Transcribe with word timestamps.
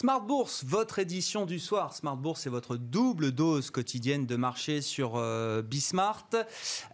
Smart 0.00 0.22
Bourse, 0.22 0.64
votre 0.64 0.98
édition 0.98 1.44
du 1.44 1.58
soir. 1.58 1.92
Smart 1.92 2.16
Bourse, 2.16 2.40
c'est 2.40 2.48
votre 2.48 2.78
double 2.78 3.32
dose 3.32 3.70
quotidienne 3.70 4.24
de 4.24 4.34
marché 4.34 4.80
sur 4.80 5.16
euh, 5.16 5.60
Bismart. 5.60 6.30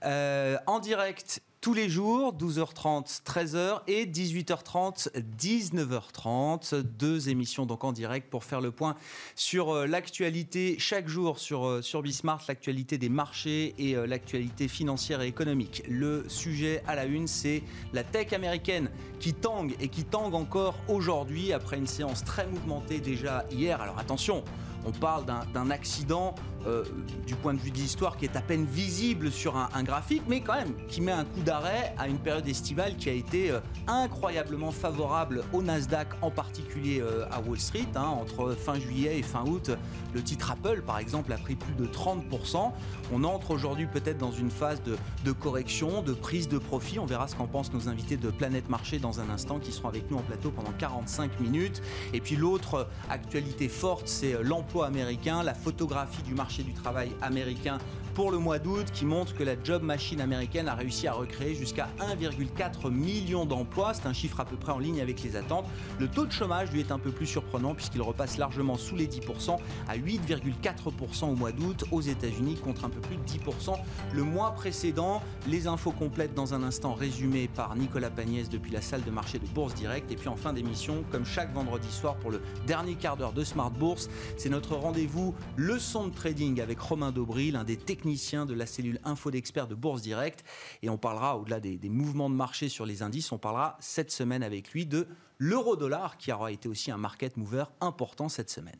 Euh, 0.02 0.56
en 0.66 0.80
direct 0.80 1.40
tous 1.66 1.74
les 1.74 1.88
jours, 1.88 2.32
12h30, 2.32 3.22
13h 3.24 3.80
et 3.88 4.06
18h30, 4.06 5.08
19h30. 5.36 6.80
Deux 6.82 7.28
émissions 7.28 7.66
donc 7.66 7.82
en 7.82 7.90
direct 7.90 8.30
pour 8.30 8.44
faire 8.44 8.60
le 8.60 8.70
point 8.70 8.94
sur 9.34 9.70
euh, 9.70 9.86
l'actualité 9.88 10.76
chaque 10.78 11.08
jour 11.08 11.40
sur, 11.40 11.66
euh, 11.66 11.82
sur 11.82 12.02
Bismart, 12.02 12.40
l'actualité 12.46 12.98
des 12.98 13.08
marchés 13.08 13.74
et 13.78 13.96
euh, 13.96 14.06
l'actualité 14.06 14.68
financière 14.68 15.22
et 15.22 15.26
économique. 15.26 15.82
Le 15.88 16.28
sujet 16.28 16.84
à 16.86 16.94
la 16.94 17.04
une, 17.04 17.26
c'est 17.26 17.64
la 17.92 18.04
tech 18.04 18.32
américaine 18.32 18.88
qui 19.18 19.34
tangue 19.34 19.74
et 19.80 19.88
qui 19.88 20.04
tangue 20.04 20.36
encore 20.36 20.76
aujourd'hui 20.86 21.52
après 21.52 21.78
une 21.78 21.88
séance 21.88 22.22
très 22.22 22.46
mouvementée 22.46 23.00
déjà 23.00 23.44
hier. 23.50 23.80
Alors 23.80 23.98
attention, 23.98 24.44
on 24.84 24.92
parle 24.92 25.24
d'un 25.52 25.70
accident 25.72 26.36
euh, 26.66 26.84
du 27.26 27.34
point 27.36 27.54
de 27.54 27.60
vue 27.60 27.70
de 27.70 27.76
l'histoire 27.76 28.16
qui 28.16 28.24
est 28.24 28.36
à 28.36 28.40
peine 28.40 28.64
visible 28.64 29.30
sur 29.30 29.56
un, 29.56 29.82
graphique, 29.82 30.22
mais 30.28 30.40
quand 30.40 30.54
même 30.54 30.74
qui 30.88 31.00
met 31.00 31.12
un 31.12 31.24
coup 31.24 31.42
d'arrêt 31.42 31.94
à 31.98 32.08
une 32.08 32.18
période 32.18 32.46
estivale 32.48 32.96
qui 32.96 33.08
a 33.08 33.12
été 33.12 33.50
euh, 33.50 33.60
incroyablement 33.86 34.72
favorable 34.72 35.44
au 35.52 35.62
Nasdaq, 35.62 36.08
en 36.22 36.30
particulier 36.30 37.00
euh, 37.00 37.26
à 37.30 37.40
Wall 37.40 37.58
Street. 37.58 37.86
Hein. 37.94 38.02
entre 38.02 38.52
fin 38.52 38.78
juillet 38.78 39.18
et 39.18 39.22
fin 39.22 39.44
août, 39.44 39.70
le 40.14 40.22
titre 40.22 40.50
Apple, 40.50 40.82
par 40.82 40.98
exemple, 40.98 41.32
a 41.32 41.36
pris 41.36 41.54
plus 41.54 41.74
de 41.74 41.86
30%. 41.86 42.72
On 43.12 43.24
entre 43.24 43.52
aujourd'hui 43.52 43.86
peut-être 43.86 44.18
dans 44.18 44.32
une 44.32 44.50
phase 44.50 44.82
de, 44.82 44.96
de, 45.24 45.32
correction, 45.32 46.02
de 46.02 46.12
prise 46.12 46.48
de 46.48 46.58
profit. 46.58 46.98
On 46.98 47.06
verra 47.06 47.28
ce 47.28 47.36
qu'en 47.36 47.46
pensent 47.46 47.72
nos 47.72 47.88
invités 47.88 48.16
de 48.16 48.30
Planète 48.30 48.68
Marché 48.68 48.98
dans 48.98 49.20
un 49.20 49.30
instant, 49.30 49.58
qui 49.58 49.72
seront 49.72 49.88
avec 49.88 50.10
nous 50.10 50.16
en 50.16 50.22
plateau 50.22 50.50
pendant 50.50 50.72
45 50.78 51.40
minutes. 51.40 51.82
Et 52.12 52.20
puis 52.20 52.36
l'autre 52.36 52.88
actualité 53.08 53.68
forte, 53.68 54.08
c'est 54.08 54.42
l'emploi 54.42 54.86
américain, 54.86 55.42
la 55.42 55.54
photographie 55.54 56.22
du 56.22 56.34
marché 56.34 56.55
du 56.62 56.72
travail 56.72 57.12
américain 57.22 57.78
pour 58.16 58.30
le 58.30 58.38
mois 58.38 58.58
d'août 58.58 58.86
qui 58.94 59.04
montre 59.04 59.34
que 59.34 59.42
la 59.42 59.62
job 59.62 59.82
machine 59.82 60.22
américaine 60.22 60.68
a 60.68 60.74
réussi 60.74 61.06
à 61.06 61.12
recréer 61.12 61.54
jusqu'à 61.54 61.90
1,4 62.00 62.90
million 62.90 63.44
d'emplois. 63.44 63.92
C'est 63.92 64.06
un 64.06 64.14
chiffre 64.14 64.40
à 64.40 64.46
peu 64.46 64.56
près 64.56 64.72
en 64.72 64.78
ligne 64.78 65.02
avec 65.02 65.22
les 65.22 65.36
attentes. 65.36 65.66
Le 65.98 66.08
taux 66.08 66.24
de 66.24 66.32
chômage 66.32 66.72
lui 66.72 66.80
est 66.80 66.90
un 66.90 66.98
peu 66.98 67.10
plus 67.10 67.26
surprenant 67.26 67.74
puisqu'il 67.74 68.00
repasse 68.00 68.38
largement 68.38 68.78
sous 68.78 68.96
les 68.96 69.06
10% 69.06 69.58
à 69.86 69.98
8,4% 69.98 71.24
au 71.26 71.34
mois 71.34 71.52
d'août 71.52 71.84
aux 71.92 72.00
États-Unis 72.00 72.54
contre 72.54 72.86
un 72.86 72.88
peu 72.88 73.00
plus 73.00 73.16
de 73.16 73.22
10% 73.22 73.74
le 74.14 74.22
mois 74.22 74.52
précédent. 74.52 75.20
Les 75.46 75.66
infos 75.66 75.92
complètes 75.92 76.32
dans 76.32 76.54
un 76.54 76.62
instant 76.62 76.94
résumées 76.94 77.50
par 77.54 77.76
Nicolas 77.76 78.08
Pagnès 78.08 78.48
depuis 78.48 78.72
la 78.72 78.80
salle 78.80 79.04
de 79.04 79.10
marché 79.10 79.38
de 79.38 79.46
Bourse 79.48 79.74
Direct. 79.74 80.10
Et 80.10 80.16
puis 80.16 80.28
en 80.28 80.36
fin 80.36 80.54
d'émission, 80.54 81.04
comme 81.12 81.26
chaque 81.26 81.52
vendredi 81.52 81.92
soir 81.92 82.16
pour 82.16 82.30
le 82.30 82.40
dernier 82.66 82.94
quart 82.94 83.18
d'heure 83.18 83.34
de 83.34 83.44
Smart 83.44 83.70
Bourse, 83.70 84.08
c'est 84.38 84.48
notre 84.48 84.74
rendez-vous 84.74 85.34
leçon 85.58 86.06
de 86.06 86.14
trading 86.14 86.62
avec 86.62 86.80
Romain 86.80 87.12
Dobril, 87.12 87.52
l'un 87.52 87.64
des 87.64 87.76
techniciens 87.76 88.05
de 88.06 88.54
la 88.54 88.66
cellule 88.66 89.00
Info 89.04 89.30
d'experts 89.30 89.66
de 89.66 89.74
Bourse 89.74 90.02
Direct. 90.02 90.44
Et 90.82 90.88
on 90.88 90.96
parlera, 90.96 91.36
au-delà 91.36 91.58
des, 91.60 91.76
des 91.76 91.88
mouvements 91.88 92.30
de 92.30 92.34
marché 92.34 92.68
sur 92.68 92.86
les 92.86 93.02
indices, 93.02 93.32
on 93.32 93.38
parlera 93.38 93.76
cette 93.80 94.12
semaine 94.12 94.42
avec 94.42 94.70
lui 94.70 94.86
de 94.86 95.08
l'euro-dollar, 95.38 96.16
qui 96.16 96.32
aura 96.32 96.52
été 96.52 96.68
aussi 96.68 96.90
un 96.90 96.98
market 96.98 97.36
mover 97.36 97.64
important 97.80 98.28
cette 98.28 98.50
semaine. 98.50 98.78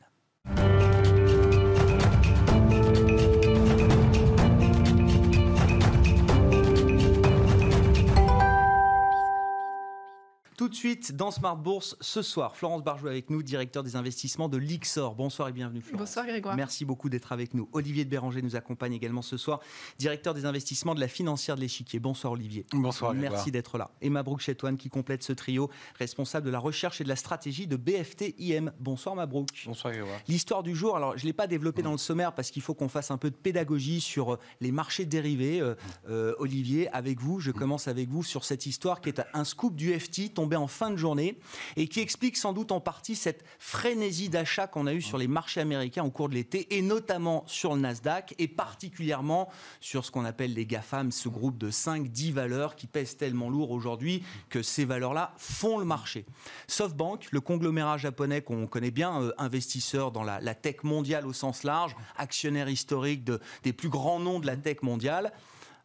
Tout 10.56 10.70
de 10.70 10.74
suite 10.74 11.14
dans 11.14 11.30
Smart 11.30 11.58
Bourse 11.58 11.98
ce 12.00 12.22
soir, 12.22 12.56
Florence 12.56 12.82
Barjou 12.82 13.08
avec 13.08 13.28
nous, 13.28 13.42
directeur 13.42 13.82
des 13.82 13.94
investissements 13.94 14.48
de 14.48 14.56
l'Ixor. 14.56 15.14
Bonsoir 15.14 15.48
et 15.48 15.52
bienvenue 15.52 15.82
Florence. 15.82 16.08
Bonsoir 16.08 16.24
Grégoire. 16.24 16.56
Merci 16.56 16.86
beaucoup 16.86 17.10
d'être 17.10 17.30
avec 17.32 17.52
nous. 17.52 17.68
Olivier 17.74 18.06
de 18.06 18.08
Béranger 18.08 18.40
nous 18.40 18.56
accompagne 18.56 18.94
également 18.94 19.20
ce 19.20 19.36
soir, 19.36 19.60
directeur 19.98 20.32
des 20.32 20.46
investissements 20.46 20.94
de 20.94 21.00
la 21.00 21.08
financière 21.08 21.56
de 21.56 21.60
l'échiquier. 21.60 22.00
Bonsoir 22.00 22.32
Olivier. 22.32 22.64
Bonsoir 22.72 23.12
Merci 23.12 23.50
d'être 23.50 23.76
là. 23.76 23.90
Et 24.00 24.08
Mabrouk 24.08 24.40
Chetouane 24.40 24.78
qui 24.78 24.88
complète 24.88 25.22
ce 25.22 25.34
trio, 25.34 25.68
responsable 25.98 26.46
de 26.46 26.50
la 26.50 26.58
recherche 26.58 27.02
et 27.02 27.04
de 27.04 27.10
la 27.10 27.16
stratégie 27.16 27.66
de 27.66 27.76
BFT 27.76 28.34
IM. 28.38 28.72
Bonsoir 28.80 29.14
Mabrouk. 29.14 29.50
Bonsoir 29.66 29.92
Grégoire. 29.92 30.20
L'histoire 30.26 30.62
du 30.62 30.74
jour, 30.74 30.96
alors 30.96 31.18
je 31.18 31.24
ne 31.24 31.26
l'ai 31.26 31.34
pas 31.34 31.48
développé 31.48 31.82
dans 31.82 31.92
le 31.92 31.98
sommaire 31.98 32.34
parce 32.34 32.50
qu'il 32.50 32.62
faut 32.62 32.72
qu'on 32.72 32.88
fasse 32.88 33.10
un 33.10 33.18
peu 33.18 33.30
de 33.30 33.36
pédagogie 33.36 34.00
sur 34.00 34.32
euh, 34.32 34.38
les 34.62 34.72
marchés 34.72 35.04
dérivés. 35.04 35.60
Euh, 35.60 35.74
euh, 36.08 36.34
Olivier, 36.38 36.88
avec 36.94 37.20
vous, 37.20 37.40
je 37.40 37.50
commence 37.50 37.88
avec 37.88 38.08
vous 38.08 38.22
sur 38.22 38.42
cette 38.42 38.64
histoire 38.64 39.02
qui 39.02 39.10
est 39.10 39.20
un 39.34 39.44
scoop 39.44 39.76
du 39.76 39.92
FT 39.92 40.32
tombé 40.32 40.45
en 40.54 40.68
fin 40.68 40.90
de 40.90 40.96
journée 40.96 41.36
et 41.76 41.88
qui 41.88 41.98
explique 42.00 42.36
sans 42.36 42.52
doute 42.52 42.70
en 42.70 42.80
partie 42.80 43.16
cette 43.16 43.44
frénésie 43.58 44.28
d'achat 44.28 44.68
qu'on 44.68 44.86
a 44.86 44.92
eu 44.92 45.02
sur 45.02 45.18
les 45.18 45.26
marchés 45.26 45.60
américains 45.60 46.04
au 46.04 46.10
cours 46.10 46.28
de 46.28 46.34
l'été 46.34 46.76
et 46.76 46.82
notamment 46.82 47.42
sur 47.48 47.74
le 47.74 47.80
Nasdaq 47.80 48.34
et 48.38 48.46
particulièrement 48.46 49.48
sur 49.80 50.04
ce 50.04 50.12
qu'on 50.12 50.24
appelle 50.24 50.54
les 50.54 50.66
GAFAM, 50.66 51.10
ce 51.10 51.28
groupe 51.28 51.58
de 51.58 51.70
5-10 51.70 52.32
valeurs 52.32 52.76
qui 52.76 52.86
pèsent 52.86 53.16
tellement 53.16 53.50
lourd 53.50 53.70
aujourd'hui 53.70 54.22
que 54.48 54.62
ces 54.62 54.84
valeurs-là 54.84 55.32
font 55.38 55.78
le 55.78 55.84
marché. 55.84 56.26
SoftBank, 56.68 57.28
le 57.30 57.40
conglomérat 57.40 57.96
japonais 57.98 58.42
qu'on 58.42 58.66
connaît 58.66 58.90
bien, 58.90 59.22
euh, 59.22 59.32
investisseur 59.38 60.12
dans 60.12 60.22
la, 60.22 60.54
tech 60.54 60.82
mondiale 60.82 61.26
au 61.26 61.32
sens 61.32 61.62
large, 61.62 61.96
actionnaire 62.16 62.68
historique 62.68 63.24
de, 63.24 63.40
des 63.62 63.72
plus 63.72 63.88
grands 63.88 64.20
noms 64.20 64.40
de 64.40 64.46
la 64.46 64.56
tech 64.56 64.82
mondiale, 64.82 65.32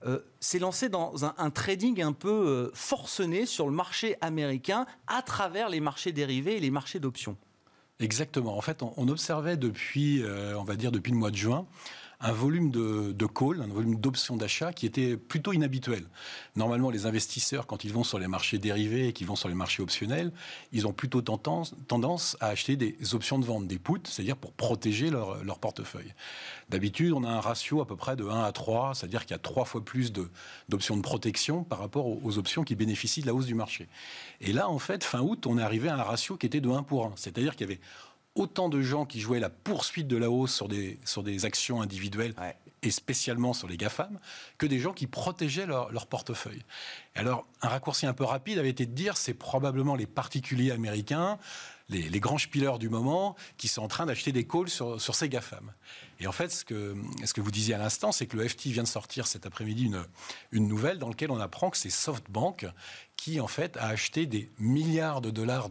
euh, 0.06 0.20
s'est 0.40 0.60
lancé 0.60 0.90
dans 0.90 1.26
un, 1.26 1.50
trading 1.52 2.02
un 2.02 2.14
peu 2.14 2.30
euh, 2.30 2.72
forcené 2.74 3.46
sur 3.46 3.68
le 3.68 3.72
marché 3.72 4.16
américain 4.22 4.86
à 5.08 5.22
travers 5.22 5.70
les 5.70 5.80
marchés 5.80 6.12
dérivés 6.12 6.58
et 6.58 6.60
les 6.60 6.72
marchés 6.72 7.00
d'options. 7.00 7.38
Exactement. 8.00 8.58
En 8.58 8.62
fait, 8.62 8.82
on, 8.82 9.08
observait 9.08 9.58
depuis, 9.58 10.24
euh, 10.24 10.58
on 10.58 10.64
va 10.64 10.76
dire 10.76 10.92
depuis 10.92 11.12
le 11.12 11.18
mois 11.18 11.30
de 11.30 11.36
juin, 11.36 11.68
un 12.22 12.32
volume 12.32 12.70
de, 12.70 13.12
de 13.12 13.26
call, 13.26 13.62
un 13.62 13.68
volume 13.68 13.96
d'options 13.96 14.38
d'achat 14.38 14.74
qui 14.74 14.86
était 14.86 15.18
plutôt 15.18 15.54
inhabituel. 15.54 16.06
Normalement, 16.56 16.90
les 16.90 17.06
investisseurs, 17.06 17.66
quand 17.66 17.84
ils 17.84 17.92
vont 17.92 18.04
sur 18.04 18.20
les 18.20 18.28
marchés 18.28 18.60
dérivés 18.60 19.08
et 19.08 19.14
qu'ils 19.14 19.28
vont 19.28 19.36
sur 19.36 19.50
les 19.50 19.56
marchés 19.56 19.82
optionnels, 19.82 20.32
ils 20.72 20.86
ont 20.86 20.94
plutôt 20.94 21.22
tendance, 21.22 22.38
à 22.40 22.48
acheter 22.48 22.76
des 22.76 23.16
options 23.16 23.40
de 23.40 23.46
vente, 23.46 23.68
des 23.68 23.80
puts, 23.80 24.02
c'est-à-dire 24.06 24.38
pour 24.38 24.54
protéger 24.54 25.10
leur, 25.10 25.60
portefeuille. 25.60 26.14
D'habitude, 26.70 27.12
on 27.14 27.24
a 27.24 27.30
un 27.30 27.40
ratio 27.40 27.82
à 27.82 27.88
peu 27.88 27.96
près 27.96 28.16
de 28.16 28.26
1 28.26 28.44
à 28.44 28.52
3, 28.52 28.96
c'est-à-dire 28.96 29.22
qu'il 29.22 29.32
y 29.32 29.36
a 29.36 29.40
trois 29.40 29.66
fois 29.66 29.84
plus 29.84 30.12
d'options 30.12 30.96
de, 30.96 31.02
de, 31.02 31.04
protection 31.04 31.64
par 31.64 31.80
rapport 31.80 32.08
aux, 32.08 32.20
aux, 32.24 32.38
options 32.38 32.64
qui 32.64 32.76
bénéficient 32.76 33.22
de 33.22 33.28
la 33.28 33.34
hausse 33.34 33.46
du 33.46 33.56
marché. 33.56 33.88
Et 34.40 34.54
là, 34.54 34.70
en 34.70 34.80
fait, 34.80 35.04
fin 35.04 35.20
août, 35.20 35.46
on 35.46 35.58
est 35.58 35.62
arrivé 35.62 35.90
à 35.90 35.96
un 35.96 36.04
ratio 36.04 36.38
qui 36.38 36.46
était 36.46 36.62
de 36.62 36.70
1 36.70 36.84
pour 36.84 37.06
1, 37.06 37.14
c'est-à-dire 37.16 37.56
qu'il 37.56 37.68
y 37.68 37.72
avait 37.72 37.82
autant 38.36 38.70
de 38.70 38.82
gens 38.82 39.06
qui 39.06 39.20
jouaient 39.20 39.40
la 39.40 39.50
poursuite 39.50 40.08
de 40.08 40.18
la 40.18 40.30
hausse 40.30 40.54
sur 40.54 40.68
des, 40.68 41.00
sur 41.06 41.24
des 41.24 41.46
actions 41.46 41.82
individuelles 41.82 42.34
et 42.84 42.92
spécialement 42.92 43.54
sur 43.54 43.68
les 43.68 43.78
GAFAM, 43.78 44.20
que 44.58 44.66
des 44.66 44.80
gens 44.80 44.94
qui 44.94 45.06
protégeaient 45.06 45.66
leur, 45.66 45.92
leur 45.92 46.08
portefeuille. 46.08 46.64
Et 47.16 47.20
alors, 47.20 47.46
un 47.62 47.68
raccourci 47.68 48.06
un 48.08 48.14
peu 48.14 48.24
rapide 48.24 48.58
avait 48.58 48.70
été 48.70 48.86
de 48.86 48.94
dire 48.94 49.18
c'est 49.18 49.34
probablement 49.34 49.96
les 49.96 50.08
particuliers 50.08 50.72
américains, 50.72 51.38
les, 51.90 52.10
les, 52.10 52.20
grands 52.20 52.38
spillers 52.38 52.80
du 52.80 52.90
moment, 52.90 53.36
qui 53.58 53.68
sont 53.68 53.84
en 53.84 53.88
train 53.88 54.06
d'acheter 54.06 54.32
des 54.32 54.48
calls 54.48 54.70
sur, 54.70 55.00
sur 55.00 55.14
ces 55.14 55.30
GAFAM. 55.30 55.74
Et 56.22 56.28
en 56.28 56.32
fait, 56.32 56.52
ce 56.52 56.64
que, 56.64 57.42
vous 57.42 57.52
disiez 57.52 57.74
à 57.74 57.80
l'instant, 57.80 58.12
c'est 58.12 58.28
que 58.28 58.38
le 58.38 58.48
FT 58.48 58.68
vient 58.68 58.84
de 58.84 58.88
sortir 58.88 59.26
cet 59.26 59.48
après-midi 59.48 59.86
une, 59.86 60.06
une 60.52 60.68
nouvelle 60.68 61.00
dans 61.00 61.10
laquelle 61.10 61.32
on 61.32 61.40
apprend 61.40 61.72
que 61.72 61.78
c'est 61.78 61.90
SoftBank 61.90 62.68
qui, 63.22 63.40
en 63.40 63.48
fait, 63.48 63.78
a 63.78 63.86
acheté 63.86 64.26
des 64.26 64.50
milliards 64.58 65.22
de 65.22 65.30
dollars 65.30 65.70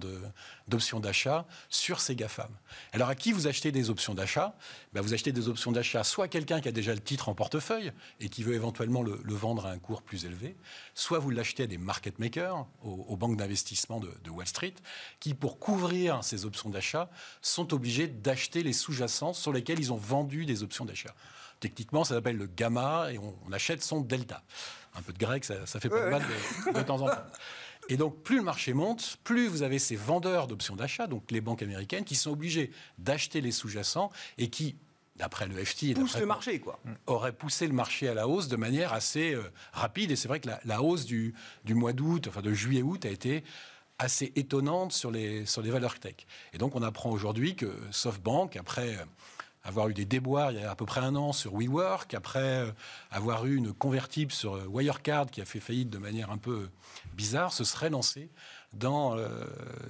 d'options 0.68 1.00
d'achat 1.00 1.46
sur 1.68 1.98
ces 2.00 2.14
GAFAM. 2.14 2.50
Alors, 2.92 3.08
à 3.08 3.16
qui 3.16 3.32
vous 3.32 3.48
achetez 3.48 3.72
des 3.72 3.90
options 3.90 4.14
d'achat? 4.14 4.56
Ben, 4.92 5.00
Vous 5.00 5.14
achetez 5.14 5.32
des 5.32 5.48
options 5.48 5.72
d'achat 5.72 6.04
soit 6.04 6.28
quelqu'un 6.28 6.60
qui 6.60 6.68
a 6.68 6.72
déjà 6.72 6.94
le 6.94 7.00
titre 7.00 7.28
en 7.28 7.34
portefeuille 7.34 7.90
et 8.20 8.28
qui 8.28 8.44
veut 8.44 8.54
éventuellement 8.54 9.02
le, 9.02 9.20
vendre 9.34 9.66
à 9.66 9.70
un 9.72 9.78
cours 9.78 10.02
plus 10.02 10.26
élevé, 10.26 10.54
soit 10.94 11.18
vous 11.18 11.30
l'achetez 11.30 11.64
à 11.64 11.66
des 11.66 11.76
market 11.76 12.20
makers, 12.20 12.66
aux, 12.84 13.06
aux 13.08 13.16
banques 13.16 13.36
d'investissement 13.36 13.98
de, 13.98 14.12
de, 14.22 14.30
Wall 14.30 14.46
Street, 14.46 14.74
qui, 15.18 15.34
pour 15.34 15.58
couvrir 15.58 16.22
ces 16.22 16.44
options 16.44 16.70
d'achat, 16.70 17.10
sont 17.42 17.74
obligés 17.74 18.06
d'acheter 18.06 18.62
les 18.62 18.72
sous-jacents 18.72 19.32
sur 19.32 19.52
lesquels 19.52 19.80
ils 19.80 19.92
ont 19.92 19.96
vendu 19.96 20.39
des 20.46 20.62
options 20.62 20.84
d'achat. 20.84 21.14
Techniquement, 21.60 22.04
ça 22.04 22.14
s'appelle 22.14 22.36
le 22.36 22.46
gamma 22.46 23.12
et 23.12 23.18
on, 23.18 23.36
on 23.46 23.52
achète 23.52 23.82
son 23.82 24.00
delta 24.00 24.42
un 24.94 25.02
peu 25.02 25.12
de 25.12 25.18
grec, 25.18 25.44
ça, 25.44 25.66
ça 25.66 25.80
fait 25.80 25.88
pas 25.88 26.10
mal 26.10 26.22
de, 26.22 26.72
de, 26.72 26.82
temps 26.82 27.00
en 27.00 27.06
temps. 27.06 27.22
Et 27.88 27.96
donc, 27.96 28.22
plus 28.22 28.36
le 28.36 28.42
marché 28.42 28.72
monte, 28.72 29.18
plus 29.24 29.48
vous 29.48 29.62
avez 29.62 29.78
ces 29.78 29.96
vendeurs 29.96 30.46
d'options 30.46 30.76
d'achat, 30.76 31.06
donc 31.06 31.30
les 31.30 31.40
banques 31.40 31.62
américaines, 31.62 32.04
qui 32.04 32.14
sont 32.14 32.30
obligés 32.30 32.70
d'acheter 32.98 33.40
les 33.40 33.52
sous-jacents 33.52 34.10
et 34.38 34.48
qui, 34.48 34.76
d'après 35.16 35.46
le 35.46 35.64
FT, 35.64 35.94
Pousse 35.94 36.16
le 36.18 36.26
marché, 36.26 36.60
quoi. 36.60 36.80
aurait 37.06 37.32
poussé 37.32 37.66
le 37.66 37.72
marché 37.72 38.08
à 38.08 38.14
la 38.14 38.28
hausse 38.28 38.48
de 38.48 38.56
manière 38.56 38.92
assez 38.92 39.34
euh, 39.34 39.42
rapide. 39.72 40.10
Et 40.10 40.16
c'est 40.16 40.28
vrai 40.28 40.40
que 40.40 40.48
la, 40.48 40.60
la 40.64 40.82
hausse 40.82 41.04
du, 41.04 41.34
du 41.64 41.74
mois 41.74 41.92
d'août, 41.92 42.26
enfin 42.28 42.42
de 42.42 42.52
juillet-août, 42.52 43.04
a 43.04 43.10
été 43.10 43.44
assez 43.98 44.32
étonnante 44.34 44.92
sur 44.92 45.10
les, 45.10 45.44
sur 45.46 45.62
les 45.62 45.70
valeurs 45.70 45.98
tech. 45.98 46.14
Et 46.52 46.58
donc, 46.58 46.74
on 46.74 46.82
apprend 46.82 47.10
aujourd'hui 47.10 47.54
que 47.54 47.76
SoftBank, 47.90 48.56
après 48.56 48.96
avoir 49.62 49.88
eu 49.88 49.94
des 49.94 50.04
déboires 50.04 50.52
il 50.52 50.60
y 50.60 50.64
a 50.64 50.70
à 50.70 50.74
peu 50.74 50.86
près 50.86 51.00
un 51.00 51.14
an 51.16 51.32
sur 51.32 51.54
WeWork, 51.54 52.14
après 52.14 52.40
euh, 52.40 52.72
avoir 53.10 53.46
eu 53.46 53.56
une 53.56 53.72
convertible 53.72 54.32
sur 54.32 54.54
euh, 54.54 54.66
Wirecard 54.66 55.26
qui 55.26 55.40
a 55.40 55.44
fait 55.44 55.60
faillite 55.60 55.90
de 55.90 55.98
manière 55.98 56.30
un 56.30 56.38
peu 56.38 56.68
bizarre, 57.14 57.52
se 57.52 57.64
serait 57.64 57.90
lancé 57.90 58.30
dans, 58.72 59.16
euh, 59.16 59.28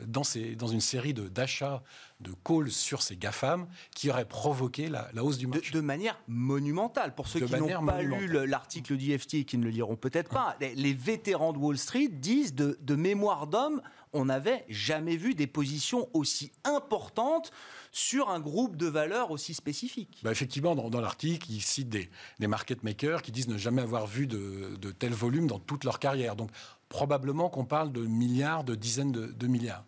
dans, 0.06 0.24
ces, 0.24 0.56
dans 0.56 0.66
une 0.66 0.80
série 0.80 1.12
d'achats 1.12 1.82
de, 2.20 2.32
calls 2.44 2.70
sur 2.70 3.02
ces 3.02 3.16
GAFAM 3.16 3.66
qui 3.94 4.10
auraient 4.10 4.28
provoqué 4.28 4.88
la, 4.88 5.10
hausse 5.22 5.38
du 5.38 5.46
marché. 5.46 5.70
De, 5.72 5.80
manière 5.80 6.18
monumentale. 6.28 7.14
Pour 7.14 7.28
ceux 7.28 7.40
qui 7.40 7.54
n'ont 7.54 7.84
pas 7.84 8.02
lu 8.02 8.46
l'article 8.46 8.96
du 8.96 9.16
FT 9.18 9.34
et 9.34 9.44
qui 9.44 9.58
ne 9.58 9.64
le 9.64 9.70
liront 9.70 9.96
peut-être 9.96 10.30
pas, 10.30 10.56
les, 10.60 10.94
vétérans 10.94 11.52
de 11.52 11.58
Wall 11.58 11.78
Street 11.78 12.08
disent 12.08 12.54
de, 12.54 12.78
de 12.80 12.94
mémoire 12.94 13.46
d'homme, 13.46 13.82
on 14.12 14.24
n'avait 14.24 14.64
jamais 14.68 15.16
vu 15.16 15.34
des 15.34 15.46
positions 15.46 16.08
aussi 16.12 16.52
importantes 16.64 17.52
sur 17.92 18.28
un 18.30 18.40
groupe 18.40 18.76
de 18.76 18.86
valeurs 18.86 19.30
aussi 19.30 19.54
spécifique. 19.54 20.20
Bah 20.22 20.30
effectivement, 20.30 20.74
dans, 20.74 21.00
l'article, 21.00 21.50
ils 21.50 21.62
citent 21.62 21.88
des, 21.88 22.08
market 22.46 22.82
makers 22.82 23.22
qui 23.22 23.32
disent 23.32 23.48
ne 23.48 23.58
jamais 23.58 23.82
avoir 23.82 24.06
vu 24.06 24.26
de, 24.26 24.76
de 24.80 24.90
tel 24.90 25.12
volume 25.12 25.46
dans 25.46 25.58
toute 25.58 25.84
leur 25.84 25.98
carrière. 25.98 26.36
Donc 26.36 26.50
probablement 26.90 27.48
qu'on 27.48 27.64
parle 27.64 27.92
de 27.92 28.02
milliards, 28.02 28.64
de 28.64 28.74
dizaines 28.74 29.12
de, 29.12 29.46
milliards. 29.46 29.84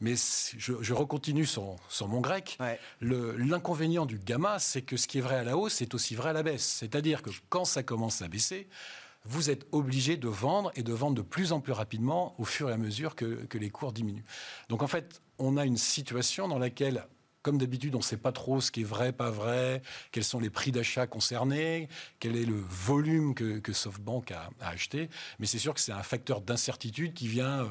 Mais 0.00 0.14
je, 0.56 0.72
je 0.80 0.94
recontinue 0.94 1.44
sur, 1.44 1.76
mon 2.08 2.20
grec. 2.20 2.58
L'inconvénient 3.02 4.06
du 4.06 4.18
gamma, 4.18 4.58
c'est 4.58 4.82
que 4.82 4.96
ce 4.96 5.06
qui 5.06 5.18
est 5.18 5.20
vrai 5.20 5.36
à 5.36 5.44
la 5.44 5.58
hausse, 5.58 5.74
c'est 5.74 5.94
aussi 5.94 6.14
vrai 6.14 6.30
à 6.30 6.32
la 6.32 6.42
baisse. 6.42 6.64
C'est-à-dire 6.64 7.20
que 7.20 7.30
quand 7.50 7.66
ça 7.66 7.82
commence 7.82 8.22
à 8.22 8.28
baisser, 8.28 8.68
vous 9.24 9.50
êtes 9.50 9.66
obligé 9.72 10.16
de 10.16 10.28
vendre 10.28 10.70
et 10.76 10.82
de 10.82 10.92
vendre 10.92 11.16
de 11.16 11.22
plus 11.22 11.52
en 11.52 11.60
plus 11.60 11.72
rapidement 11.72 12.34
au 12.38 12.44
fur 12.44 12.70
et 12.70 12.72
à 12.72 12.76
mesure 12.76 13.14
que, 13.14 13.44
que 13.46 13.58
les 13.58 13.70
cours 13.70 13.92
diminuent. 13.92 14.24
Donc 14.68 14.82
en 14.82 14.86
fait, 14.86 15.22
on 15.38 15.56
a 15.56 15.64
une 15.64 15.78
situation 15.78 16.46
dans 16.46 16.58
laquelle 16.58 17.06
comme 17.44 17.58
d'habitude, 17.58 17.94
on 17.94 17.98
ne 17.98 18.02
sait 18.02 18.16
pas 18.16 18.32
trop 18.32 18.62
ce 18.62 18.72
qui 18.72 18.80
est 18.80 18.84
vrai, 18.84 19.12
pas 19.12 19.30
vrai, 19.30 19.82
quels 20.12 20.24
sont 20.24 20.40
les 20.40 20.48
prix 20.48 20.72
d'achat 20.72 21.06
concernés, 21.06 21.88
quel 22.18 22.36
est 22.36 22.46
le 22.46 22.56
volume 22.56 23.34
que, 23.34 23.72
SoftBank 23.72 24.32
a, 24.32 24.50
a, 24.62 24.70
acheté. 24.70 25.10
Mais 25.38 25.46
c'est 25.46 25.58
sûr 25.58 25.74
que 25.74 25.80
c'est 25.80 25.92
un 25.92 26.02
facteur 26.02 26.40
d'incertitude 26.40 27.12
qui 27.12 27.28
vient 27.28 27.60
euh, 27.60 27.66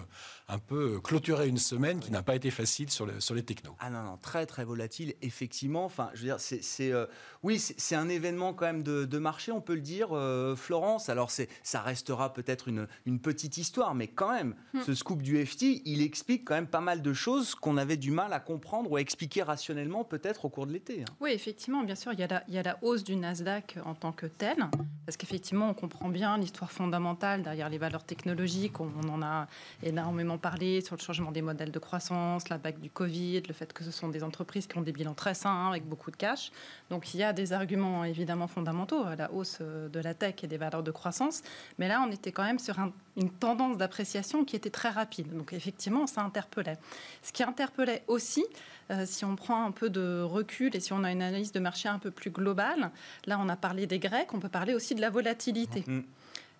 un 0.47 0.59
peu 0.59 0.99
clôturer 0.99 1.47
une 1.47 1.57
semaine 1.57 1.99
qui 1.99 2.11
n'a 2.11 2.21
pas 2.21 2.35
été 2.35 2.51
facile 2.51 2.89
sur, 2.89 3.05
le, 3.05 3.19
sur 3.19 3.35
les 3.35 3.43
technos. 3.43 3.75
Ah 3.79 3.89
non, 3.89 4.03
non, 4.03 4.17
très 4.21 4.45
très 4.45 4.65
volatile, 4.65 5.13
effectivement. 5.21 5.85
Enfin, 5.85 6.09
je 6.13 6.19
veux 6.19 6.25
dire, 6.25 6.39
c'est, 6.39 6.91
euh, 6.91 7.05
oui, 7.43 7.59
c'est 7.59 7.95
un 7.95 8.09
événement 8.09 8.53
quand 8.53 8.65
même 8.65 8.83
de, 8.83 9.17
marché, 9.17 9.51
on 9.51 9.61
peut 9.61 9.75
le 9.75 9.81
dire, 9.81 10.09
euh, 10.11 10.55
Florence. 10.55 11.07
Alors, 11.09 11.31
ça 11.31 11.81
restera 11.81 12.33
peut-être 12.33 12.67
une, 12.67 12.87
une, 13.05 13.19
petite 13.19 13.57
histoire, 13.57 13.95
mais 13.95 14.07
quand 14.07 14.33
même, 14.33 14.55
hmm. 14.73 14.81
ce 14.81 14.93
scoop 14.93 15.21
du 15.21 15.43
FT, 15.45 15.81
il 15.85 16.01
explique 16.01 16.45
quand 16.45 16.55
même 16.55 16.67
pas 16.67 16.81
mal 16.81 17.01
de 17.01 17.13
choses 17.13 17.55
qu'on 17.55 17.77
avait 17.77 17.97
du 17.97 18.11
mal 18.11 18.33
à 18.33 18.39
comprendre 18.39 18.91
ou 18.91 18.97
à 18.97 19.01
expliquer 19.01 19.43
rationnellement 19.43 20.03
peut-être 20.03 20.45
au 20.45 20.49
cours 20.49 20.67
de 20.67 20.73
l'été. 20.73 21.03
Hein. 21.03 21.13
Oui, 21.21 21.31
effectivement, 21.31 21.83
bien 21.83 21.95
sûr, 21.95 22.11
il 22.11 22.19
y, 22.19 22.23
a 22.23 22.27
la, 22.27 22.43
il 22.47 22.53
y 22.53 22.57
a 22.57 22.63
la 22.63 22.77
hausse 22.81 23.03
du 23.03 23.15
Nasdaq 23.15 23.77
en 23.85 23.95
tant 23.95 24.11
que 24.11 24.25
tel, 24.25 24.57
parce 25.05 25.15
qu'effectivement, 25.15 25.69
on 25.69 25.73
comprend 25.73 26.09
bien 26.09 26.37
l'histoire 26.37 26.71
fondamentale 26.71 27.43
derrière 27.43 27.69
les 27.69 27.77
valeurs 27.77 28.03
technologiques, 28.03 28.79
on 28.79 29.07
en 29.07 29.21
a 29.21 29.47
énormément 29.83 30.37
parler 30.43 30.81
sur 30.81 30.97
le 30.97 31.01
changement 31.01 31.31
des 31.31 31.41
modèles 31.41 31.71
de 31.71 31.79
croissance, 31.79 32.49
la 32.49 32.57
bague 32.57 32.79
du 32.79 32.89
Covid, 32.89 33.43
le 33.47 33.53
fait 33.53 33.71
que 33.71 33.83
ce 33.83 33.91
sont 33.91 34.09
des 34.09 34.23
entreprises 34.23 34.67
qui 34.67 34.77
ont 34.77 34.81
des 34.81 34.91
bilans 34.91 35.13
très 35.13 35.33
sains 35.33 35.69
avec 35.69 35.85
beaucoup 35.87 36.11
de 36.11 36.17
cash. 36.17 36.51
Donc 36.89 37.13
il 37.13 37.21
y 37.21 37.23
a 37.23 37.31
des 37.31 37.53
arguments 37.53 38.03
évidemment 38.03 38.47
fondamentaux 38.47 39.03
à 39.05 39.15
la 39.15 39.31
hausse 39.31 39.59
euh, 39.61 39.87
de 39.87 39.99
la 40.01 40.13
tech 40.13 40.35
et 40.43 40.47
des 40.47 40.57
valeurs 40.57 40.83
de 40.83 40.91
croissance. 40.91 41.41
Mais 41.79 41.87
là, 41.87 42.03
on 42.05 42.11
était 42.11 42.33
quand 42.33 42.43
même 42.43 42.59
sur 42.59 42.75
une 43.15 43.31
tendance 43.31 43.77
d'appréciation 43.77 44.43
qui 44.43 44.57
était 44.57 44.69
très 44.69 44.89
rapide. 44.89 45.33
Donc 45.33 45.53
effectivement, 45.53 46.05
ça 46.07 46.21
interpellait. 46.21 46.77
Ce 47.21 47.31
qui 47.31 47.43
interpellait 47.43 48.03
aussi, 48.07 48.45
euh, 48.91 49.05
si 49.05 49.23
on 49.23 49.37
prend 49.37 49.65
un 49.65 49.71
peu 49.71 49.89
de 49.89 50.21
recul 50.21 50.75
et 50.75 50.81
si 50.81 50.91
on 50.91 51.05
a 51.05 51.11
une 51.11 51.21
analyse 51.21 51.53
de 51.53 51.61
marché 51.61 51.87
un 51.87 51.99
peu 51.99 52.11
plus 52.11 52.31
globale, 52.31 52.91
là 53.25 53.39
on 53.41 53.47
a 53.47 53.55
parlé 53.55 53.87
des 53.87 53.99
Grecs, 53.99 54.33
on 54.33 54.39
peut 54.39 54.49
parler 54.49 54.73
aussi 54.73 54.93
de 54.93 55.01
la 55.01 55.09
volatilité. 55.09 55.85
Mm. 55.87 56.01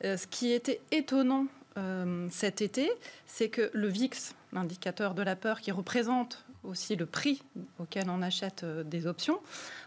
Euh, 0.06 0.18
ce 0.18 0.27
qui 0.27 0.51
était 0.51 0.81
étonnant 0.91 1.45
euh, 1.78 2.28
cet 2.30 2.62
été, 2.62 2.92
c'est 3.25 3.50
que 3.50 3.72
le 3.74 3.88
VIX, 3.88 4.36
l'indicateur 4.52 5.14
de 5.14 5.22
la 5.22 5.36
peur 5.36 5.62
qui 5.62 5.72
représente 5.72 6.46
aussi 6.64 6.96
le 6.96 7.06
prix 7.06 7.42
auquel 7.80 8.10
on 8.10 8.22
achète 8.22 8.64
euh, 8.64 8.84
des 8.84 9.08
options, 9.08 9.40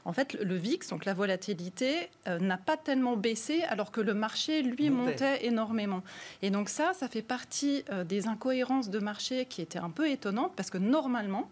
en 0.04 0.12
fait, 0.12 0.34
le 0.34 0.56
VIX, 0.56 0.88
donc 0.88 1.04
la 1.04 1.14
volatilité, 1.14 2.10
euh, 2.26 2.38
n'a 2.38 2.58
pas 2.58 2.76
tellement 2.76 3.16
baissé 3.16 3.62
alors 3.62 3.90
que 3.90 4.00
le 4.00 4.14
marché, 4.14 4.62
lui, 4.62 4.90
montait. 4.90 5.46
énormément. 5.46 6.02
Et 6.42 6.50
donc 6.50 6.68
ça, 6.68 6.92
ça 6.92 7.08
fait 7.08 7.22
partie 7.22 7.84
des 8.04 8.26
incohérences 8.26 8.90
de 8.90 8.98
marché 8.98 9.46
qui 9.46 9.62
étaient 9.62 9.78
un 9.78 9.90
peu 9.90 10.08
étonnantes 10.08 10.52
parce 10.56 10.70
que 10.70 10.78
normalement, 10.78 11.48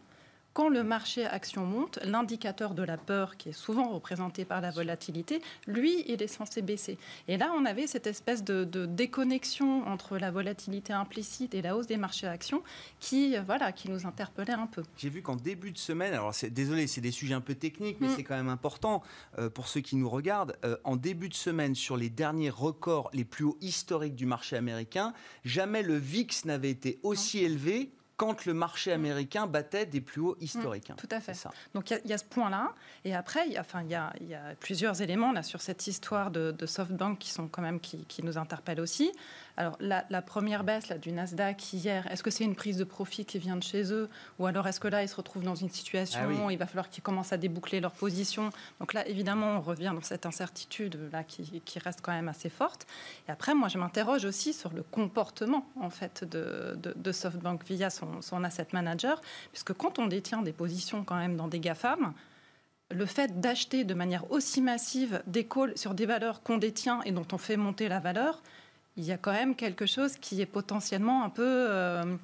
quand 0.54 0.68
le 0.68 0.84
marché 0.84 1.26
action 1.26 1.66
monte, 1.66 1.98
l'indicateur 2.04 2.74
de 2.74 2.84
la 2.84 2.96
peur, 2.96 3.36
qui 3.36 3.48
est 3.48 3.52
souvent 3.52 3.88
représenté 3.88 4.44
par 4.44 4.60
la 4.60 4.70
volatilité, 4.70 5.42
lui, 5.66 6.04
il 6.06 6.22
est 6.22 6.28
censé 6.28 6.62
baisser. 6.62 6.96
Et 7.26 7.36
là, 7.36 7.52
on 7.56 7.64
avait 7.64 7.88
cette 7.88 8.06
espèce 8.06 8.44
de, 8.44 8.64
déconnexion 8.86 9.86
entre 9.88 10.16
la 10.16 10.30
volatilité 10.30 10.92
implicite 10.92 11.54
et 11.54 11.62
la 11.62 11.76
hausse 11.76 11.88
des 11.88 11.96
marchés 11.96 12.28
actions 12.28 12.62
qui, 13.00 13.36
euh, 13.36 13.42
voilà, 13.44 13.72
qui 13.72 13.90
nous 13.90 14.06
interpellait 14.06 14.52
un 14.52 14.66
peu. 14.66 14.84
J'ai 14.96 15.08
vu 15.08 15.22
qu'en 15.22 15.34
début 15.34 15.72
de 15.72 15.78
semaine, 15.78 16.12
alors 16.12 16.32
désolé, 16.50 16.86
c'est 16.86 17.00
des 17.00 17.10
sujets 17.10 17.34
un 17.34 17.40
peu 17.40 17.56
techniques, 17.56 18.00
mais 18.00 18.08
mm. 18.08 18.12
c'est 18.16 18.22
quand 18.22 18.36
même 18.36 18.48
important 18.48 19.02
euh, 19.38 19.50
pour 19.50 19.66
ceux 19.66 19.80
qui 19.80 19.96
nous 19.96 20.08
regardent. 20.08 20.56
Euh, 20.64 20.76
en 20.84 20.94
début 20.94 21.28
de 21.28 21.34
semaine, 21.34 21.74
sur 21.74 21.96
les 21.96 22.10
derniers 22.10 22.50
records 22.50 23.10
les 23.12 23.24
plus 23.24 23.44
hauts 23.44 23.58
historiques 23.60 24.14
du 24.14 24.26
marché 24.26 24.56
américain, 24.56 25.14
jamais 25.44 25.82
le 25.82 25.96
VIX 25.96 26.44
n'avait 26.44 26.70
été 26.70 27.00
aussi 27.02 27.40
élevé 27.40 27.90
quand 28.16 28.44
le 28.44 28.54
marché 28.54 28.90
mm. 28.90 28.94
américain 28.94 29.46
battait 29.46 29.86
des 29.86 30.00
plus 30.00 30.20
hauts 30.20 30.36
historiques. 30.40 30.90
Hein. 30.90 30.96
tout 30.96 31.08
à 31.10 31.20
fait. 31.20 31.34
Ça. 31.34 31.50
Donc 31.74 31.90
il 31.90 32.00
y, 32.08 32.12
a 32.12 32.18
ce 32.18 32.24
point-là. 32.24 32.72
Et 33.04 33.14
après, 33.14 33.46
il 33.46 33.52
y, 33.52 33.56
a, 33.56 33.60
enfin, 33.60 33.82
y, 33.82 33.94
a, 33.94 34.12
y 34.20 34.34
a 34.34 34.54
plusieurs 34.60 35.02
éléments 35.02 35.32
là, 35.32 35.42
sur 35.42 35.60
cette 35.60 35.86
histoire 35.86 36.30
de, 36.30 36.52
de 36.52 36.66
SoftBank 36.66 37.18
qui, 37.18 37.30
sont 37.30 37.48
quand 37.48 37.62
même, 37.62 37.80
qui, 37.80 38.04
qui 38.06 38.22
nous 38.22 38.38
interpellent 38.38 38.80
aussi. 38.80 39.12
Alors, 39.56 39.76
la, 39.80 40.22
première 40.22 40.64
baisse 40.64 40.88
là, 40.88 40.98
du 40.98 41.12
Nasdaq 41.12 41.72
hier, 41.72 42.10
est-ce 42.10 42.24
que 42.24 42.30
c'est 42.30 42.42
une 42.42 42.56
prise 42.56 42.76
de 42.76 42.84
profit 42.84 43.24
qui 43.24 43.38
vient 43.38 43.54
de 43.54 43.62
chez 43.62 43.92
eux 43.92 44.08
Ou 44.40 44.46
alors 44.46 44.66
est-ce 44.66 44.80
que 44.80 44.88
là, 44.88 45.04
ils 45.04 45.08
se 45.08 45.14
retrouvent 45.14 45.44
dans 45.44 45.54
une 45.54 45.70
situation 45.70 46.20
ah 46.24 46.46
où 46.46 46.50
il 46.50 46.58
va 46.58 46.66
falloir 46.66 46.90
qu'ils 46.90 47.04
commencent 47.04 47.32
à 47.32 47.36
déboucler 47.36 47.80
leur 47.80 47.92
position? 47.92 48.50
Donc 48.80 48.94
là, 48.94 49.06
évidemment, 49.06 49.58
on 49.58 49.60
revient 49.60 49.92
dans 49.94 50.02
cette 50.02 50.26
incertitude 50.26 50.98
là, 51.12 51.22
qui, 51.22 51.62
reste 51.78 52.00
quand 52.02 52.12
même 52.12 52.28
assez 52.28 52.48
forte. 52.48 52.86
Et 53.28 53.30
après, 53.30 53.54
moi, 53.54 53.68
je 53.68 53.78
m'interroge 53.78 54.24
aussi 54.24 54.52
sur 54.52 54.72
le 54.72 54.82
comportement 54.82 55.68
en 55.80 55.90
fait, 55.90 56.24
de, 56.24 56.76
de, 56.76 57.12
SoftBank 57.12 57.64
via 57.64 57.90
son, 57.90 58.22
son, 58.22 58.42
asset 58.42 58.66
manager, 58.72 59.20
puisque 59.52 59.72
quand 59.72 60.00
on 60.00 60.06
détient 60.06 60.42
des 60.42 60.52
positions 60.52 61.04
quand 61.04 61.16
même 61.16 61.36
dans 61.36 61.48
des 61.48 61.60
GAFAM, 61.60 62.12
le 62.90 63.06
fait 63.06 63.40
d'acheter 63.40 63.84
de 63.84 63.94
manière 63.94 64.30
aussi 64.30 64.60
massive 64.60 65.22
des 65.26 65.46
calls 65.46 65.76
sur 65.76 65.94
des 65.94 66.06
valeurs 66.06 66.42
qu'on 66.42 66.58
détient 66.58 67.02
et 67.02 67.12
dont 67.12 67.26
on 67.32 67.38
fait 67.38 67.56
monter 67.56 67.88
la 67.88 68.00
valeur, 68.00 68.42
il 68.96 69.04
y 69.04 69.12
a 69.12 69.18
quand 69.18 69.32
même 69.32 69.54
quelque 69.54 69.86
chose 69.86 70.16
qui 70.16 70.40
est 70.40 70.46
potentiellement 70.46 71.24
un 71.24 71.30
peu, 71.30 71.42
euh, 71.44 72.16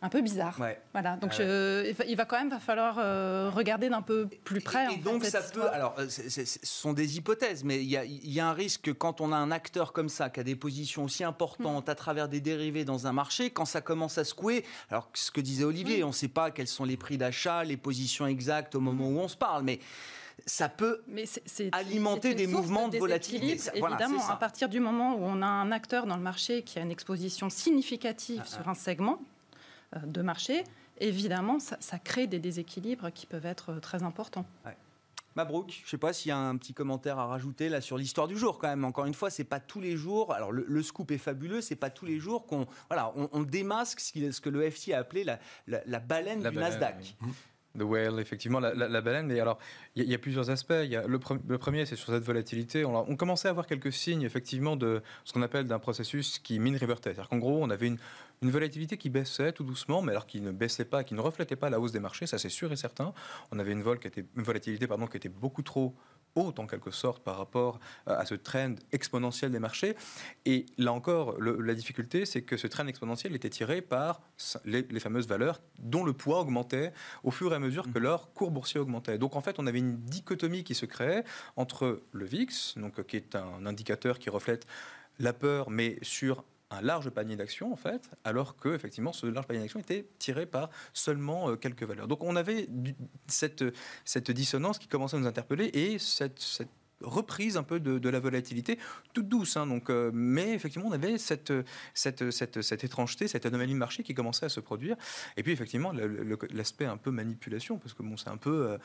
un 0.00 0.08
peu 0.08 0.20
bizarre. 0.20 0.58
Voilà. 0.92 1.16
Donc 1.16 1.38
il 1.38 2.16
va 2.16 2.24
quand 2.24 2.38
même 2.38 2.50
va 2.50 2.58
falloir 2.58 2.96
euh, 2.98 3.50
regarder 3.50 3.88
d'un 3.88 4.02
peu 4.02 4.28
plus 4.44 4.60
près. 4.60 4.92
Et, 4.94 4.96
donc 4.96 5.24
ça 5.24 5.40
peut. 5.42 5.68
Alors, 5.70 5.94
euh, 5.98 6.08
ce 6.08 6.44
sont 6.62 6.92
des 6.92 7.18
hypothèses, 7.18 7.62
mais 7.62 7.82
il 7.82 7.88
y, 7.88 8.40
a, 8.40 8.48
un 8.48 8.52
risque 8.52 8.82
que 8.82 8.90
quand 8.90 9.20
on 9.20 9.32
a 9.32 9.36
un 9.36 9.52
acteur 9.52 9.92
comme 9.92 10.08
ça 10.08 10.28
qui 10.28 10.40
a 10.40 10.44
des 10.44 10.56
positions 10.56 11.04
aussi 11.04 11.22
importantes 11.22 11.88
à 11.88 11.94
travers 11.94 12.28
des 12.28 12.40
dérivés 12.40 12.84
dans 12.84 13.06
un 13.06 13.12
marché, 13.12 13.50
quand 13.50 13.64
ça 13.64 13.80
commence 13.80 14.18
à 14.18 14.24
secouer. 14.24 14.64
Alors 14.90 15.08
ce 15.14 15.30
que 15.30 15.40
disait 15.40 15.64
Olivier, 15.64 16.02
on 16.02 16.08
ne 16.08 16.12
sait 16.12 16.28
pas 16.28 16.50
quels 16.50 16.68
sont 16.68 16.84
les 16.84 16.96
prix 16.96 17.16
d'achat, 17.16 17.62
les 17.62 17.76
positions 17.76 18.26
exactes 18.26 18.74
au 18.74 18.80
moment 18.80 19.08
où 19.08 19.18
on 19.20 19.28
se 19.28 19.36
parle, 19.36 19.62
mais 19.62 19.78
ça 20.46 20.68
peut 20.68 21.02
alimenter 21.72 22.34
des 22.34 22.46
mouvements 22.46 22.88
de, 22.88 22.98
volatilité. 22.98 23.70
Évidemment, 23.74 24.28
à 24.28 24.36
partir 24.36 24.68
du 24.68 24.80
moment 24.80 25.14
où 25.14 25.22
on 25.22 25.42
a 25.42 25.46
un 25.46 25.72
acteur 25.72 26.06
dans 26.06 26.16
le 26.16 26.22
marché 26.22 26.62
qui 26.62 26.78
a 26.78 26.82
une 26.82 26.90
exposition 26.90 27.50
significative 27.50 28.42
ah, 28.44 28.48
sur 28.48 28.62
ah. 28.66 28.70
un 28.70 28.74
segment 28.74 29.20
euh, 29.96 30.00
de 30.04 30.22
marché, 30.22 30.64
évidemment, 30.98 31.58
ça, 31.58 31.98
crée 31.98 32.26
des 32.26 32.38
déséquilibres 32.38 33.12
qui 33.12 33.26
peuvent 33.26 33.46
être 33.46 33.72
euh, 33.72 33.80
très 33.80 34.02
importants. 34.02 34.46
Mabrouk, 35.34 35.70
je 35.70 35.84
ne 35.84 35.88
sais 35.88 35.98
pas 35.98 36.12
s'il 36.12 36.28
y 36.28 36.32
a 36.32 36.36
un 36.36 36.56
petit 36.58 36.74
commentaire 36.74 37.18
à 37.18 37.26
rajouter 37.26 37.70
là 37.70 37.80
sur 37.80 37.96
l'histoire 37.96 38.28
du 38.28 38.36
jour 38.36 38.58
quand 38.58 38.68
même. 38.68 38.84
Encore 38.84 39.06
une 39.06 39.14
fois, 39.14 39.30
c'est 39.30 39.44
pas 39.44 39.60
tous 39.60 39.80
les 39.80 39.96
jours. 39.96 40.34
Alors 40.34 40.52
le, 40.52 40.82
scoop 40.82 41.10
est 41.10 41.18
fabuleux, 41.18 41.62
c'est 41.62 41.76
pas 41.76 41.88
tous 41.88 42.04
les 42.04 42.18
jours 42.18 42.46
qu'on 42.46 42.66
voilà, 42.90 43.14
on, 43.16 43.42
démasque 43.42 44.00
ce, 44.00 44.40
que 44.40 44.50
le 44.50 44.70
FT 44.70 44.92
a 44.92 44.98
appelé 44.98 45.24
la, 45.24 46.00
baleine 46.00 46.42
du 46.42 46.54
Nasdaq. 46.54 47.16
The 47.78 47.82
whale, 47.82 48.20
effectivement, 48.20 48.60
la, 48.60 49.00
baleine. 49.00 49.26
Mais 49.26 49.40
alors, 49.40 49.58
il 49.96 50.04
y, 50.04 50.14
a 50.14 50.18
plusieurs 50.18 50.50
aspects. 50.50 50.72
Le, 50.72 51.18
premier, 51.58 51.86
c'est 51.86 51.96
sur 51.96 52.12
cette 52.12 52.22
volatilité. 52.22 52.84
On, 52.84 53.16
commençait 53.16 53.48
à 53.48 53.50
avoir 53.50 53.66
quelques 53.66 53.92
signes, 53.92 54.22
effectivement, 54.22 54.76
de 54.76 55.00
ce 55.24 55.32
qu'on 55.32 55.42
appelle 55.42 55.66
d'un 55.66 55.78
processus 55.78 56.38
qui 56.38 56.58
mine 56.58 56.76
revertait. 56.76 57.14
C'est-à-dire 57.14 57.38
gros, 57.38 57.62
on 57.62 57.70
avait 57.70 57.86
une, 57.86 57.98
une, 58.42 58.50
volatilité 58.50 58.98
qui 58.98 59.08
baissait 59.08 59.52
tout 59.52 59.64
doucement, 59.64 60.02
mais 60.02 60.12
alors 60.12 60.26
qui 60.26 60.42
ne 60.42 60.50
baissait 60.50 60.84
pas, 60.84 61.02
qui 61.02 61.14
ne 61.14 61.20
reflétait 61.20 61.56
pas 61.56 61.70
la 61.70 61.80
hausse 61.80 61.92
des 61.92 62.00
marchés, 62.00 62.26
ça 62.26 62.38
c'est 62.38 62.50
sûr 62.50 62.70
et 62.72 62.76
certain. 62.76 63.14
On 63.50 63.58
avait 63.58 63.72
une, 63.72 63.82
vol 63.82 63.98
qui 63.98 64.08
était, 64.08 64.24
une 64.36 64.42
volatilité 64.42 64.86
pardon, 64.86 65.06
qui 65.06 65.16
était 65.16 65.30
beaucoup 65.30 65.62
trop 65.62 65.94
haute 66.34 66.58
en 66.58 66.66
quelque 66.66 66.90
sorte 66.90 67.22
par 67.22 67.36
rapport 67.36 67.80
euh, 68.08 68.18
à 68.18 68.26
ce 68.26 68.34
trend 68.34 68.74
exponentiel 68.92 69.50
des 69.50 69.58
marchés. 69.58 69.96
Et 70.44 70.66
là 70.78 70.92
encore, 70.92 71.40
la 71.40 71.74
difficulté, 71.74 72.26
c'est 72.26 72.42
que 72.42 72.56
ce 72.56 72.66
trend 72.66 72.86
exponentiel 72.86 73.34
était 73.34 73.50
tiré 73.50 73.82
par 73.82 74.20
les, 74.64 74.82
fameuses 75.00 75.26
valeurs 75.26 75.60
dont 75.78 76.04
le 76.04 76.12
poids 76.12 76.40
augmentait 76.40 76.92
au 77.24 77.30
fur 77.30 77.52
et 77.52 77.56
à 77.56 77.58
mesure 77.58 77.92
que 77.92 77.98
mmh. 77.98 78.02
leur 78.02 78.32
cours 78.32 78.50
boursier 78.50 78.80
augmentait. 78.80 79.18
Donc 79.18 79.36
en 79.36 79.40
fait, 79.40 79.58
on 79.58 79.66
avait 79.66 79.78
une 79.78 79.96
dichotomie 79.96 80.64
qui 80.64 80.74
se 80.74 80.86
créait 80.86 81.24
entre 81.56 82.02
le 82.12 82.24
VIX, 82.24 82.78
donc, 82.78 83.04
qui 83.06 83.16
est 83.16 83.34
un 83.34 83.66
indicateur 83.66 84.18
qui 84.18 84.30
reflète 84.30 84.66
la 85.18 85.32
peur, 85.32 85.70
mais 85.70 85.98
sur 86.02 86.44
un 86.72 86.80
large 86.80 87.10
panier 87.10 87.36
d'actions 87.36 87.72
en 87.72 87.76
fait, 87.76 88.10
alors 88.24 88.56
que 88.56 88.74
effectivement 88.74 89.12
ce 89.12 89.26
large 89.26 89.46
panier 89.46 89.60
d'actions 89.60 89.80
était 89.80 90.06
tiré 90.18 90.46
par 90.46 90.70
seulement 90.92 91.50
euh, 91.50 91.56
quelques 91.56 91.84
valeurs. 91.84 92.08
Donc 92.08 92.22
on 92.24 92.36
avait 92.36 92.68
cette, 93.26 93.64
cette 94.04 94.30
dissonance 94.30 94.78
qui 94.78 94.88
commençait 94.88 95.16
à 95.16 95.20
nous 95.20 95.26
interpeller 95.26 95.66
et 95.74 95.98
cette, 95.98 96.38
cette 96.38 96.70
reprise 97.02 97.56
un 97.56 97.62
peu 97.62 97.80
de, 97.80 98.08
la 98.08 98.20
volatilité, 98.20 98.78
toute 99.12 99.28
douce. 99.28 99.56
Hein, 99.56 99.66
donc, 99.66 99.90
euh, 99.90 100.10
mais 100.14 100.54
effectivement, 100.54 100.88
on 100.88 100.92
avait 100.92 101.18
cette, 101.18 101.52
cette, 101.94 102.30
cette, 102.30 102.62
cette, 102.62 102.84
étrangeté, 102.84 103.28
cette 103.28 103.46
anomalie 103.46 103.72
de 103.72 103.78
marché 103.78 104.02
qui 104.02 104.14
commençait 104.14 104.46
à 104.46 104.48
se 104.48 104.60
produire. 104.60 104.96
Et 105.36 105.42
puis, 105.42 105.52
effectivement, 105.52 105.92
l'aspect 106.50 106.86
un 106.86 106.96
peu 106.96 107.10
manipulation, 107.10 107.78
parce 107.78 107.94
que 107.94 108.02
bon, 108.02 108.16
c'est 108.16 108.30
un 108.30 108.36
peu. 108.36 108.68
Euh, 108.68 108.78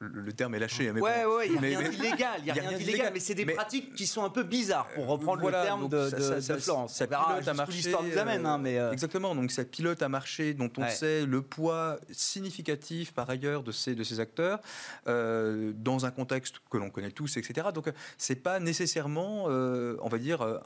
le 0.00 0.32
terme 0.32 0.54
est 0.54 0.58
lâché. 0.58 0.88
Hein, 0.88 0.92
mais 0.94 1.00
ouais, 1.00 1.24
ouais, 1.26 1.46
il 1.46 1.52
n'y 1.52 1.74
a 1.74 1.78
rien 1.78 1.90
d'illégal, 1.90 2.40
il 2.42 2.50
a, 2.50 2.54
rien 2.54 2.72
d'illégal, 2.72 3.10
mais 3.12 3.20
c'est 3.20 3.34
des 3.34 3.44
pratiques 3.44 3.94
qui 3.94 4.06
sont 4.06 4.24
un 4.24 4.30
peu 4.30 4.42
bizarres, 4.42 4.88
pour 4.94 5.06
reprendre 5.06 5.44
le 5.44 5.50
terme 5.50 5.88
de, 5.88 6.08
ça, 6.40 6.58
Florence. 6.58 6.94
Ça, 6.94 7.06
pilote 7.06 7.46
à. 7.46 7.66
L'histoire 7.66 8.02
nous 8.02 8.18
amène, 8.18 8.46
hein, 8.46 8.58
mais 8.58 8.78
euh. 8.78 8.92
exactement. 8.92 9.34
Donc 9.34 9.50
ça 9.50 9.64
pilote 9.64 10.02
à 10.02 10.08
marché, 10.08 10.54
dont 10.54 10.70
on 10.78 10.88
sait 10.88 11.26
le 11.26 11.42
poids 11.42 11.98
significatif 12.10 13.12
par 13.12 13.28
ailleurs 13.28 13.62
de 13.62 13.72
ces 13.72 13.94
de 13.94 14.02
ces 14.02 14.20
acteurs 14.20 14.60
euh, 15.06 15.72
dans 15.76 16.06
un 16.06 16.10
contexte 16.10 16.56
que 16.70 16.78
l'on 16.78 16.90
connaît 16.90 17.10
tous, 17.10 17.36
etc. 17.36 17.68
Donc 17.74 17.92
c'est 18.16 18.36
pas 18.36 18.58
nécessairement, 18.58 19.46
euh, 19.48 19.96
on 20.00 20.08
va 20.08 20.18
dire 20.18 20.60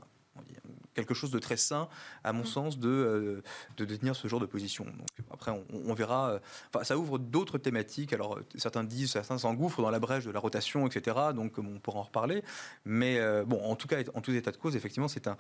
quelque 0.95 1.15
chose 1.15 1.31
de 1.31 1.39
très 1.39 1.57
sain, 1.57 1.89
à 2.23 2.33
mon 2.33 2.43
mm. 2.43 2.47
sens, 2.47 2.79
de, 2.79 2.89
euh, 2.89 3.43
de 3.77 3.85
détenir 3.85 4.17
ce 4.17 4.29
genre 4.29 4.41
de 4.41 4.47
position. 4.47 4.85
Donc, 4.85 5.09
après, 5.33 5.53
on, 5.73 5.95
verra. 5.95 6.31
Euh, 6.31 6.39
enfin, 6.73 6.85
ça 6.85 6.97
ouvre 6.97 7.19
d'autres 7.19 7.59
thématiques. 7.59 8.13
Alors, 8.13 8.39
euh, 8.39 8.47
certains 8.57 8.85
disent, 8.85 9.13
certains 9.13 9.39
s'engouffrent 9.39 9.83
dans 9.83 9.91
la 9.91 9.99
brèche 9.99 10.25
de 10.25 10.31
la 10.31 10.41
rotation, 10.41 10.87
etc. 10.87 11.17
Donc, 11.35 11.59
on 11.59 11.79
pourra 11.81 12.01
en 12.01 12.05
reparler. 12.05 12.43
Mais 12.85 13.21
bon, 13.45 13.63
en 13.65 13.77
tout 13.77 13.89
cas, 13.89 13.99
en 14.15 14.21
tout 14.21 14.33
état 14.33 14.51
de 14.51 14.57
cause, 14.57 14.77
effectivement, 14.77 15.09
c'est 15.09 15.27
un, 15.27 15.37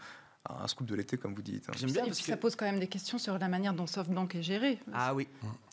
un 0.48 0.68
scoop 0.68 0.86
de 0.86 0.94
l'été, 0.94 1.16
comme 1.16 1.34
vous 1.34 1.42
dites. 1.42 1.66
J'aime 1.78 1.90
bien 1.90 2.04
parce 2.04 2.18
que 2.18 2.26
ça 2.26 2.36
pose 2.36 2.54
quand 2.54 2.66
même 2.66 2.78
des 2.78 2.86
questions 2.86 3.18
sur 3.18 3.38
la 3.38 3.48
manière 3.48 3.72
dont 3.72 3.86
SoftBank 3.86 4.34
est 4.34 4.42
géré. 4.42 4.78
Ah 4.92 5.14
oui. 5.14 5.26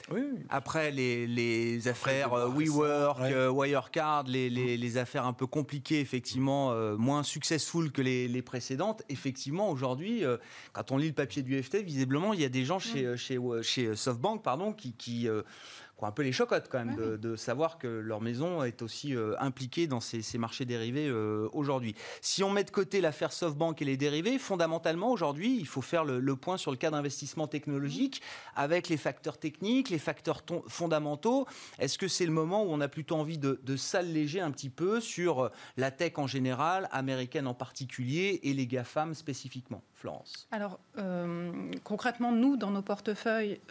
oui. 0.10 0.22
Après 0.50 0.92
les, 0.92 1.28
les 1.28 1.90
affaires 1.90 2.34
euh, 2.34 2.48
WeWork, 2.48 3.20
euh, 3.22 3.50
Wirecard, 3.50 4.24
les, 4.24 4.50
les, 4.50 4.78
les, 4.78 4.98
affaires 4.98 5.26
un 5.26 5.34
peu 5.34 5.46
compliquées, 5.46 6.00
effectivement, 6.00 6.72
euh, 6.72 6.96
moins 6.96 7.24
successful 7.24 7.92
que 7.92 8.02
les, 8.02 8.42
précédentes, 8.42 9.04
effectivement, 9.10 9.70
aujourd'hui, 9.70 10.24
quand 10.74 10.92
on 10.92 10.98
lit 10.98 11.08
le 11.08 11.14
papier 11.14 11.44
du 11.44 11.62
FT, 11.62 11.84
visiblement, 11.84 12.34
il 12.34 12.42
y 12.42 12.46
a 12.46 12.50
des 12.50 12.66
gens 12.66 12.80
chez, 12.80 13.16
chez, 13.18 13.38
chez 13.62 13.96
SoftBank 13.96 14.42
pardon, 14.42 14.74
qui, 14.74 14.94
qui 14.94 15.28
un 16.08 16.12
peu 16.12 16.24
les 16.24 16.32
chocottes 16.32 16.68
quand 16.70 16.84
même 16.84 16.96
de, 16.96 17.36
savoir 17.36 17.78
que 17.78 17.88
leur 17.88 18.22
maison 18.22 18.64
est 18.64 18.82
aussi 18.82 19.16
euh, 19.16 19.36
impliquée 19.40 19.88
dans 19.88 20.00
ces, 20.00 20.38
marchés 20.38 20.66
dérivés 20.66 21.08
euh, 21.08 21.48
aujourd'hui. 21.54 21.96
Si 22.22 22.44
on 22.44 22.50
met 22.50 22.64
de 22.64 22.72
côté 22.72 23.02
l'affaire 23.02 23.32
SoftBank 23.32 23.82
et 23.82 23.86
les 23.86 23.98
dérivés, 23.98 24.38
fondamentalement 24.38 25.12
aujourd'hui, 25.12 25.58
il 25.58 25.68
faut 25.68 25.82
faire 25.82 26.04
le, 26.04 26.36
point 26.36 26.58
sur 26.58 26.72
le 26.72 26.78
cas 26.78 26.92
d'investissement 26.92 27.48
technologique 27.48 28.22
avec 28.56 28.90
les 28.90 28.98
facteurs 28.98 29.38
techniques, 29.38 29.90
les 29.90 30.00
facteurs 30.00 30.44
fondamentaux. 30.68 31.46
Est-ce 31.80 31.98
que 31.98 32.08
c'est 32.08 32.26
le 32.26 32.32
moment 32.32 32.64
où 32.64 32.68
on 32.72 32.82
a 32.82 32.88
plutôt 32.88 33.16
envie 33.16 33.38
de, 33.38 33.60
de 33.64 33.76
s'alléger 33.76 34.42
un 34.42 34.52
petit 34.52 34.70
peu 34.70 35.00
sur 35.00 35.46
euh, 35.46 35.50
la 35.78 35.92
tech 35.92 36.14
en 36.18 36.28
général, 36.28 36.90
américaine 36.92 37.48
en 37.48 37.54
particulier, 37.54 38.40
et 38.44 38.54
les 38.54 38.68
GAFAM 38.68 39.14
spécifiquement? 39.14 39.82
Florence 39.94 40.48
Alors, 40.50 40.80
concrètement, 41.84 42.32
nous, 42.32 42.58
dans 42.58 42.72
nos 42.72 42.82
portefeuilles, 42.82 43.62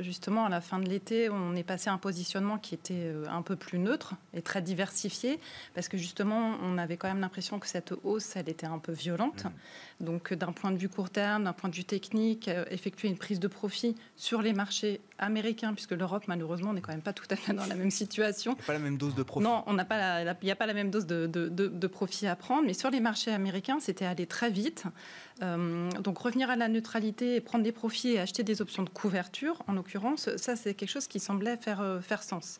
justement, 0.00 0.44
à 0.44 0.48
la 0.48 0.60
fin 0.60 0.80
de 0.80 0.88
l'été, 0.88 1.30
on 1.30 1.54
est 1.54 1.62
passé 1.62 1.75
un 1.86 1.98
positionnement 1.98 2.58
qui 2.58 2.74
était 2.74 2.94
euh, 2.94 3.24
un 3.28 3.42
peu 3.42 3.56
plus 3.56 3.78
neutre 3.78 4.14
et 4.34 4.42
très 4.42 4.62
diversifié, 4.62 5.38
parce 5.74 5.88
que 5.88 5.96
justement, 5.96 6.56
on 6.62 6.78
avait 6.78 6.96
quand 6.96 7.08
même 7.08 7.20
l'impression 7.20 7.58
que 7.58 7.66
cette 7.66 7.92
hausse, 8.04 8.36
elle 8.36 8.48
était 8.48 8.66
un 8.66 8.78
peu 8.78 8.92
violente. 8.92 9.44
Mmh. 9.44 9.95
Donc, 10.00 10.34
d'un 10.34 10.52
point 10.52 10.72
de 10.72 10.76
vue 10.76 10.88
court 10.88 11.10
terme, 11.10 11.44
d'un 11.44 11.52
point 11.52 11.70
de 11.70 11.74
vue 11.74 11.84
technique, 11.84 12.48
euh, 12.48 12.64
effectuer 12.70 13.08
une 13.08 13.16
prise 13.16 13.40
de 13.40 13.48
profit 13.48 13.94
sur 14.16 14.42
les 14.42 14.52
marchés 14.52 15.00
américains, 15.18 15.72
puisque 15.72 15.92
l'Europe, 15.92 16.24
malheureusement, 16.26 16.74
n'est 16.74 16.80
quand 16.80 16.92
même 16.92 17.02
pas 17.02 17.12
tout 17.14 17.26
à 17.30 17.36
fait 17.36 17.52
dans 17.54 17.66
la 17.66 17.74
même 17.74 17.90
situation. 17.90 18.52
Il 18.52 18.56
n'y 18.56 18.62
a 18.62 18.66
pas 18.66 18.72
la 18.74 18.78
même 18.78 18.98
dose 18.98 19.14
de 19.14 19.22
profit. 19.22 19.44
Non, 19.44 19.64
il 19.68 19.74
n'y 19.74 20.50
a 20.50 20.56
pas 20.56 20.66
la 20.66 20.74
même 20.74 20.90
dose 20.90 21.06
de, 21.06 21.26
de, 21.26 21.48
de, 21.48 21.86
profit 21.86 22.26
à 22.26 22.36
prendre, 22.36 22.66
mais 22.66 22.74
sur 22.74 22.90
les 22.90 23.00
marchés 23.00 23.32
américains, 23.32 23.80
c'était 23.80 24.04
aller 24.04 24.26
très 24.26 24.50
vite. 24.50 24.84
Euh, 25.42 25.90
donc 26.02 26.18
revenir 26.18 26.50
à 26.50 26.56
la 26.56 26.68
neutralité, 26.68 27.40
prendre 27.40 27.62
des 27.64 27.72
profits 27.72 28.12
et 28.12 28.20
acheter 28.20 28.42
des 28.42 28.62
options 28.62 28.82
de 28.82 28.88
couverture, 28.88 29.62
en 29.66 29.74
l'occurrence, 29.74 30.34
ça 30.36 30.56
c'est 30.56 30.72
quelque 30.72 30.88
chose 30.88 31.06
qui 31.06 31.20
semblait 31.20 31.56
faire, 31.58 31.82
euh, 31.82 32.00
faire 32.00 32.22
sens. 32.22 32.58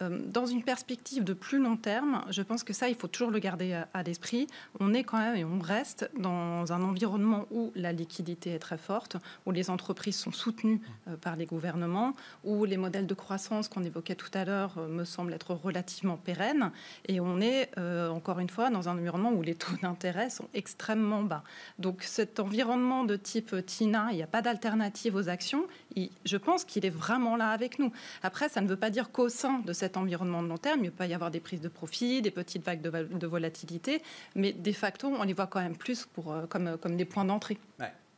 Euh, 0.00 0.20
dans 0.26 0.46
une 0.46 0.62
perspective 0.62 1.22
de 1.22 1.34
plus 1.34 1.58
long 1.58 1.76
terme, 1.76 2.24
je 2.30 2.42
pense 2.42 2.64
que 2.64 2.72
ça, 2.72 2.88
il 2.88 2.94
faut 2.94 3.08
toujours 3.08 3.30
le 3.30 3.38
garder 3.38 3.80
à, 3.92 4.02
l'esprit. 4.02 4.46
On 4.80 4.94
est 4.94 5.04
quand 5.04 5.18
même 5.18 5.36
et 5.36 5.44
on 5.44 5.58
reste 5.58 6.10
dans 6.18 6.72
un 6.72 6.73
environnement 6.82 7.46
où 7.50 7.72
la 7.74 7.92
liquidité 7.92 8.50
est 8.50 8.58
très 8.58 8.78
forte, 8.78 9.16
où 9.46 9.50
les 9.50 9.70
entreprises 9.70 10.16
sont 10.16 10.32
soutenues 10.32 10.80
euh, 11.08 11.16
par 11.16 11.36
les 11.36 11.46
gouvernements, 11.46 12.14
où 12.44 12.64
les 12.64 12.76
modèles 12.76 13.06
de 13.06 13.14
croissance 13.14 13.68
qu'on 13.68 13.84
évoquait 13.84 14.14
tout 14.14 14.30
à 14.34 14.44
l'heure 14.44 14.74
euh, 14.78 14.88
me 14.88 15.04
semblent 15.04 15.32
être 15.32 15.54
relativement 15.54 16.16
pérennes. 16.16 16.70
Et 17.08 17.20
on 17.20 17.40
est, 17.40 17.70
encore 18.10 18.38
une 18.38 18.48
fois, 18.48 18.70
dans 18.70 18.88
un 18.88 18.98
environnement 18.98 19.32
où 19.32 19.42
les 19.42 19.54
taux 19.54 19.76
d'intérêt 19.82 20.30
sont 20.30 20.48
extrêmement 20.54 21.22
bas. 21.22 21.42
Donc 21.78 22.02
cet 22.02 22.40
environnement 22.40 23.04
de 23.04 23.16
type 23.16 23.54
TINA, 23.64 24.08
il 24.10 24.16
n'y 24.16 24.22
a 24.22 24.26
pas 24.26 24.42
d'alternative 24.42 25.14
aux 25.14 25.28
actions. 25.28 25.64
je 25.96 26.36
pense 26.36 26.64
qu'il 26.64 26.86
est 26.86 26.90
vraiment 26.90 27.36
là 27.36 27.50
avec 27.50 27.78
nous. 27.78 27.92
Après, 28.22 28.48
ça 28.48 28.60
ne 28.60 28.68
veut 28.68 28.76
pas 28.76 28.90
dire 28.90 29.10
qu'au 29.10 29.28
sein 29.28 29.60
de 29.60 29.72
cet 29.72 29.96
environnement 29.96 30.42
de 30.42 30.48
long 30.48 30.58
terme. 30.58 30.80
Il 30.82 30.90
peut 30.90 30.96
pas 30.96 31.06
y 31.06 31.14
avoir 31.14 31.30
des 31.30 31.40
prises 31.40 31.60
de 31.60 31.68
profit, 31.68 32.22
des 32.22 32.30
petites 32.30 32.64
vagues 32.64 32.80
de, 32.80 33.26
volatilité, 33.26 34.02
mais 34.34 34.52
de 34.52 34.72
facto, 34.72 35.08
on 35.08 35.22
les 35.22 35.32
voit 35.32 35.46
quand 35.46 35.60
même 35.60 35.76
plus 35.76 36.06
pour, 36.06 36.32
euh, 36.32 36.46
comme, 36.64 36.74
euh, 36.74 36.76
comme 36.76 36.96
des 36.96 37.04
points 37.04 37.24
d'entrée. 37.24 37.58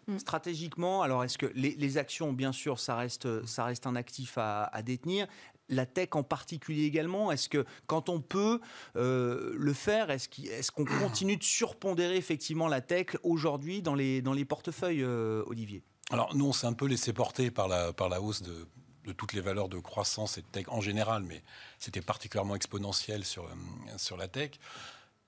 Mm. 0.07 0.19
Stratégiquement, 0.19 1.03
alors 1.03 1.25
est-ce 1.25 1.37
que 1.39 1.47
les, 1.55 1.99
actions, 1.99 2.33
bien 2.33 2.53
sûr, 2.53 2.79
ça 2.79 2.95
reste, 2.97 3.45
ça 3.45 3.65
reste 3.65 3.87
un 3.87 3.97
actif 3.97 4.39
à, 4.39 4.71
détenir 4.85 5.27
la 5.69 5.85
tech 5.85 6.11
en 6.13 6.23
particulier 6.23 6.85
également 6.85 7.33
Est-ce 7.33 7.49
que 7.49 7.67
quand 7.89 8.09
on 8.09 8.21
peut 8.21 8.61
euh, 8.95 9.53
le 9.59 9.73
faire, 9.73 10.11
est-ce 10.11 10.71
qu'on 10.71 10.85
continue 11.01 11.37
de 11.37 11.43
surpondérer 11.43 12.17
effectivement 12.17 12.69
la 12.69 12.81
tech 12.81 13.17
aujourd'hui 13.25 13.83
dans 13.83 13.97
les, 13.97 14.23
dans 14.23 14.33
les 14.33 14.45
portefeuilles, 14.45 15.05
Olivier? 15.05 15.83
Alors 16.11 16.37
nous, 16.37 16.47
on 16.47 16.53
s'est 16.53 16.69
un 16.69 16.73
peu 16.73 16.87
laissé 16.87 17.13
porter 17.13 17.51
par 17.51 17.67
la, 17.67 17.93
par 17.93 18.09
la 18.09 18.21
hausse 18.21 18.43
de, 18.43 18.69
de 19.07 19.13
toutes 19.13 19.33
les 19.33 19.41
valeurs 19.41 19.69
de 19.69 19.79
croissance 19.79 20.37
et 20.37 20.43
de 20.43 20.47
tech 20.47 20.67
en 20.69 20.81
général, 20.81 21.23
mais 21.23 21.43
c'était 21.79 22.03
particulièrement 22.03 22.57
exponentiel 22.57 23.25
sur, 23.25 23.45
euh, 23.45 23.55
sur 23.97 24.17
la 24.17 24.29
tech. 24.29 24.51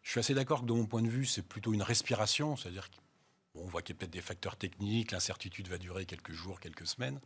Je 0.03 0.11
suis 0.11 0.21
assez 0.21 0.35
d'accord 0.35 0.63
que 0.63 0.67
de 0.67 0.73
mon 0.73 0.87
point 0.87 1.03
de 1.03 1.09
vue, 1.09 1.27
c'est 1.27 1.43
plutôt 1.43 1.73
une 1.73 1.83
respiration, 1.83 2.57
c'est-à-dire 2.57 2.91
qu'on 3.59 3.67
voit 3.67 3.83
qu'il 3.83 3.95
y 3.95 3.97
a 3.97 3.99
peut-être 3.99 4.13
des 4.13 4.21
facteurs 4.21 4.57
techniques, 4.57 5.13
l'incertitude 5.13 5.69
va 5.69 5.79
durer 5.79 6.07
quelques 6.07 6.33
jours, 6.33 6.61
quelques 6.61 6.87
semaines, 6.87 7.21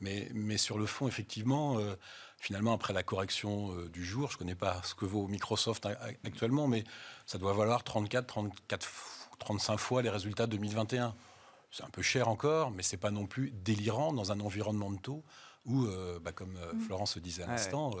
mais, 0.00 0.28
mais 0.34 0.56
sur 0.56 0.78
le 0.78 0.86
fond, 0.86 1.08
effectivement, 1.08 1.78
euh, 1.78 1.94
finalement, 2.38 2.72
après 2.72 2.92
la 2.92 3.02
correction 3.02 3.72
euh, 3.74 3.88
du 3.88 4.04
jour, 4.04 4.30
je 4.30 4.36
ne 4.36 4.38
connais 4.38 4.54
pas 4.54 4.80
ce 4.82 4.94
que 4.94 5.04
vaut 5.04 5.26
Microsoft 5.28 5.86
actuellement, 6.24 6.68
mais 6.68 6.84
ça 7.26 7.38
doit 7.38 7.52
valoir 7.52 7.84
34, 7.84 8.26
34, 8.26 8.88
35 9.38 9.76
fois 9.78 10.02
les 10.02 10.10
résultats 10.10 10.46
de 10.46 10.52
2021. 10.52 11.14
C'est 11.70 11.84
un 11.84 11.90
peu 11.90 12.02
cher 12.02 12.28
encore, 12.28 12.70
mais 12.70 12.82
c'est 12.82 12.96
pas 12.96 13.10
non 13.10 13.26
plus 13.26 13.50
délirant 13.50 14.12
dans 14.12 14.32
un 14.32 14.40
environnement 14.40 14.90
de 14.90 14.98
taux 14.98 15.22
où, 15.66 15.84
euh, 15.84 16.18
bah, 16.18 16.32
comme 16.32 16.58
mm. 16.72 16.80
Florence 16.80 17.16
le 17.16 17.22
disait 17.22 17.42
à 17.42 17.46
l'instant, 17.46 17.92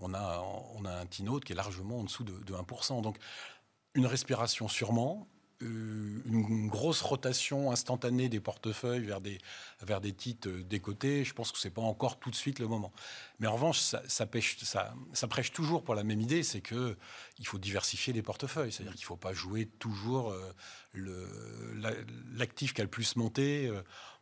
on, 0.00 0.12
a, 0.14 0.40
on 0.74 0.84
a 0.84 0.92
un 0.92 1.06
T-Note 1.06 1.44
qui 1.44 1.52
est 1.52 1.56
largement 1.56 2.00
en 2.00 2.04
dessous 2.04 2.24
de, 2.24 2.52
1%. 2.52 3.00
Donc, 3.00 3.16
une 3.94 4.06
respiration 4.06 4.68
sûrement, 4.68 5.28
une 5.60 6.68
grosse 6.68 7.02
rotation 7.02 7.72
instantanée 7.72 8.28
des 8.28 8.40
portefeuilles 8.40 9.04
vers 9.04 9.20
des, 9.20 9.38
vers 9.82 10.00
des 10.00 10.12
titres 10.12 10.48
des 10.48 10.80
côtés, 10.80 11.24
je 11.24 11.34
pense 11.34 11.50
que 11.52 11.58
ce 11.58 11.66
n'est 11.68 11.74
pas 11.74 11.82
encore 11.82 12.18
tout 12.18 12.30
de 12.30 12.36
suite 12.36 12.58
le 12.58 12.68
moment. 12.68 12.92
Mais 13.40 13.46
en 13.46 13.54
revanche, 13.54 13.80
ça, 13.80 14.02
ça, 14.06 14.26
pêche, 14.26 14.58
ça, 14.62 14.94
ça 15.12 15.26
prêche 15.26 15.52
toujours 15.52 15.82
pour 15.82 15.94
la 15.94 16.04
même 16.04 16.20
idée, 16.20 16.42
c'est 16.42 16.60
qu'il 16.60 16.96
faut 17.44 17.58
diversifier 17.58 18.12
les 18.12 18.22
portefeuilles. 18.22 18.72
C'est-à-dire 18.72 18.94
qu'il 18.94 19.04
ne 19.04 19.08
faut 19.08 19.16
pas 19.16 19.32
jouer 19.32 19.66
toujours 19.78 20.34
l'actif 20.94 22.74
qui 22.74 22.80
a 22.80 22.84
le 22.84 22.90
plus 22.90 23.16
monté. 23.16 23.72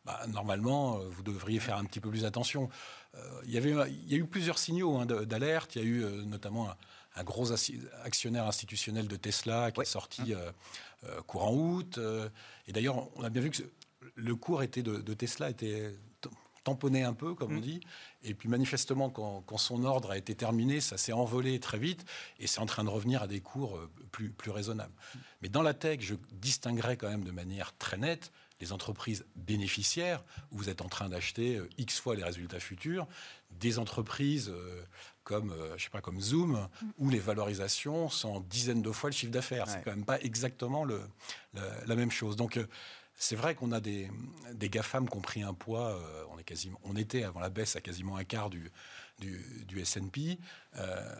Bah, 0.07 0.21
normalement, 0.29 1.01
euh, 1.01 1.09
vous 1.09 1.25
devriez 1.25 1.59
faire 1.59 1.77
un 1.77 1.85
petit 1.85 1.99
peu 1.99 2.09
plus 2.09 2.25
attention. 2.25 2.71
Euh, 3.17 3.19
il, 3.45 3.51
y 3.51 3.59
avait, 3.59 3.91
il 3.91 4.09
y 4.09 4.15
a 4.15 4.19
eu 4.19 4.25
plusieurs 4.25 4.57
signaux 4.57 4.97
hein, 4.97 5.05
d'alerte. 5.05 5.75
Il 5.75 5.83
y 5.83 5.85
a 5.85 5.89
eu 5.89 6.05
euh, 6.05 6.23
notamment 6.23 6.71
un, 7.17 7.25
gros 7.25 7.51
actionnaire 8.05 8.47
institutionnel 8.47 9.09
de 9.09 9.17
Tesla 9.17 9.73
qui 9.73 9.81
est 9.81 9.85
sorti 9.85 10.35
courant 11.27 11.55
août. 11.55 11.99
et 12.67 12.73
d'ailleurs, 12.73 13.09
on 13.17 13.23
a 13.23 13.31
bien 13.31 13.43
vu 13.43 13.51
que 13.51 13.63
le 14.15 14.37
cours 14.37 14.63
était 14.63 14.83
de, 14.83 15.15
Tesla 15.15 15.51
était 15.51 15.95
tamponné 16.65 17.05
un 17.05 17.13
peu, 17.13 17.35
comme 17.35 17.53
on 17.53 17.59
mm. 17.59 17.61
dit. 17.61 17.81
Et 18.23 18.35
puis 18.35 18.49
manifestement, 18.49 19.09
quand, 19.09 19.43
quand, 19.47 19.59
son 19.59 19.85
ordre 19.85 20.11
a 20.11 20.19
été 20.19 20.35
terminé, 20.35 20.81
ça 20.81 20.99
s'est 20.99 21.13
envolé 21.13 21.61
très 21.61 21.79
vite 21.79 22.05
et 22.41 22.47
c'est 22.47 22.61
en 22.61 22.67
train 22.67 22.83
de 22.83 22.89
revenir 22.89 23.23
à 23.23 23.29
des 23.29 23.41
cours 23.41 23.79
plus, 24.11 24.31
plus 24.31 24.51
raisonnables. 24.51 24.93
Mm. 24.93 25.19
Mais 25.43 25.49
dans 25.49 25.63
la 25.63 25.75
tech, 25.75 26.01
je 26.01 26.15
distinguerais 26.33 26.97
quand 26.97 27.09
même 27.09 27.25
de 27.25 27.31
manière 27.31 27.77
très 27.77 27.99
nette 27.99 28.33
les 28.61 28.73
entreprises 28.73 29.27
bénéficiaires, 29.35 30.25
où 30.51 30.59
vous 30.59 30.69
êtes 30.69 30.81
en 30.81 30.89
train 30.89 31.09
d'acheter 31.09 31.57
euh, 31.57 31.69
X 31.79 32.01
fois 32.01 32.17
les 32.17 32.25
résultats 32.25 32.61
futurs, 32.61 33.07
des 33.51 33.79
entreprises 33.79 34.49
euh, 34.49 34.83
comme, 35.27 35.51
euh, 35.51 35.77
je 35.77 35.85
sais 35.85 35.91
pas, 35.91 36.01
comme 36.01 36.21
Zoom, 36.21 36.53
mm. 36.53 36.87
où 36.99 37.11
les 37.11 37.19
valorisations 37.19 38.09
sont 38.09 38.41
dizaines 38.41 38.81
de 38.81 38.93
fois 38.93 39.11
le 39.11 39.15
chiffre 39.15 39.33
d'affaires. 39.33 39.69
C'est 39.69 39.83
quand 39.83 39.91
même 39.91 40.05
pas 40.05 40.21
exactement 40.21 40.85
le, 40.85 41.01
la, 41.87 41.97
même 41.97 42.13
chose. 42.13 42.37
Donc, 42.37 42.59
c'est 43.17 43.35
vrai 43.35 43.57
qu'on 43.57 43.73
a 43.73 43.81
des, 43.81 44.09
des 44.55 44.69
GAFAM 44.69 45.09
qui 45.09 45.17
ont 45.17 45.21
pris 45.21 45.43
un 45.43 45.53
poids, 45.53 45.91
euh, 45.91 46.25
on, 46.31 46.39
est 46.39 46.45
quasiment, 46.45 46.79
on 46.85 46.95
était 46.95 47.25
avant 47.25 47.41
la 47.41 47.51
baisse 47.51 47.75
à 47.75 47.81
quasiment 47.81 48.17
un 48.17 48.25
quart 48.25 48.51
du, 48.51 48.71
du, 49.19 49.65
du 49.67 49.81
S&P. 49.81 50.39
Euh, 50.77 51.15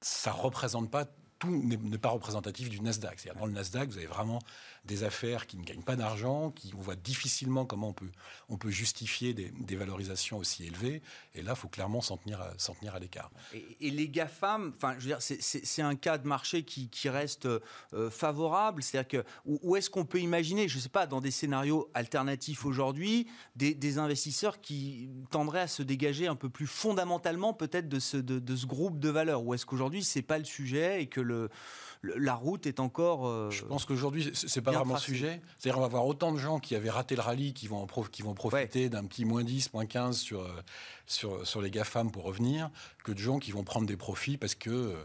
ça 0.00 0.30
ne 0.30 0.36
représente 0.36 0.90
pas 0.90 1.06
tout 1.40 1.50
n'est 1.50 1.98
pas 1.98 2.10
représentatif 2.10 2.70
du 2.70 2.80
Nasdaq. 2.80 3.18
C'est-à-dire 3.18 3.40
dans 3.40 3.46
le 3.46 3.52
Nasdaq, 3.52 3.90
vous 3.90 3.98
avez 3.98 4.06
vraiment 4.06 4.38
des 4.84 5.02
affaires 5.02 5.46
qui 5.46 5.56
ne 5.56 5.64
gagnent 5.64 5.82
pas 5.82 5.96
d'argent, 5.96 6.50
qui 6.50 6.72
on 6.76 6.80
voit 6.80 6.96
difficilement 6.96 7.64
comment 7.64 7.88
on 7.88 7.92
peut, 7.92 8.10
on 8.48 8.58
peut 8.58 8.70
justifier 8.70 9.32
des, 9.32 9.50
des 9.60 9.76
valorisations 9.76 10.38
aussi 10.38 10.64
élevées. 10.64 11.02
Et 11.34 11.42
là, 11.42 11.52
il 11.52 11.58
faut 11.58 11.68
clairement 11.68 12.00
s'en 12.00 12.18
tenir, 12.18 12.40
à, 12.40 12.52
s'en 12.58 12.74
tenir 12.74 12.94
à 12.94 12.98
l'écart. 12.98 13.30
Et, 13.54 13.64
et 13.80 13.90
les 13.90 14.08
GAFAM, 14.08 14.74
enfin, 14.76 14.94
je 14.98 15.04
veux 15.04 15.06
dire, 15.06 15.22
c'est, 15.22 15.42
c'est, 15.42 15.64
c'est 15.64 15.82
un 15.82 15.94
cas 15.94 16.18
de 16.18 16.28
marché 16.28 16.64
qui, 16.64 16.88
qui 16.90 17.08
reste 17.08 17.46
euh, 17.46 18.10
favorable. 18.10 18.82
C'est-à-dire 18.82 19.22
que 19.22 19.26
où, 19.46 19.58
où 19.62 19.76
est-ce 19.76 19.88
qu'on 19.88 20.04
peut 20.04 20.20
imaginer, 20.20 20.68
je 20.68 20.76
ne 20.76 20.82
sais 20.82 20.88
pas, 20.88 21.06
dans 21.06 21.20
des 21.20 21.30
scénarios 21.30 21.90
alternatifs 21.94 22.66
aujourd'hui, 22.66 23.26
des, 23.56 23.74
des, 23.74 23.98
investisseurs 23.98 24.60
qui 24.60 25.08
tendraient 25.30 25.60
à 25.60 25.68
se 25.68 25.82
dégager 25.82 26.26
un 26.26 26.34
peu 26.34 26.50
plus 26.50 26.66
fondamentalement 26.66 27.54
peut-être 27.54 27.88
de 27.88 28.00
ce, 28.00 28.16
de, 28.16 28.38
de 28.38 28.56
ce 28.56 28.66
groupe 28.66 28.98
de 28.98 29.08
valeurs? 29.08 29.44
Ou 29.44 29.54
est-ce 29.54 29.64
qu'aujourd'hui, 29.64 30.04
c'est 30.04 30.22
pas 30.22 30.38
le 30.38 30.44
sujet 30.44 31.02
et 31.02 31.06
que 31.06 31.20
le 31.20 31.48
la 32.16 32.34
route 32.34 32.66
est 32.66 32.80
encore. 32.80 33.26
Euh, 33.26 33.50
je 33.50 33.64
pense 33.64 33.84
qu'aujourd'hui, 33.84 34.30
c'est 34.34 34.60
pas 34.60 34.72
vraiment 34.78 34.94
le 34.94 35.00
sujet. 35.00 35.40
C'est-à-dire, 35.58 35.78
on 35.78 35.80
va 35.80 35.86
avoir 35.86 36.06
autant 36.06 36.32
de 36.32 36.38
gens 36.38 36.58
qui 36.58 36.74
avaient 36.74 36.90
raté 36.90 37.16
le 37.16 37.22
rallye 37.22 37.52
qui 37.52 37.66
vont, 37.66 37.86
qui 38.10 38.22
vont 38.22 38.34
profiter 38.34 38.84
ouais. 38.84 38.88
d'un 38.88 39.04
petit 39.04 39.24
moins 39.24 39.44
10, 39.44 39.72
moins 39.72 39.86
15 39.86 40.16
sur, 40.16 40.40
euh, 40.40 40.48
sur, 41.06 41.46
sur 41.46 41.60
les 41.60 41.70
GAFAM 41.70 42.10
pour 42.10 42.24
revenir, 42.24 42.70
que 43.04 43.12
de 43.12 43.18
gens 43.18 43.38
qui 43.38 43.52
vont 43.52 43.64
prendre 43.64 43.86
des 43.86 43.96
profits 43.96 44.36
parce 44.36 44.54
que. 44.54 44.70
Euh, 44.70 45.04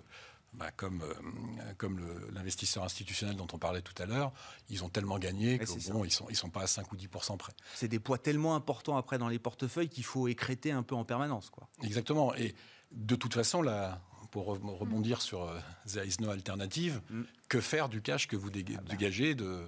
bah, 0.53 0.71
comme, 0.75 1.03
euh, 1.03 1.73
comme 1.77 2.01
l'investisseur 2.33 2.83
institutionnel 2.83 3.35
dont 3.35 3.47
on 3.53 3.59
parlait 3.59 3.83
tout 3.83 3.93
à 4.01 4.07
l'heure, 4.07 4.31
ils 4.69 4.83
ont 4.83 4.89
tellement 4.89 5.19
gagné 5.19 5.59
qu'ils 5.59 5.93
bon, 5.93 6.03
ils 6.03 6.11
sont, 6.11 6.25
ils 6.31 6.35
sont 6.35 6.49
pas 6.49 6.63
à 6.63 6.67
5 6.67 6.91
ou 6.91 6.95
10 6.95 7.07
près. 7.37 7.53
C'est 7.75 7.87
des 7.87 7.99
poids 7.99 8.17
tellement 8.17 8.55
importants 8.55 8.97
après 8.97 9.19
dans 9.19 9.27
les 9.27 9.37
portefeuilles 9.37 9.89
qu'il 9.89 10.03
faut 10.03 10.27
écréter 10.27 10.71
un 10.71 10.81
peu 10.81 10.95
en 10.95 11.05
permanence. 11.05 11.51
Quoi. 11.51 11.69
Exactement. 11.83 12.33
Et 12.33 12.55
de 12.91 13.15
toute 13.15 13.35
façon, 13.35 13.61
la, 13.61 14.01
pour 14.31 14.45
rebondir 14.45 15.21
sur 15.21 15.43
euh, 15.43 15.59
There 15.87 16.05
is 16.05 16.15
no 16.19 16.29
alternative, 16.29 17.01
mm. 17.09 17.23
que 17.47 17.61
faire 17.61 17.89
du 17.89 18.01
cash 18.01 18.27
que 18.27 18.35
vous 18.35 18.49
dégagez 18.49 19.35
de, 19.35 19.61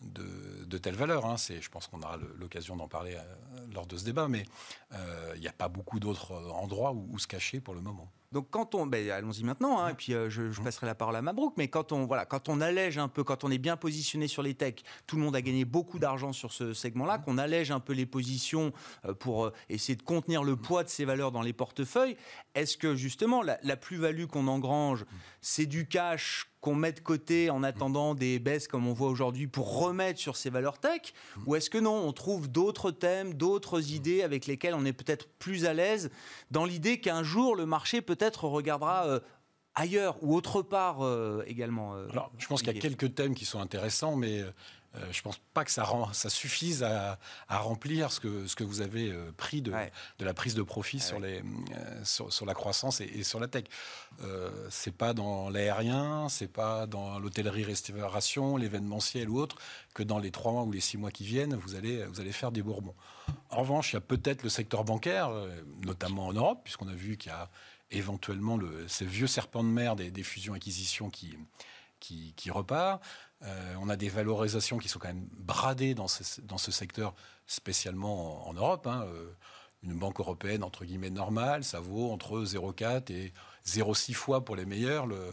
de, 0.00 0.64
de 0.64 0.78
telle 0.78 0.94
valeur 0.94 1.26
hein 1.26 1.36
Je 1.38 1.68
pense 1.68 1.86
qu'on 1.86 2.02
aura 2.02 2.18
l'occasion 2.38 2.76
d'en 2.76 2.88
parler 2.88 3.14
euh, 3.16 3.66
lors 3.72 3.86
de 3.86 3.96
ce 3.96 4.04
débat, 4.04 4.28
mais 4.28 4.44
il 4.90 4.96
euh, 4.98 5.36
n'y 5.38 5.48
a 5.48 5.52
pas 5.52 5.68
beaucoup 5.68 6.00
d'autres 6.00 6.32
endroits 6.52 6.92
où, 6.92 7.08
où 7.10 7.18
se 7.18 7.26
cacher 7.26 7.60
pour 7.60 7.74
le 7.74 7.80
moment. 7.80 8.10
Donc 8.34 8.48
quand 8.50 8.74
on, 8.74 8.84
ben, 8.84 9.08
allons-y 9.10 9.44
maintenant, 9.44 9.78
hein, 9.78 9.90
et 9.90 9.94
puis 9.94 10.12
euh, 10.12 10.28
je, 10.28 10.50
je, 10.50 10.60
passerai 10.60 10.86
la 10.86 10.96
parole 10.96 11.14
à 11.14 11.22
Mabrouk, 11.22 11.54
mais 11.56 11.68
quand 11.68 11.92
on, 11.92 12.04
voilà, 12.04 12.26
quand 12.26 12.48
on 12.48 12.60
allège 12.60 12.98
un 12.98 13.06
peu, 13.06 13.22
quand 13.22 13.44
on 13.44 13.50
est 13.52 13.58
bien 13.58 13.76
positionné 13.76 14.26
sur 14.26 14.42
les 14.42 14.54
techs, 14.54 14.84
tout 15.06 15.14
le 15.14 15.22
monde 15.22 15.36
a 15.36 15.40
gagné 15.40 15.64
beaucoup 15.64 16.00
d'argent 16.00 16.32
sur 16.32 16.52
ce 16.52 16.72
segment-là, 16.72 17.18
qu'on 17.18 17.38
allège 17.38 17.70
un 17.70 17.78
peu 17.78 17.92
les 17.92 18.06
positions 18.06 18.72
euh, 19.04 19.14
pour 19.14 19.44
euh, 19.44 19.52
essayer 19.68 19.94
de 19.94 20.02
contenir 20.02 20.42
le 20.42 20.56
poids 20.56 20.82
de 20.82 20.88
ces 20.88 21.04
valeurs 21.04 21.30
dans 21.30 21.42
les 21.42 21.52
portefeuilles, 21.52 22.16
est-ce 22.56 22.76
que 22.76 22.96
justement 22.96 23.40
la, 23.40 23.56
la 23.62 23.76
plus-value 23.76 24.26
qu'on 24.26 24.48
engrange, 24.48 25.04
c'est 25.40 25.66
du 25.66 25.86
cash 25.86 26.50
qu'on 26.64 26.74
met 26.74 26.92
de 26.92 27.00
côté 27.00 27.50
en 27.50 27.62
attendant 27.62 28.14
des 28.14 28.38
baisses 28.38 28.68
comme 28.68 28.86
on 28.88 28.94
voit 28.94 29.10
aujourd'hui 29.10 29.46
pour 29.46 29.80
remettre 29.80 30.18
sur 30.18 30.34
ces 30.34 30.48
valeurs 30.48 30.78
tech 30.78 31.12
Ou 31.44 31.56
est-ce 31.56 31.68
que 31.68 31.76
non, 31.76 31.92
on 31.92 32.12
trouve 32.14 32.50
d'autres 32.50 32.90
thèmes, 32.90 33.34
d'autres 33.34 33.92
idées 33.92 34.22
avec 34.22 34.46
lesquelles 34.46 34.72
on 34.72 34.86
est 34.86 34.94
peut-être 34.94 35.28
plus 35.38 35.66
à 35.66 35.74
l'aise 35.74 36.10
dans 36.50 36.64
l'idée 36.64 37.00
qu'un 37.00 37.22
jour 37.22 37.54
le 37.54 37.66
marché 37.66 38.00
peut-être 38.00 38.44
regardera 38.44 39.04
euh, 39.04 39.20
ailleurs 39.74 40.16
ou 40.22 40.34
autre 40.34 40.62
part 40.62 41.04
euh, 41.04 41.44
également 41.46 41.96
euh, 41.96 42.08
Alors, 42.12 42.32
je 42.38 42.46
pense 42.46 42.62
qu'il 42.62 42.74
y 42.74 42.78
a 42.78 42.80
quelques 42.80 43.14
thèmes 43.14 43.34
qui 43.34 43.44
sont 43.44 43.60
intéressants, 43.60 44.16
mais 44.16 44.42
je 45.10 45.18
ne 45.18 45.22
pense 45.22 45.38
pas 45.52 45.64
que 45.64 45.70
ça, 45.70 45.84
rend, 45.84 46.12
ça 46.12 46.30
suffise 46.30 46.82
à, 46.82 47.18
à, 47.48 47.58
remplir 47.58 48.12
ce 48.12 48.20
que, 48.20 48.46
ce 48.46 48.54
que 48.54 48.64
vous 48.64 48.80
avez 48.80 49.10
euh, 49.10 49.32
pris 49.36 49.60
de, 49.60 49.72
ouais. 49.72 49.92
de 50.18 50.24
la 50.24 50.34
prise 50.34 50.54
de 50.54 50.62
profit 50.62 50.98
ouais, 50.98 51.02
sur, 51.02 51.20
les, 51.20 51.40
euh, 51.40 52.04
sur, 52.04 52.32
sur, 52.32 52.46
la 52.46 52.54
croissance 52.54 53.00
et, 53.00 53.04
et 53.04 53.24
sur 53.24 53.40
la 53.40 53.48
tech. 53.48 53.64
Euh, 54.22 54.50
c'est 54.70 54.94
pas 54.94 55.12
dans 55.12 55.50
l'aérien, 55.50 56.28
c'est 56.28 56.52
pas 56.52 56.86
dans 56.86 57.18
l'hôtellerie-restauration, 57.18 58.56
l'événementiel 58.56 59.28
ou 59.28 59.38
autre, 59.38 59.56
que 59.94 60.02
dans 60.02 60.18
les 60.18 60.30
trois 60.30 60.52
mois 60.52 60.62
ou 60.62 60.70
les 60.70 60.80
six 60.80 60.96
mois 60.96 61.10
qui 61.10 61.24
viennent, 61.24 61.54
vous 61.54 61.74
allez, 61.74 62.04
vous 62.04 62.20
allez 62.20 62.32
faire 62.32 62.52
des 62.52 62.62
bourbons. 62.62 62.94
En 63.50 63.58
revanche, 63.58 63.92
il 63.92 63.96
y 63.96 63.98
a 63.98 64.02
peut-être 64.02 64.42
le 64.42 64.48
secteur 64.48 64.84
bancaire, 64.84 65.30
notamment 65.84 66.26
en 66.26 66.32
Europe, 66.32 66.60
puisqu'on 66.64 66.88
a 66.88 66.94
vu 66.94 67.16
qu'il 67.16 67.32
y 67.32 67.34
a 67.34 67.50
éventuellement 67.90 68.56
le, 68.56 68.86
ces 68.88 69.04
vieux 69.06 69.26
serpents 69.26 69.64
de 69.64 69.68
mer 69.68 69.96
des, 69.96 70.10
des 70.10 70.22
fusions-acquisitions 70.22 71.10
qui, 71.10 71.36
qui, 72.00 72.34
qui 72.36 72.50
repart. 72.50 73.02
Euh, 73.44 73.74
on 73.80 73.88
a 73.88 73.96
des 73.96 74.08
valorisations 74.08 74.78
qui 74.78 74.88
sont 74.88 74.98
quand 74.98 75.08
même 75.08 75.28
bradées 75.38 75.94
dans 75.94 76.08
ce, 76.08 76.40
dans 76.40 76.58
ce 76.58 76.70
secteur, 76.70 77.14
spécialement 77.46 78.46
en, 78.46 78.50
en 78.50 78.54
Europe. 78.54 78.86
Hein. 78.86 79.04
Euh, 79.06 79.30
une 79.84 79.98
banque 79.98 80.20
européenne, 80.20 80.64
entre 80.64 80.84
guillemets, 80.84 81.10
normale, 81.10 81.62
ça 81.62 81.80
vaut 81.80 82.10
entre 82.10 82.42
0,4 82.42 83.12
et 83.12 83.32
0,6 83.66 84.14
fois 84.14 84.44
pour 84.44 84.56
les 84.56 84.64
meilleurs 84.64 85.06
le, 85.06 85.16
euh, 85.16 85.30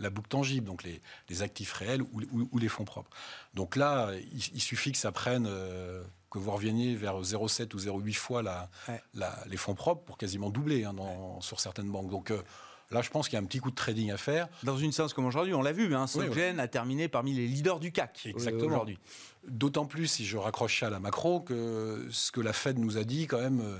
la 0.00 0.10
boucle 0.10 0.28
tangible, 0.28 0.66
donc 0.66 0.82
les, 0.82 1.00
les 1.28 1.42
actifs 1.42 1.72
réels 1.72 2.02
ou, 2.02 2.22
ou, 2.32 2.48
ou, 2.50 2.58
les 2.58 2.68
fonds 2.68 2.84
propres. 2.84 3.10
Donc 3.54 3.76
là, 3.76 4.10
il, 4.32 4.40
il 4.54 4.60
suffit 4.60 4.92
que 4.92 4.98
ça 4.98 5.12
prenne, 5.12 5.46
euh, 5.48 6.02
que 6.30 6.38
vous 6.38 6.50
reveniez 6.50 6.94
vers 6.94 7.20
0,7 7.20 7.74
ou 7.74 7.78
0,8 7.78 8.14
fois 8.14 8.42
la, 8.42 8.68
ouais. 8.88 9.00
la, 9.14 9.36
les 9.46 9.56
fonds 9.56 9.74
propres 9.74 10.04
pour 10.04 10.18
quasiment 10.18 10.50
doubler 10.50 10.84
hein, 10.84 10.94
dans, 10.94 11.36
ouais. 11.36 11.40
sur 11.40 11.60
certaines 11.60 11.90
banques. 11.90 12.10
Donc 12.10 12.30
euh, 12.30 12.42
Là, 12.90 13.02
je 13.02 13.10
pense 13.10 13.28
qu'il 13.28 13.36
y 13.36 13.40
a 13.40 13.42
un 13.42 13.46
petit 13.46 13.58
coup 13.58 13.70
de 13.70 13.76
trading 13.76 14.10
à 14.10 14.16
faire. 14.16 14.48
Dans 14.62 14.78
une 14.78 14.92
séance 14.92 15.12
comme 15.12 15.26
aujourd'hui, 15.26 15.52
on 15.52 15.60
l'a 15.60 15.72
vu, 15.72 15.94
hein, 15.94 16.06
oui, 16.14 16.24
oui. 16.30 16.42
a 16.42 16.68
terminé 16.68 17.08
parmi 17.08 17.34
les 17.34 17.46
leaders 17.46 17.80
du 17.80 17.92
CAC. 17.92 18.22
Euh, 18.24 18.30
Exactement. 18.30 18.66
Aujourd'hui. 18.66 18.98
D'autant 19.46 19.84
plus, 19.84 20.06
si 20.06 20.24
je 20.24 20.38
raccroche 20.38 20.80
ça 20.80 20.86
à 20.86 20.90
la 20.90 20.98
macro, 20.98 21.40
que 21.40 22.08
ce 22.10 22.32
que 22.32 22.40
la 22.40 22.54
Fed 22.54 22.78
nous 22.78 22.96
a 22.96 23.04
dit 23.04 23.26
quand 23.26 23.40
même 23.40 23.60
euh, 23.60 23.78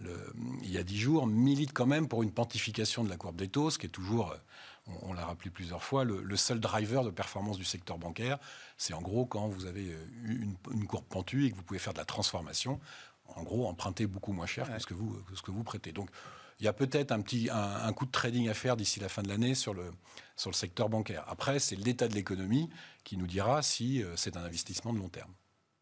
le, 0.00 0.32
il 0.62 0.70
y 0.70 0.76
a 0.76 0.82
dix 0.82 0.98
jours 0.98 1.26
milite 1.26 1.72
quand 1.72 1.86
même 1.86 2.06
pour 2.06 2.22
une 2.22 2.32
pontification 2.32 3.02
de 3.02 3.08
la 3.08 3.16
courbe 3.16 3.36
des 3.36 3.48
taux, 3.48 3.70
ce 3.70 3.78
qui 3.78 3.86
est 3.86 3.90
toujours, 3.90 4.34
on, 4.86 5.10
on 5.10 5.12
l'a 5.14 5.24
rappelé 5.24 5.50
plusieurs 5.50 5.82
fois, 5.82 6.04
le, 6.04 6.22
le, 6.22 6.36
seul 6.36 6.60
driver 6.60 7.02
de 7.02 7.10
performance 7.10 7.56
du 7.56 7.64
secteur 7.64 7.96
bancaire. 7.96 8.38
C'est 8.76 8.92
en 8.92 9.00
gros 9.00 9.24
quand 9.24 9.48
vous 9.48 9.64
avez 9.64 9.94
une, 10.24 10.54
une, 10.70 10.86
courbe 10.86 11.06
pentue 11.08 11.46
et 11.46 11.50
que 11.50 11.56
vous 11.56 11.62
pouvez 11.62 11.80
faire 11.80 11.94
de 11.94 11.98
la 11.98 12.04
transformation, 12.04 12.78
en 13.26 13.42
gros 13.42 13.66
emprunter 13.66 14.06
beaucoup 14.06 14.32
moins 14.32 14.46
cher 14.46 14.68
ouais. 14.68 14.76
que, 14.76 14.82
ce 14.82 14.86
que, 14.86 14.94
vous, 14.94 15.12
que 15.30 15.34
ce 15.34 15.42
que 15.42 15.50
vous 15.50 15.64
prêtez. 15.64 15.92
Donc 15.92 16.10
il 16.60 16.64
y 16.64 16.68
a 16.68 16.72
peut-être 16.72 17.10
un 17.12 17.20
petit 17.20 17.48
un, 17.50 17.86
un, 17.86 17.92
coup 17.92 18.06
de 18.06 18.10
trading 18.10 18.48
à 18.48 18.54
faire 18.54 18.76
d'ici 18.76 19.00
la 19.00 19.08
fin 19.08 19.22
de 19.22 19.28
l'année 19.28 19.54
sur 19.54 19.74
le 19.74 19.90
sur 20.40 20.50
le 20.50 20.54
secteur 20.54 20.88
bancaire. 20.88 21.24
Après, 21.28 21.58
c'est 21.58 21.76
l'état 21.76 22.08
de 22.08 22.14
l'économie 22.14 22.70
qui 23.04 23.16
nous 23.16 23.26
dira 23.26 23.62
si 23.62 24.02
euh, 24.02 24.16
c'est 24.16 24.36
un 24.36 24.44
investissement 24.44 24.92
de 24.92 24.98
long 24.98 25.08
terme. 25.08 25.32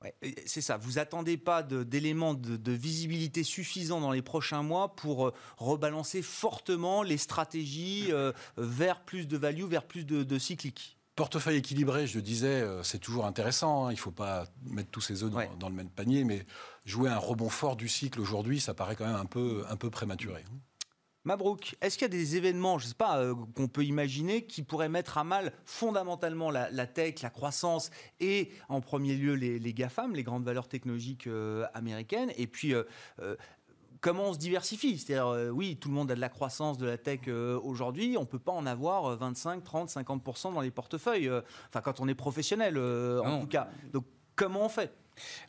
Ouais, 0.03 0.15
c'est 0.47 0.61
ça. 0.61 0.77
Vous 0.77 0.99
attendez 0.99 1.37
pas 1.37 1.63
d'éléments 1.63 2.35
de, 2.35 2.51
de, 2.51 2.57
de, 2.57 2.73
visibilité 2.73 3.43
suffisants 3.43 4.01
dans 4.01 4.13
les 4.13 4.23
prochains 4.23 4.63
mois 4.63 4.95
pour 4.95 5.29
euh, 5.29 5.35
rebalancer 5.57 6.23
fortement 6.23 7.03
les 7.03 7.19
stratégies 7.19 8.09
euh, 8.11 8.33
vers 8.57 9.01
plus 9.05 9.27
de 9.27 9.37
value, 9.37 9.65
vers 9.65 9.85
plus 9.85 10.05
de, 10.05 10.23
de 10.23 10.39
cyclique? 10.39 10.97
Portefeuille 11.17 11.57
équilibré, 11.57 12.07
je 12.07 12.21
disais, 12.21 12.65
c'est 12.85 13.01
toujours 13.01 13.27
intéressant. 13.27 13.87
Hein. 13.87 13.91
Il 13.91 13.97
ne 13.97 14.01
faut 14.01 14.13
pas 14.13 14.45
mettre 14.63 14.91
tous 14.91 15.01
ses 15.01 15.25
œufs 15.25 15.31
dans, 15.33 15.39
ouais. 15.39 15.51
dans, 15.59 15.69
le 15.69 15.75
même 15.75 15.91
panier, 15.91 16.23
mais 16.23 16.47
jouer 16.85 17.11
un 17.11 17.19
rebond 17.19 17.49
fort 17.49 17.75
du 17.75 17.89
cycle 17.89 18.21
aujourd'hui, 18.21 18.61
ça 18.61 18.73
paraît 18.73 18.95
quand 18.95 19.05
même 19.05 19.17
un 19.17 19.27
peu, 19.27 19.65
un 19.69 19.75
peu 19.75 19.91
prématuré. 19.91 20.45
Mabrouk, 21.29 21.77
est-ce 21.81 21.97
qu'il 21.97 22.05
y 22.05 22.07
a 22.07 22.09
des 22.09 22.37
événements, 22.37 22.79
je 22.79 22.87
ne 22.87 22.89
sais 22.89 22.95
pas, 22.95 23.19
euh, 23.19 23.35
qu'on 23.55 23.69
peut 23.69 23.85
imaginer 23.85 24.47
qui 24.47 24.63
pourraient 24.63 24.89
mettre 24.89 25.19
à 25.19 25.25
mal 25.25 25.53
fondamentalement 25.65 26.51
la, 26.51 26.71
la, 26.71 26.87
tech, 26.87 27.23
la 27.23 27.31
croissance 27.31 27.91
et 28.21 28.51
en 28.69 28.81
premier 28.81 29.15
lieu 29.15 29.35
les, 29.35 29.59
les 29.59 29.75
GAFAM, 29.75 30.15
les 30.15 30.23
grandes 30.23 30.45
valeurs 30.45 30.69
technologiques 30.69 31.27
euh, 31.27 31.67
américaines? 31.75 32.33
Et 32.37 32.47
puis, 32.47 32.75
euh, 32.75 32.85
comment 34.01 34.25
on 34.29 34.33
se 34.33 34.39
diversifie? 34.39 34.99
C'est-à-dire, 34.99 35.29
euh, 35.29 35.51
oui, 35.51 35.77
tout 35.77 35.89
le 35.89 35.95
monde 35.95 36.11
a 36.11 36.15
de 36.15 36.21
la 36.21 36.29
croissance 36.29 36.79
de 36.79 36.87
la 36.87 36.99
tech 36.99 37.21
euh, 37.29 37.59
aujourd'hui, 37.63 38.17
on 38.17 38.23
ne 38.23 38.27
peut 38.27 38.39
pas 38.39 38.53
en 38.53 38.67
avoir 38.67 39.17
25, 39.17 39.63
30, 39.63 39.91
50% 39.91 40.55
dans 40.55 40.61
les 40.61 40.71
portefeuilles, 40.71 41.29
euh, 41.29 41.41
enfin 41.69 41.81
quand 41.81 42.01
on 42.01 42.09
est 42.09 42.15
professionnel 42.15 42.79
en 42.79 43.29
non. 43.29 43.41
tout 43.41 43.49
cas. 43.49 43.69
Donc 43.93 44.05
comment 44.37 44.65
on 44.65 44.69
fait? 44.69 44.93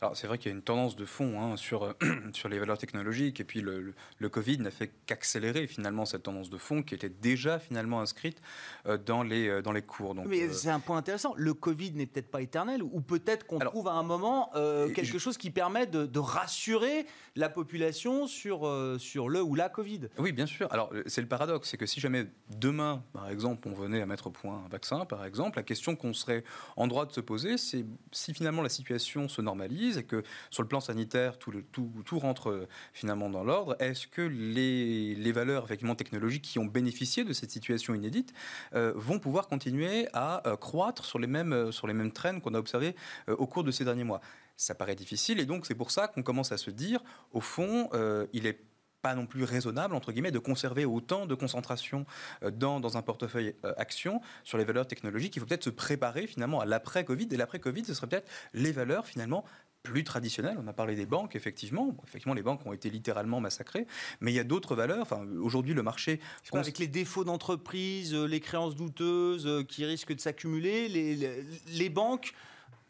Alors 0.00 0.16
c'est 0.16 0.26
vrai 0.26 0.38
qu'il 0.38 0.50
y 0.50 0.54
a 0.54 0.56
une 0.56 0.62
tendance 0.62 0.96
de 0.96 1.04
fond 1.04 1.40
hein, 1.40 1.56
sur, 1.56 1.84
euh, 1.84 1.92
sur 2.32 2.48
les 2.48 2.58
valeurs 2.58 2.78
technologiques 2.78 3.40
et 3.40 3.44
puis 3.44 3.60
le, 3.60 3.80
le, 3.80 3.94
le 4.18 4.28
Covid 4.28 4.58
n'a 4.58 4.70
fait 4.70 4.90
qu'accélérer 5.06 5.66
finalement 5.66 6.04
cette 6.04 6.24
tendance 6.24 6.50
de 6.50 6.58
fond 6.58 6.82
qui 6.82 6.94
était 6.94 7.08
déjà 7.08 7.58
finalement 7.58 8.00
inscrite 8.00 8.40
euh, 8.86 8.98
dans, 8.98 9.22
les, 9.22 9.48
euh, 9.48 9.62
dans 9.62 9.72
les 9.72 9.82
cours. 9.82 10.14
Donc, 10.14 10.26
Mais 10.26 10.48
c'est 10.50 10.70
un 10.70 10.80
point 10.80 10.96
intéressant. 10.96 11.34
Le 11.36 11.54
Covid 11.54 11.92
n'est 11.92 12.06
peut-être 12.06 12.30
pas 12.30 12.42
éternel 12.42 12.82
ou 12.82 13.00
peut-être 13.00 13.46
qu'on 13.46 13.58
trouve 13.58 13.88
à 13.88 13.92
un 13.92 14.02
moment 14.02 14.50
quelque 14.52 15.04
je... 15.04 15.18
chose 15.18 15.36
qui 15.36 15.50
permet 15.50 15.86
de, 15.86 16.06
de, 16.06 16.18
rassurer 16.18 17.06
la 17.36 17.48
population 17.48 18.26
sur, 18.26 18.68
sur 18.98 19.28
le 19.28 19.42
ou 19.42 19.54
la 19.54 19.68
Covid. 19.68 20.08
Oui, 20.18 20.32
bien 20.32 20.46
sûr. 20.46 20.68
Alors 20.70 20.92
c'est 21.06 21.20
le 21.20 21.28
paradoxe, 21.28 21.70
c'est 21.70 21.76
que 21.76 21.86
si 21.86 22.00
jamais 22.00 22.26
demain, 22.48 23.02
par 23.12 23.28
exemple, 23.28 23.68
on 23.68 23.72
venait 23.72 24.00
à 24.00 24.06
mettre 24.06 24.28
au 24.28 24.30
point 24.30 24.62
un 24.64 24.68
vaccin, 24.68 25.04
par 25.04 25.24
exemple, 25.24 25.58
la 25.58 25.62
question 25.62 25.96
qu'on 25.96 26.12
serait 26.12 26.44
en 26.76 26.86
droit 26.86 27.06
de 27.06 27.12
se 27.12 27.20
poser, 27.20 27.56
c'est 27.56 27.84
si 28.12 28.34
finalement 28.34 28.62
la 28.62 28.68
situation 28.68 29.28
se 29.28 29.40
normalise 29.40 29.59
et 29.62 30.04
que 30.04 30.22
sur 30.50 30.62
le 30.62 30.68
plan 30.68 30.80
sanitaire, 30.80 31.38
tout, 31.38 31.50
le, 31.50 31.62
tout, 31.62 31.90
tout 32.04 32.18
rentre 32.18 32.68
finalement 32.92 33.30
dans 33.30 33.44
l'ordre, 33.44 33.76
est-ce 33.78 34.06
que 34.06 34.22
les, 34.22 35.32
valeurs 35.32 35.64
effectivement 35.64 35.94
technologiques 35.94 36.42
qui 36.42 36.58
ont 36.58 36.64
bénéficié 36.64 37.24
de 37.24 37.32
cette 37.32 37.50
situation 37.50 37.94
inédite 37.94 38.32
vont 38.72 39.18
pouvoir 39.18 39.46
continuer 39.46 40.08
à 40.12 40.42
croître 40.60 41.04
sur 41.04 41.18
les 41.18 41.28
mêmes, 41.28 41.70
sur 41.70 41.86
les 41.86 41.94
mêmes 41.94 42.10
traînes 42.10 42.40
qu'on 42.40 42.54
a 42.54 42.58
observées 42.58 42.96
au 43.28 43.46
cours 43.46 43.64
de 43.64 43.70
ces 43.70 43.84
derniers 43.84 44.04
mois? 44.04 44.20
Ça 44.56 44.74
paraît 44.74 44.96
difficile 44.96 45.38
et 45.40 45.46
donc 45.46 45.66
c'est 45.66 45.74
pour 45.74 45.90
ça 45.90 46.08
qu'on 46.08 46.22
commence 46.22 46.52
à 46.52 46.56
se 46.56 46.70
dire, 46.70 47.00
au 47.32 47.40
fond, 47.40 47.88
il 48.32 48.46
est 48.46 48.60
pas 49.02 49.14
non 49.14 49.26
plus 49.26 49.44
raisonnable, 49.44 49.94
entre 49.94 50.12
guillemets, 50.12 50.30
de 50.30 50.38
conserver 50.38 50.84
autant 50.84 51.26
de 51.26 51.34
concentration 51.34 52.06
euh, 52.42 52.50
dans, 52.50 52.80
dans 52.80 52.96
un 52.96 53.02
portefeuille 53.02 53.54
euh, 53.64 53.72
action 53.76 54.20
sur 54.44 54.58
les 54.58 54.64
valeurs 54.64 54.86
technologiques. 54.86 55.36
Il 55.36 55.40
faut 55.40 55.46
peut-être 55.46 55.64
se 55.64 55.70
préparer 55.70 56.26
finalement 56.26 56.60
à 56.60 56.66
l'après-Covid. 56.66 57.28
Et 57.30 57.36
l'après-Covid, 57.36 57.84
ce 57.84 57.94
serait 57.94 58.06
peut-être 58.08 58.30
les 58.52 58.72
valeurs 58.72 59.06
finalement 59.06 59.44
plus 59.82 60.04
traditionnelles. 60.04 60.58
On 60.62 60.66
a 60.66 60.74
parlé 60.74 60.94
des 60.94 61.06
banques, 61.06 61.34
effectivement. 61.36 61.96
effectivement, 62.06 62.34
les 62.34 62.42
banques 62.42 62.64
ont 62.66 62.72
été 62.72 62.90
littéralement 62.90 63.40
massacrées. 63.40 63.86
Mais 64.20 64.30
il 64.30 64.34
y 64.34 64.40
a 64.40 64.44
d'autres 64.44 64.74
valeurs. 64.74 65.00
Enfin, 65.00 65.26
aujourd'hui, 65.40 65.72
le 65.72 65.82
marché... 65.82 66.20
avec 66.52 66.78
les 66.78 66.88
défauts 66.88 67.24
d'entreprise, 67.24 68.14
euh, 68.14 68.26
les 68.26 68.40
créances 68.40 68.76
douteuses 68.76 69.64
qui 69.68 69.84
risquent 69.86 70.14
de 70.14 70.20
s'accumuler, 70.20 70.88
les, 70.88 71.16
les, 71.16 71.44
les 71.72 71.88
banques 71.88 72.34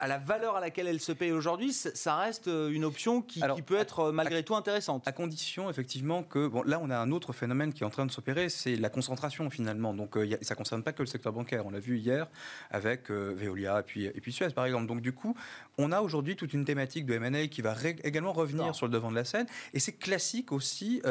à 0.00 0.08
la 0.08 0.16
valeur 0.16 0.56
à 0.56 0.60
laquelle 0.60 0.86
elle 0.86 0.98
se 0.98 1.12
paye 1.12 1.30
aujourd'hui, 1.30 1.74
ça 1.74 2.16
reste 2.16 2.48
euh, 2.48 2.70
une 2.70 2.86
option 2.86 3.20
qui, 3.20 3.40
peut 3.66 3.76
être 3.76 4.00
euh, 4.00 4.12
malgré 4.12 4.42
tout 4.42 4.56
intéressante. 4.56 5.06
À 5.06 5.12
condition, 5.12 5.68
effectivement, 5.68 6.22
que 6.22 6.48
bon, 6.48 6.62
là, 6.62 6.80
on 6.82 6.88
a 6.88 6.96
un 6.96 7.10
autre 7.12 7.34
phénomène 7.34 7.74
qui 7.74 7.82
est 7.82 7.86
en 7.86 7.90
train 7.90 8.06
de 8.06 8.10
s'opérer, 8.10 8.48
c'est 8.48 8.76
la 8.76 8.88
concentration 8.88 9.50
finalement. 9.50 9.92
Donc, 9.92 10.16
euh, 10.16 10.38
ça 10.40 10.54
ne 10.54 10.56
concerne 10.56 10.82
pas 10.82 10.92
que 10.92 11.02
le 11.02 11.06
secteur 11.06 11.34
bancaire. 11.34 11.66
On 11.66 11.70
l'a 11.70 11.80
vu 11.80 11.98
hier 11.98 12.28
avec 12.70 13.10
Veolia 13.10 13.80
et 13.80 13.82
puis, 13.82 14.04
et 14.06 14.20
puis 14.20 14.32
Suez, 14.32 14.48
par 14.50 14.64
exemple. 14.64 14.86
Donc, 14.86 15.02
du 15.02 15.12
coup, 15.12 15.36
on 15.76 15.92
a 15.92 16.00
aujourd'hui 16.00 16.34
toute 16.34 16.54
une 16.54 16.64
thématique 16.64 17.04
de 17.04 17.14
M&A 17.14 17.48
qui 17.48 17.60
va 17.60 17.74
également 18.02 18.32
revenir 18.32 18.74
sur 18.74 18.86
le 18.86 18.92
devant 18.92 19.10
de 19.10 19.16
la 19.16 19.24
scène. 19.24 19.46
Et 19.74 19.80
c'est 19.80 19.92
classique 19.92 20.50
aussi, 20.52 21.02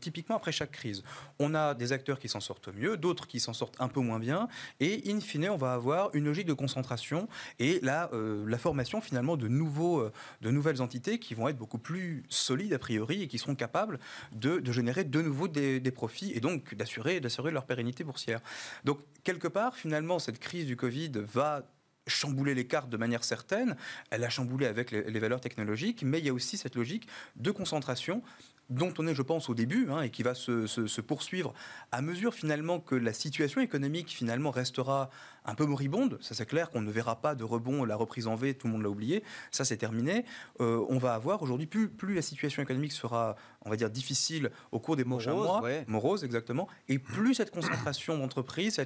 typiquement 0.00 0.36
après 0.36 0.52
chaque 0.52 0.72
crise. 0.72 1.02
On 1.38 1.54
a 1.54 1.74
des 1.74 1.92
acteurs 1.92 2.18
qui 2.18 2.28
s'en 2.28 2.40
sortent 2.40 2.68
mieux, 2.74 2.96
d'autres 2.96 3.26
qui 3.26 3.40
s'en 3.40 3.52
sortent 3.52 3.76
un 3.80 3.88
peu 3.88 4.00
moins 4.00 4.18
bien. 4.18 4.48
Et 4.80 5.02
in 5.10 5.20
fine, 5.20 5.48
on 5.50 5.56
va 5.56 5.72
avoir 5.72 6.10
une 6.14 6.24
logique 6.24 6.46
de 6.46 6.52
concentration. 6.52 7.28
Et 7.58 7.80
là, 7.82 8.10
la 8.46 8.58
formation 8.58 9.00
finalement 9.00 9.36
de, 9.36 9.48
nouveaux, 9.48 10.00
euh, 10.00 10.12
de 10.40 10.50
nouvelles 10.50 10.82
entités 10.82 11.18
qui 11.18 11.34
vont 11.34 11.48
être 11.48 11.56
beaucoup 11.56 11.78
plus 11.78 12.24
solides 12.28 12.72
a 12.72 12.78
priori 12.78 13.22
et 13.22 13.28
qui 13.28 13.38
seront 13.38 13.54
capables 13.54 13.98
de, 14.32 14.60
générer 14.72 15.04
de 15.04 15.22
nouveau 15.22 15.48
des, 15.48 15.80
profits 15.90 16.32
et 16.34 16.40
donc 16.40 16.74
d'assurer, 16.74 17.20
leur 17.50 17.66
pérennité 17.66 18.04
boursière. 18.04 18.40
Donc 18.84 19.00
quelque 19.22 19.48
part, 19.48 19.76
finalement, 19.76 20.18
cette 20.18 20.38
crise 20.38 20.66
du 20.66 20.76
Covid 20.76 21.12
va 21.16 21.68
chambouler 22.06 22.54
les 22.54 22.66
cartes 22.66 22.90
de 22.90 22.96
manière 22.96 23.24
certaine. 23.24 23.76
Elle 24.10 24.24
a 24.24 24.30
chamboulé 24.30 24.66
avec 24.66 24.90
les, 24.90 25.18
valeurs 25.18 25.40
technologiques, 25.40 26.02
mais 26.02 26.18
il 26.18 26.26
y 26.26 26.28
a 26.28 26.34
aussi 26.34 26.56
cette 26.56 26.74
logique 26.74 27.08
de 27.36 27.50
concentration 27.50 28.22
dont 28.70 28.92
on 28.98 29.06
est, 29.06 29.14
je 29.14 29.22
pense, 29.22 29.48
au 29.48 29.54
début, 29.54 29.88
hein, 29.90 30.02
et 30.02 30.10
qui 30.10 30.22
va 30.22 30.34
se, 30.34 31.00
poursuivre 31.00 31.52
à 31.92 32.00
mesure 32.00 32.34
finalement 32.34 32.80
que 32.80 32.94
la 32.94 33.12
situation 33.12 33.60
économique 33.60 34.08
finalement 34.08 34.50
restera 34.50 35.10
un 35.44 35.54
peu 35.54 35.66
moribonde. 35.66 36.18
Ça, 36.20 36.34
c'est 36.34 36.46
clair 36.46 36.70
qu'on 36.70 36.82
ne 36.82 36.90
verra 36.90 37.20
pas 37.20 37.34
de 37.34 37.44
rebond, 37.44 37.84
la 37.84 37.96
reprise 37.96 38.26
en 38.26 38.34
V, 38.34 38.54
tout 38.54 38.66
le 38.66 38.72
monde 38.72 38.82
l'a 38.82 38.90
oublié. 38.90 39.22
Ça, 39.50 39.64
c'est 39.64 39.76
terminé. 39.76 40.24
Euh, 40.60 40.84
on 40.88 40.98
va 40.98 41.14
avoir 41.14 41.42
aujourd'hui, 41.42 41.66
plus, 41.66 41.88
plus 41.88 42.14
la 42.14 42.22
situation 42.22 42.62
économique 42.62 42.92
sera, 42.92 43.36
on 43.62 43.70
va 43.70 43.76
dire, 43.76 43.90
difficile 43.90 44.50
au 44.72 44.78
cours 44.78 44.96
des 44.96 45.04
prochains 45.04 45.34
mois, 45.34 45.62
morose 45.86 46.24
exactement, 46.24 46.68
et 46.88 46.98
plus 46.98 47.34
cette 47.34 47.50
concentration 47.50 48.18
d'entreprises, 48.18 48.80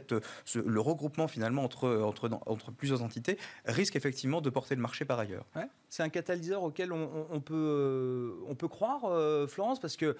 le 0.55 0.81
regroupement 0.81 1.29
finalement 1.29 1.65
entre, 1.65 2.03
entre, 2.03 2.31
entre 2.47 2.71
plusieurs 2.71 3.03
entités 3.03 3.39
risque 3.65 3.97
effectivement 3.97 4.41
de 4.41 4.51
porter 4.51 4.75
le 4.75 4.83
marché 4.83 5.05
par 5.05 5.19
ailleurs. 5.19 5.47
C'est 5.89 6.03
un 6.03 6.09
catalyseur 6.09 6.63
auquel 6.63 6.93
on, 6.93 7.41
peut, 7.41 7.55
euh, 7.55 8.33
on 8.49 8.55
peut 8.55 8.69
croire, 8.69 9.05
euh, 9.05 9.47
Florence, 9.47 9.81
parce 9.81 9.97
que... 9.97 10.17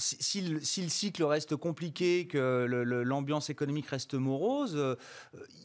si, 0.00 0.40
le, 0.40 0.60
cycle 0.60 1.22
reste 1.22 1.56
compliqué, 1.56 2.26
que 2.26 2.66
l'ambiance 3.04 3.50
économique 3.50 3.86
reste 3.86 4.14
morose, 4.14 4.74
euh, 4.76 4.96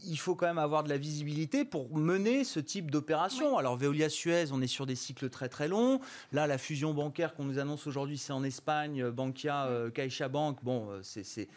il 0.06 0.18
faut 0.18 0.36
quand 0.36 0.46
même 0.46 0.58
avoir 0.58 0.84
de 0.84 0.90
la 0.90 0.98
visibilité 0.98 1.66
pour 1.66 1.96
mener 1.98 2.44
ce 2.44 2.60
type 2.60 2.92
d'opération. 2.92 3.58
Alors 3.58 3.78
Veolia 3.78 4.10
Suez, 4.10 4.46
on 4.52 4.62
est 4.62 4.68
sur 4.68 4.86
des 4.86 4.96
cycles 4.96 5.30
très 5.30 5.50
très 5.50 5.68
longs. 5.68 6.00
Là, 6.32 6.48
la 6.48 6.58
fusion 6.58 6.94
bancaire 6.94 7.34
qu'on 7.34 7.46
nous 7.46 7.60
annonce 7.60 7.88
aujourd'hui, 7.88 8.18
c'est 8.18 8.34
en 8.34 8.44
Espagne, 8.44 9.10
Bankia, 9.10 9.66
euh, 9.68 9.90
CaixaBank. 9.90 10.64
Bon, 10.64 10.90
euh, 10.92 11.00
c'est 11.02 11.48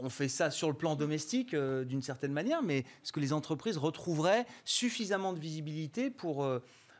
on 0.00 0.08
fait 0.08 0.28
ça 0.28 0.50
sur 0.50 0.68
le 0.68 0.74
plan 0.74 0.94
domestique 0.94 1.54
d'une 1.54 2.00
certaine 2.00 2.32
manière, 2.32 2.62
mais 2.62 2.78
est-ce 2.78 3.12
que 3.12 3.20
les 3.20 3.32
entreprises 3.32 3.76
retrouveraient 3.76 4.46
suffisamment 4.64 5.32
de 5.32 5.40
visibilité 5.40 6.10
pour 6.10 6.48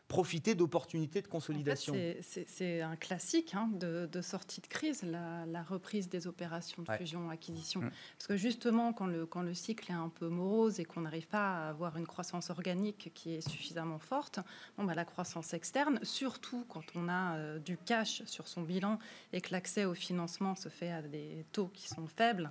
profiter 0.09 0.55
d'opportunités 0.55 1.21
de 1.21 1.29
consolidation. 1.29 1.95
c'est 2.23 2.81
un 2.81 2.97
classique 2.97 3.55
hein, 3.55 3.71
de, 3.75 4.23
sortie 4.23 4.63
de 4.63 4.67
crise, 4.67 5.03
la, 5.03 5.63
reprise 5.63 6.09
des 6.09 6.27
opérations 6.27 6.83
de 6.83 6.91
fusion-acquisition. 6.93 7.83
Mm. 7.83 7.91
Parce 8.17 8.27
que 8.27 8.37
justement, 8.37 8.95
quand 8.95 9.07
le, 9.07 9.27
quand 9.27 9.43
le 9.43 9.53
cycle 9.53 9.91
est 9.91 9.95
un 9.95 10.09
peu 10.09 10.29
morose 10.29 10.81
et 10.81 10.85
qu'on 10.87 11.03
n'arrive 11.03 11.27
pas 11.27 11.67
à 11.67 11.69
avoir 11.69 11.99
une 11.99 12.07
croissance 12.07 12.49
organique 12.49 13.11
qui 13.15 13.35
est 13.35 13.47
suffisamment 13.47 13.99
forte, 13.99 14.41
bon, 14.79 14.85
bah, 14.85 14.95
la 14.95 15.05
croissance 15.05 15.53
externe, 15.53 16.01
surtout 16.03 16.65
quand 16.69 16.85
on 16.95 17.09
a 17.09 17.37
euh, 17.37 17.59
du 17.59 17.77
cash 17.77 18.23
sur 18.25 18.49
son 18.49 18.63
bilan 18.63 18.99
et 19.35 19.43
que 19.43 19.53
l'accès 19.53 19.85
au 19.85 19.95
financement 19.95 20.55
se 20.55 20.71
fait 20.71 20.91
à 20.91 21.03
des 21.03 21.45
taux 21.53 21.69
qui 21.69 21.87
sont 21.87 22.07
faibles 22.07 22.51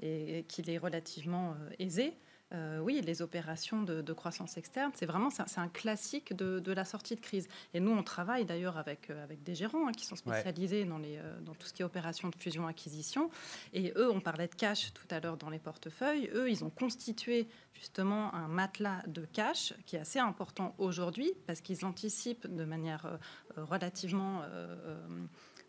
et, 0.00 0.44
qu'il 0.48 0.68
est 0.70 0.78
relativement 0.78 1.52
euh, 1.52 1.70
aisé, 1.78 2.14
euh, 2.54 2.78
oui, 2.78 3.00
les 3.04 3.22
opérations 3.22 3.82
de, 3.82 4.12
croissance 4.12 4.56
externe, 4.56 4.92
c'est 4.94 5.06
vraiment 5.06 5.30
c'est 5.30 5.58
un 5.58 5.68
classique 5.68 6.34
de, 6.34 6.72
la 6.72 6.84
sortie 6.84 7.16
de 7.16 7.20
crise. 7.20 7.48
Et 7.74 7.80
nous, 7.80 7.90
on 7.90 8.02
travaille 8.02 8.44
d'ailleurs 8.44 8.78
avec, 8.78 9.10
euh, 9.10 9.24
avec 9.24 9.42
des 9.42 9.54
gérants 9.54 9.88
hein, 9.88 9.92
qui 9.92 10.06
sont 10.06 10.16
spécialisés 10.16 10.84
dans, 10.84 10.98
les, 10.98 11.16
euh, 11.16 11.40
dans 11.40 11.54
tout 11.54 11.66
ce 11.66 11.72
qui 11.72 11.82
est 11.82 11.84
opérations 11.84 12.28
de 12.28 12.36
fusion-acquisition. 12.36 13.30
Et 13.72 13.92
eux, 13.96 14.10
on 14.10 14.20
parlait 14.20 14.46
de 14.46 14.54
cash 14.54 14.92
tout 14.94 15.06
à 15.10 15.18
l'heure 15.18 15.36
dans 15.36 15.50
les 15.50 15.58
portefeuilles. 15.58 16.30
Eux, 16.34 16.48
ils 16.48 16.64
ont 16.64 16.70
constitué 16.70 17.48
justement 17.74 18.32
un 18.32 18.48
matelas 18.48 19.02
de 19.06 19.24
cash 19.24 19.74
qui 19.84 19.96
est 19.96 20.00
assez 20.00 20.20
important 20.20 20.74
aujourd'hui 20.78 21.32
parce 21.46 21.60
qu'ils 21.60 21.84
anticipent 21.84 22.46
de 22.46 22.64
manière 22.64 23.18
relativement 23.56 24.42
euh, 24.44 24.96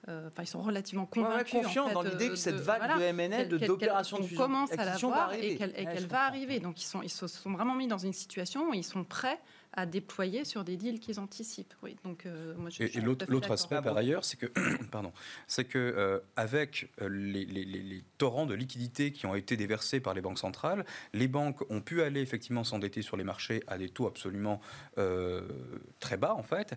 ils 0.08 0.48
sont 0.48 0.62
relativement 0.62 1.06
convaincus. 1.06 1.52
confiants 1.52 1.90
dans 1.92 2.02
l'idée 2.02 2.30
que 2.30 2.36
cette 2.36 2.56
vague 2.56 2.98
de 2.98 3.04
M&A, 3.04 3.46
d'opérations 3.46 4.20
de 4.20 4.24
fusion 4.24 4.42
commence 4.42 4.72
à 4.72 4.86
la 4.86 4.98
voir 4.98 5.34
et 5.34 5.56
qu'elle 5.58 6.08
va 6.08 6.26
arriver. 6.26 6.60
Donc 6.60 6.82
ils, 6.82 6.86
sont, 6.86 7.02
ils 7.02 7.10
se 7.10 7.28
sont 7.28 7.52
vraiment 7.52 7.76
mis 7.76 7.88
dans 7.88 7.98
une 7.98 8.14
situation 8.14 8.70
où 8.70 8.74
ils 8.74 8.84
sont 8.84 9.04
prêts 9.04 9.40
à 9.74 9.86
déployer 9.86 10.46
sur 10.46 10.64
des 10.64 10.78
deals 10.78 11.00
qu'ils 11.00 11.20
anticipent. 11.20 11.74
Oui, 11.84 11.96
donc, 12.04 12.26
euh, 12.26 12.56
moi, 12.58 12.70
je, 12.70 12.84
et, 12.84 13.02
l'autre 13.02 13.52
aspect, 13.52 13.82
par 13.82 13.96
ailleurs, 13.96 14.26
c'est 14.26 14.38
que, 14.38 14.48
pardon, 14.92 15.12
c'est 15.48 15.66
que 15.66 15.78
euh, 15.78 16.20
avec 16.36 16.90
euh, 17.02 17.10
les, 17.10 17.46
les, 17.46 17.64
les, 17.64 18.04
torrents 18.18 18.46
de 18.46 18.56
liquidités 18.56 19.12
qui 19.12 19.26
ont 19.26 19.36
été 19.36 19.58
déversés 19.58 20.00
par 20.00 20.14
les 20.14 20.22
banques 20.22 20.40
centrales, 20.40 20.86
les 21.14 21.28
banques 21.28 21.70
ont 21.70 21.82
pu 21.82 22.02
aller 22.02 22.22
effectivement 22.22 22.64
s'endetter 22.64 23.02
sur 23.02 23.18
les 23.18 23.24
marchés 23.24 23.64
à 23.68 23.78
des 23.78 23.90
taux 23.90 24.08
absolument 24.08 24.62
très 26.00 26.18
bas, 26.18 26.34
en 26.34 26.44
fait. 26.44 26.74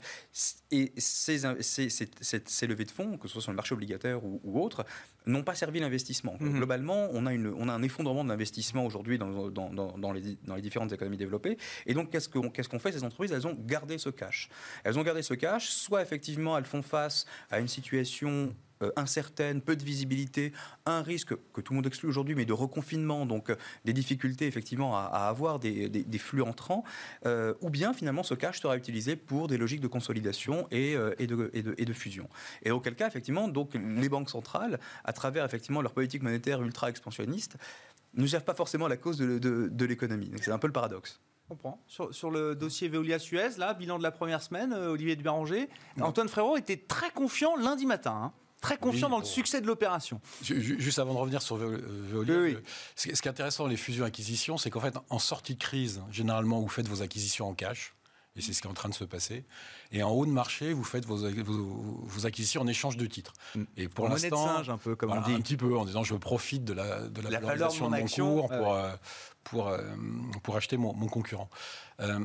Et 0.70 0.92
ces, 0.98 1.38
ces, 1.60 1.88
ces, 1.88 2.08
ces, 2.20 2.66
levées 2.66 2.84
de 2.84 2.90
fonds, 2.90 3.16
que 3.16 3.28
ce 3.28 3.34
soit 3.34 3.42
sur 3.42 3.52
le 3.52 3.56
marché 3.56 3.74
obligataire 3.74 4.22
ou, 4.24 4.40
ou 4.44 4.62
autre, 4.62 4.84
n'ont 5.26 5.42
pas 5.42 5.54
servi 5.54 5.80
l'investissement. 5.80 6.36
Mhm. 6.40 6.56
Globalement, 6.56 7.08
on 7.12 7.26
a, 7.26 7.32
une, 7.32 7.48
on 7.48 7.68
a 7.68 7.72
un 7.72 7.82
effondrement 7.82 8.24
de 8.24 8.28
l'investissement 8.28 8.84
aujourd'hui 8.84 9.18
dans, 9.18 9.50
dans, 9.50 9.70
dans, 9.70 10.12
les, 10.12 10.36
dans, 10.44 10.54
les, 10.54 10.62
différentes 10.62 10.92
économies 10.92 11.16
développées. 11.16 11.58
Et 11.86 11.94
donc, 11.94 12.10
qu'est-ce 12.10 12.28
qu'on 12.28 12.50
qu'est-ce 12.50 12.68
qu'on 12.68 12.78
fait 12.78 12.92
Ces 12.92 13.04
entreprises, 13.04 13.32
elles 13.32 13.46
ont 13.46 13.56
gardé 13.58 13.98
ce 13.98 14.10
cash. 14.10 14.48
Elles 14.84 14.98
ont 14.98 15.02
gardé 15.02 15.22
ce 15.22 15.34
cash, 15.34 15.68
soit 15.70 16.02
effectivement, 16.02 16.56
elles 16.56 16.64
font 16.64 16.82
face 16.82 17.26
à 17.50 17.60
une 17.60 17.68
situation 17.68 18.54
euh, 18.82 18.90
incertaine, 18.96 19.60
peu 19.60 19.76
de 19.76 19.84
visibilité, 19.84 20.54
un 20.86 21.02
risque 21.02 21.34
que 21.52 21.60
tout 21.60 21.74
le 21.74 21.76
monde 21.76 21.86
exclut 21.86 22.08
aujourd'hui, 22.08 22.34
mais 22.34 22.46
de 22.46 22.54
reconfinement, 22.54 23.26
donc 23.26 23.50
euh, 23.50 23.56
des 23.84 23.92
difficultés 23.92 24.46
effectivement 24.46 24.96
à, 24.96 25.02
avoir 25.02 25.58
des, 25.58 26.18
flux 26.18 26.40
entrants, 26.40 26.82
euh, 27.26 27.52
ou 27.60 27.68
bien 27.68 27.92
finalement 27.92 28.22
ce 28.22 28.32
cash 28.32 28.58
sera 28.58 28.78
utilisé 28.78 29.16
pour 29.16 29.48
des 29.48 29.58
logiques 29.58 29.82
de 29.82 29.86
consolidation 29.86 30.66
et, 30.70 30.96
et, 31.18 31.26
de, 31.26 31.50
et, 31.52 31.84
de, 31.84 31.92
fusion. 31.92 32.26
Et 32.62 32.70
auquel 32.70 32.94
cas, 32.94 33.06
effectivement, 33.06 33.48
donc 33.48 33.74
les 33.74 34.08
banques 34.08 34.30
centrales, 34.30 34.80
à 35.04 35.12
travers 35.12 35.44
effectivement 35.44 35.82
leur 35.82 35.92
politique 35.92 36.22
monétaire 36.22 36.62
ultra 36.62 36.88
expansionniste, 36.88 37.58
ne 38.14 38.26
gèrent 38.26 38.44
pas 38.44 38.54
forcément 38.54 38.88
la 38.88 38.96
cause 38.96 39.18
de, 39.18 39.38
de 39.38 39.84
l'économie. 39.84 40.32
C'est 40.40 40.52
un 40.52 40.58
peu 40.58 40.68
le 40.68 40.72
paradoxe. 40.72 41.20
comprends. 41.50 41.82
Sur, 41.86 42.14
sur, 42.14 42.30
le 42.30 42.54
dossier 42.54 42.88
Veolia-Suez, 42.88 43.58
là, 43.58 43.74
bilan 43.74 43.98
de 43.98 44.02
la 44.02 44.10
première 44.10 44.40
semaine, 44.40 44.72
Olivier 44.72 45.16
de 45.16 45.22
Béranger, 45.22 45.68
Antoine 46.00 46.28
Frérot 46.28 46.56
était 46.56 46.78
très 46.78 47.10
confiant 47.10 47.56
lundi 47.56 47.84
matin. 47.84 48.18
Hein 48.24 48.32
très 48.60 48.76
confiant 48.76 49.08
dans 49.08 49.18
le 49.18 49.24
succès 49.24 49.60
de 49.60 49.66
l'opération. 49.66 50.20
Juste 50.42 50.98
avant 50.98 51.14
de 51.14 51.18
revenir 51.18 51.42
sur 51.42 51.56
Veolia, 51.56 52.58
ce 52.96 53.08
qui 53.08 53.10
est 53.10 53.26
intéressant 53.26 53.64
dans 53.64 53.70
les 53.70 53.76
fusions-acquisitions, 53.76 54.58
c'est 54.58 54.70
qu'en 54.70 54.80
fait, 54.80 54.94
en 55.08 55.18
sortie 55.18 55.54
de 55.54 55.60
crise, 55.60 56.02
généralement, 56.10 56.60
vous 56.60 56.68
faites 56.68 56.88
vos 56.88 57.02
acquisitions 57.02 57.48
en 57.48 57.54
cash. 57.54 57.94
Et 58.36 58.42
c'est 58.42 58.52
ce 58.52 58.62
qui 58.62 58.68
est 58.68 58.70
en 58.70 58.74
train 58.74 58.88
de 58.88 58.94
se 58.94 59.04
passer. 59.04 59.44
Et 59.90 60.04
en 60.04 60.10
haut 60.10 60.24
de 60.24 60.30
marché, 60.30 60.72
vous 60.72 60.84
faites 60.84 61.04
vos, 61.04 61.16
vos, 61.16 62.26
acquisitions 62.26 62.62
en 62.62 62.66
échange 62.68 62.96
de 62.96 63.04
titres. 63.06 63.32
Mm. 63.56 63.64
Et 63.76 63.88
pour 63.88 64.08
l'instant, 64.08 64.58
un 64.68 64.78
peu 64.78 64.94
comme 64.94 65.10
on 65.10 65.20
dit. 65.20 65.34
un 65.34 65.40
petit 65.40 65.56
peu 65.56 65.76
en 65.76 65.84
disant 65.84 66.04
je 66.04 66.14
profite 66.14 66.64
de 66.64 66.72
la 66.72 67.08
de 67.08 67.20
la, 67.22 67.40
valorisation 67.40 67.90
de 67.90 67.96
mon, 67.96 68.06
cours 68.06 68.48
pour 68.48 68.74
euh, 68.74 68.92
pour 69.42 69.68
euh, 69.68 69.82
pour 70.44 70.56
acheter 70.56 70.76
mon, 70.76 70.94
concurrent. 71.08 71.50
Euh, 71.98 72.20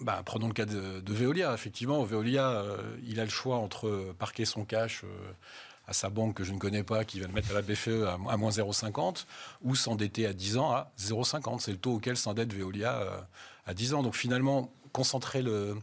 bah, 0.00 0.22
prenons 0.24 0.48
le 0.48 0.52
cas 0.52 0.66
de, 0.66 1.12
Veolia. 1.12 1.52
Effectivement, 1.54 2.02
Veolia, 2.04 2.64
il 3.06 3.20
a 3.20 3.24
le 3.24 3.30
choix 3.30 3.56
entre 3.56 4.14
parquer 4.18 4.44
son 4.44 4.64
cash 4.64 5.04
à 5.86 5.92
sa 5.92 6.10
banque 6.10 6.34
que 6.34 6.44
je 6.44 6.52
ne 6.52 6.58
connais 6.58 6.82
pas, 6.82 7.04
qui 7.04 7.18
va 7.18 7.26
le 7.26 7.32
mettre 7.32 7.50
à 7.50 7.54
la 7.54 7.62
BFE 7.62 8.06
à, 8.06 8.36
moins 8.36 8.50
0,50, 8.50 9.24
ou 9.62 9.74
s'endetter 9.74 10.26
à 10.26 10.32
10 10.32 10.58
ans 10.58 10.70
à 10.70 10.92
0,50. 10.98 11.60
C'est 11.60 11.72
le 11.72 11.78
taux 11.78 11.94
auquel 11.94 12.16
s'endette 12.16 12.52
Veolia 12.52 13.26
à 13.66 13.74
10 13.74 13.94
ans. 13.94 14.02
Donc 14.02 14.14
finalement, 14.14 14.70
concentrer 14.92 15.42
le, 15.42 15.80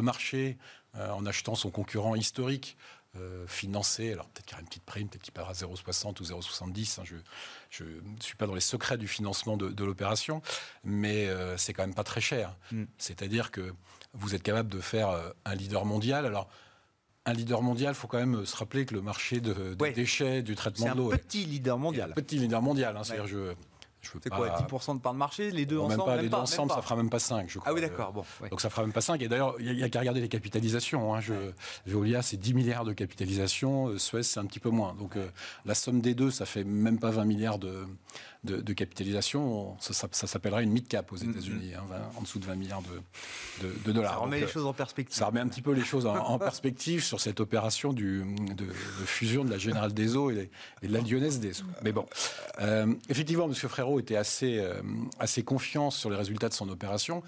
marché 0.00 0.56
euh, 0.96 1.10
en 1.10 1.26
achetant 1.26 1.54
son 1.54 1.70
concurrent 1.70 2.14
historique, 2.14 2.76
euh, 3.18 3.46
financé, 3.46 4.12
alors 4.12 4.26
peut-être 4.28 4.46
qu'il 4.46 4.52
y 4.52 4.54
aura 4.54 4.62
une 4.62 4.68
petite 4.68 4.84
prime, 4.84 5.08
peut-être 5.08 5.22
qu'il 5.22 5.32
paiera 5.32 5.52
0,60 5.52 6.20
ou 6.20 6.24
0,70, 6.24 7.00
hein, 7.00 7.04
je 7.70 7.84
ne 7.84 8.20
suis 8.20 8.36
pas 8.36 8.46
dans 8.46 8.54
les 8.54 8.60
secrets 8.60 8.98
du 8.98 9.08
financement 9.08 9.56
de, 9.56 9.84
l'opération, 9.84 10.42
mais 10.84 11.28
euh, 11.28 11.56
c'est 11.56 11.72
quand 11.72 11.82
même 11.82 11.94
pas 11.94 12.04
très 12.04 12.20
cher. 12.20 12.56
Mm. 12.72 12.84
C'est-à-dire 12.98 13.50
que 13.50 13.72
vous 14.14 14.34
êtes 14.34 14.42
capable 14.42 14.68
de 14.68 14.80
faire 14.80 15.10
un 15.44 15.54
leader 15.54 15.84
mondial. 15.84 16.24
Alors, 16.26 16.48
un 17.26 17.32
leader 17.34 17.62
mondial, 17.62 17.92
il 17.92 17.94
faut 17.94 18.08
quand 18.08 18.18
même 18.18 18.46
se 18.46 18.56
rappeler 18.56 18.86
que 18.86 18.94
le 18.94 19.02
marché 19.02 19.40
de, 19.40 19.74
des 19.74 19.92
déchets, 19.92 20.42
du 20.42 20.54
traitement 20.54 20.92
de 20.92 20.96
l'eau. 20.96 21.10
C'est 21.10 21.16
un 21.16 21.18
petit 21.18 21.44
leader 21.44 21.78
mondial. 21.78 22.12
Un 22.12 22.14
petit 22.14 22.38
leader 22.38 22.62
mondial. 22.62 22.96
Hein, 22.96 23.04
C'est-à-dire, 23.04 23.26
je, 23.26 23.54
c'est 24.02 24.30
quoi, 24.30 24.48
10% 24.48 24.96
de 24.96 25.00
part 25.00 25.12
de 25.12 25.18
marché 25.18 25.50
Les 25.50 25.66
deux 25.66 25.78
ensemble 25.78 25.96
Même 25.96 26.06
pas, 26.06 26.22
les 26.22 26.28
deux 26.28 26.36
ensemble, 26.36 26.72
ça 26.72 26.82
fera 26.82 26.96
même 26.96 27.10
pas 27.10 27.18
5, 27.18 27.48
je 27.48 27.58
crois. 27.58 27.70
Ah 27.70 27.74
oui, 27.74 27.80
d'accord. 27.80 28.12
Bon, 28.12 28.24
Donc 28.50 28.60
ça 28.60 28.70
fera 28.70 28.82
même 28.82 28.92
pas 28.92 29.00
5. 29.00 29.20
Et 29.22 29.28
d'ailleurs, 29.28 29.56
il 29.58 29.74
n'y 29.74 29.82
a, 29.82 29.88
qu'à 29.88 30.00
regarder 30.00 30.20
les 30.20 30.28
capitalisations. 30.28 31.14
Hein. 31.14 31.20
Je, 31.20 31.34
Veolia, 31.86 32.22
c'est 32.22 32.36
10 32.36 32.54
milliards 32.54 32.84
de 32.84 32.92
capitalisation. 32.92 33.88
Euh, 33.88 33.98
Suez, 33.98 34.22
c'est 34.22 34.40
un 34.40 34.46
petit 34.46 34.60
peu 34.60 34.70
moins. 34.70 34.94
Donc 34.94 35.16
euh, 35.16 35.28
la 35.64 35.74
somme 35.74 36.00
des 36.00 36.14
deux, 36.14 36.30
ça 36.30 36.46
fait 36.46 36.64
même 36.64 36.98
pas 36.98 37.10
20 37.10 37.24
milliards 37.24 37.58
de, 37.58 37.86
de, 38.44 38.72
capitalisation, 38.72 39.76
ça, 39.80 40.08
s'appellerait 40.12 40.62
une 40.62 40.70
mid-cap 40.70 41.10
aux 41.12 41.16
mm-hmm. 41.16 41.30
États-Unis, 41.30 41.72
hein, 41.74 41.82
en 42.16 42.22
dessous 42.22 42.38
de 42.38 42.46
20 42.46 42.54
milliards 42.54 42.82
de, 42.82 43.92
dollars. 43.92 44.12
Ça 44.12 44.18
remet 44.18 44.40
les 44.40 44.46
choses 44.46 44.66
en 44.66 44.72
perspective. 44.72 45.16
Ça 45.16 45.26
remet 45.26 45.40
un 45.40 45.48
petit 45.48 45.62
peu 45.62 45.72
les 45.72 45.84
choses 45.84 46.06
en, 46.06 46.38
perspective 46.38 47.02
sur 47.02 47.20
cette 47.20 47.40
opération 47.40 47.92
du, 47.92 48.24
de, 48.54 48.64
fusion 49.04 49.44
de 49.44 49.50
la 49.50 49.58
Générale 49.58 49.92
des 49.92 50.16
Eaux 50.16 50.30
et, 50.30 50.50
de 50.82 50.92
la 50.92 51.00
Lyonnaise 51.00 51.40
des 51.40 51.60
Eaux. 51.60 51.66
Mais 51.82 51.92
bon, 51.92 52.06
euh, 52.60 52.94
effectivement, 53.08 53.46
M. 53.46 53.54
Frérot 53.54 53.98
était 53.98 54.16
assez, 54.16 54.58
euh, 54.58 54.80
assez 55.18 55.42
confiant 55.42 55.90
sur 55.90 56.10
les 56.10 56.16
résultats 56.16 56.48
de 56.48 56.54
son 56.54 56.68
opération 56.68 57.22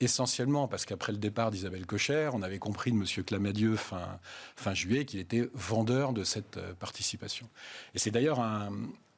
essentiellement 0.00 0.68
parce 0.68 0.84
qu'après 0.84 1.12
le 1.12 1.18
départ 1.18 1.50
d'Isabelle 1.50 1.86
Cocher, 1.86 2.30
on 2.32 2.42
avait 2.42 2.58
compris 2.58 2.92
de 2.92 2.96
M. 2.96 3.24
Clamadieu 3.24 3.76
fin, 3.76 4.18
fin 4.54 4.74
juillet 4.74 5.04
qu'il 5.04 5.20
était 5.20 5.48
vendeur 5.54 6.12
de 6.12 6.24
cette 6.24 6.58
euh, 6.58 6.74
participation. 6.74 7.48
Et 7.94 7.98
c'est 7.98 8.10
d'ailleurs 8.10 8.40
un, 8.40 8.70